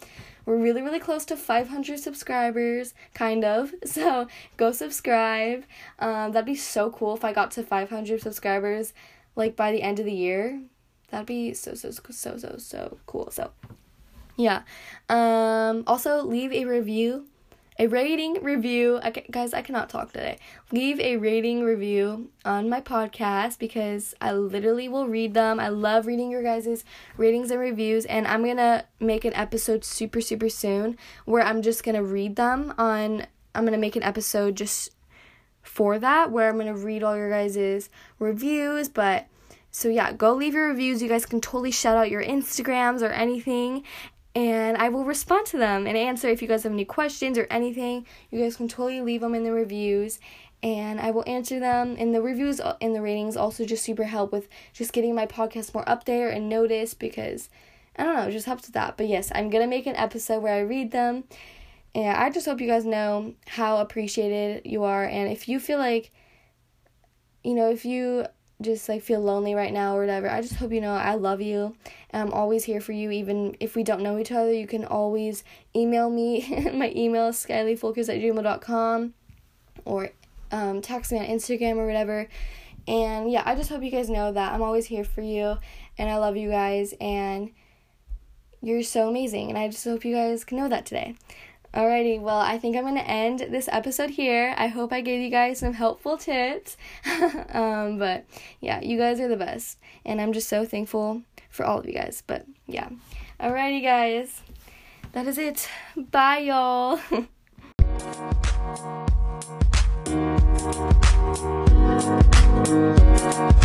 we're 0.46 0.56
really 0.56 0.82
really 0.82 1.00
close 1.00 1.24
to 1.26 1.36
five 1.36 1.68
hundred 1.68 1.98
subscribers, 1.98 2.94
kind 3.12 3.44
of. 3.44 3.74
So 3.84 4.28
go 4.56 4.70
subscribe. 4.70 5.64
Um, 5.98 6.30
that'd 6.30 6.46
be 6.46 6.54
so 6.54 6.90
cool 6.90 7.16
if 7.16 7.24
I 7.24 7.32
got 7.32 7.50
to 7.52 7.64
five 7.64 7.90
hundred 7.90 8.20
subscribers, 8.20 8.94
like 9.34 9.56
by 9.56 9.72
the 9.72 9.82
end 9.82 9.98
of 9.98 10.04
the 10.04 10.12
year. 10.12 10.62
That'd 11.10 11.26
be 11.26 11.54
so 11.54 11.74
so 11.74 11.90
so 11.90 12.36
so 12.38 12.54
so 12.58 12.98
cool. 13.06 13.32
So 13.32 13.50
yeah. 14.36 14.62
Um. 15.08 15.82
Also, 15.88 16.22
leave 16.22 16.52
a 16.52 16.66
review 16.66 17.26
a 17.78 17.86
rating 17.88 18.42
review. 18.42 19.00
Okay, 19.04 19.26
guys, 19.30 19.52
I 19.52 19.62
cannot 19.62 19.88
talk 19.88 20.12
today. 20.12 20.38
Leave 20.70 21.00
a 21.00 21.16
rating 21.16 21.64
review 21.64 22.30
on 22.44 22.68
my 22.68 22.80
podcast 22.80 23.58
because 23.58 24.14
I 24.20 24.32
literally 24.32 24.88
will 24.88 25.08
read 25.08 25.34
them. 25.34 25.58
I 25.58 25.68
love 25.68 26.06
reading 26.06 26.30
your 26.30 26.42
guys' 26.42 26.84
ratings 27.16 27.50
and 27.50 27.60
reviews, 27.60 28.06
and 28.06 28.26
I'm 28.26 28.44
gonna 28.44 28.84
make 29.00 29.24
an 29.24 29.34
episode 29.34 29.84
super, 29.84 30.20
super 30.20 30.48
soon 30.48 30.96
where 31.24 31.42
I'm 31.42 31.62
just 31.62 31.82
gonna 31.82 32.04
read 32.04 32.36
them 32.36 32.74
on. 32.78 33.26
I'm 33.54 33.64
gonna 33.64 33.78
make 33.78 33.96
an 33.96 34.02
episode 34.02 34.56
just 34.56 34.90
for 35.62 35.98
that 35.98 36.30
where 36.30 36.48
I'm 36.48 36.58
gonna 36.58 36.76
read 36.76 37.02
all 37.02 37.16
your 37.16 37.30
guys' 37.30 37.90
reviews, 38.18 38.88
but. 38.88 39.26
So 39.76 39.88
yeah, 39.88 40.12
go 40.12 40.32
leave 40.34 40.54
your 40.54 40.68
reviews. 40.68 41.02
You 41.02 41.08
guys 41.08 41.26
can 41.26 41.40
totally 41.40 41.72
shout 41.72 41.96
out 41.96 42.08
your 42.08 42.22
Instagrams 42.22 43.02
or 43.02 43.10
anything 43.10 43.82
and 44.34 44.76
I 44.76 44.88
will 44.88 45.04
respond 45.04 45.46
to 45.46 45.58
them 45.58 45.86
and 45.86 45.96
answer 45.96 46.28
if 46.28 46.42
you 46.42 46.48
guys 46.48 46.64
have 46.64 46.72
any 46.72 46.84
questions 46.84 47.38
or 47.38 47.46
anything. 47.50 48.06
You 48.30 48.40
guys 48.40 48.56
can 48.56 48.68
totally 48.68 49.00
leave 49.00 49.20
them 49.20 49.34
in 49.34 49.44
the 49.44 49.52
reviews 49.52 50.18
and 50.62 51.00
I 51.00 51.10
will 51.12 51.24
answer 51.26 51.60
them. 51.60 51.94
And 51.98 52.14
the 52.14 52.22
reviews 52.22 52.60
and 52.80 52.94
the 52.94 53.02
ratings 53.02 53.36
also 53.36 53.64
just 53.64 53.84
super 53.84 54.04
help 54.04 54.32
with 54.32 54.48
just 54.72 54.92
getting 54.92 55.14
my 55.14 55.26
podcast 55.26 55.74
more 55.74 55.88
up 55.88 56.04
there 56.04 56.30
and 56.30 56.48
noticed 56.48 56.98
because 56.98 57.48
I 57.96 58.02
don't 58.02 58.16
know, 58.16 58.28
it 58.28 58.32
just 58.32 58.46
helps 58.46 58.66
with 58.66 58.74
that. 58.74 58.96
But 58.96 59.06
yes, 59.06 59.30
I'm 59.34 59.50
gonna 59.50 59.68
make 59.68 59.86
an 59.86 59.94
episode 59.94 60.42
where 60.42 60.54
I 60.54 60.60
read 60.60 60.90
them. 60.90 61.24
And 61.94 62.16
I 62.16 62.28
just 62.30 62.46
hope 62.46 62.60
you 62.60 62.66
guys 62.66 62.84
know 62.84 63.34
how 63.46 63.76
appreciated 63.76 64.62
you 64.64 64.82
are. 64.82 65.04
And 65.04 65.30
if 65.30 65.48
you 65.48 65.60
feel 65.60 65.78
like, 65.78 66.10
you 67.44 67.54
know, 67.54 67.70
if 67.70 67.84
you 67.84 68.26
just 68.64 68.88
like 68.88 69.02
feel 69.02 69.20
lonely 69.20 69.54
right 69.54 69.72
now 69.72 69.96
or 69.96 70.00
whatever, 70.00 70.28
I 70.28 70.40
just 70.40 70.54
hope 70.54 70.72
you 70.72 70.80
know 70.80 70.94
I 70.94 71.14
love 71.14 71.40
you 71.40 71.76
and 72.10 72.22
I'm 72.22 72.32
always 72.32 72.64
here 72.64 72.80
for 72.80 72.92
you. 72.92 73.10
Even 73.10 73.56
if 73.60 73.76
we 73.76 73.84
don't 73.84 74.02
know 74.02 74.18
each 74.18 74.32
other, 74.32 74.52
you 74.52 74.66
can 74.66 74.84
always 74.84 75.44
email 75.76 76.10
me. 76.10 76.70
My 76.74 76.92
email 76.96 77.28
is 77.28 77.36
skyliefolkers 77.36 78.08
at 78.08 78.20
gmail.com 78.20 79.14
or 79.84 80.10
um, 80.50 80.80
text 80.80 81.12
me 81.12 81.18
on 81.18 81.26
Instagram 81.26 81.76
or 81.76 81.86
whatever. 81.86 82.28
And 82.86 83.30
yeah, 83.30 83.42
I 83.46 83.54
just 83.54 83.70
hope 83.70 83.82
you 83.82 83.90
guys 83.90 84.10
know 84.10 84.32
that 84.32 84.52
I'm 84.52 84.62
always 84.62 84.86
here 84.86 85.04
for 85.04 85.22
you 85.22 85.56
and 85.96 86.10
I 86.10 86.16
love 86.16 86.36
you 86.36 86.50
guys 86.50 86.94
and 87.00 87.50
you're 88.60 88.82
so 88.82 89.08
amazing. 89.08 89.48
And 89.50 89.58
I 89.58 89.68
just 89.68 89.84
hope 89.84 90.04
you 90.04 90.14
guys 90.14 90.44
can 90.44 90.58
know 90.58 90.68
that 90.68 90.86
today. 90.86 91.16
Alrighty, 91.74 92.20
well, 92.20 92.38
I 92.38 92.56
think 92.56 92.76
I'm 92.76 92.84
going 92.84 92.94
to 92.94 93.10
end 93.10 93.40
this 93.50 93.68
episode 93.72 94.10
here. 94.10 94.54
I 94.56 94.68
hope 94.68 94.92
I 94.92 95.00
gave 95.00 95.20
you 95.20 95.28
guys 95.28 95.58
some 95.58 95.72
helpful 95.72 96.16
tips. 96.16 96.76
um, 97.52 97.98
but 97.98 98.26
yeah, 98.60 98.80
you 98.80 98.96
guys 98.96 99.18
are 99.18 99.26
the 99.26 99.36
best. 99.36 99.78
And 100.04 100.20
I'm 100.20 100.32
just 100.32 100.48
so 100.48 100.64
thankful 100.64 101.22
for 101.50 101.66
all 101.66 101.80
of 101.80 101.86
you 101.86 101.94
guys. 101.94 102.22
But 102.24 102.46
yeah. 102.68 102.90
Alrighty, 103.40 103.82
guys. 103.82 104.42
That 105.14 105.26
is 105.26 105.36
it. 105.36 105.68
Bye, 105.96 106.38
y'all. 106.38 107.00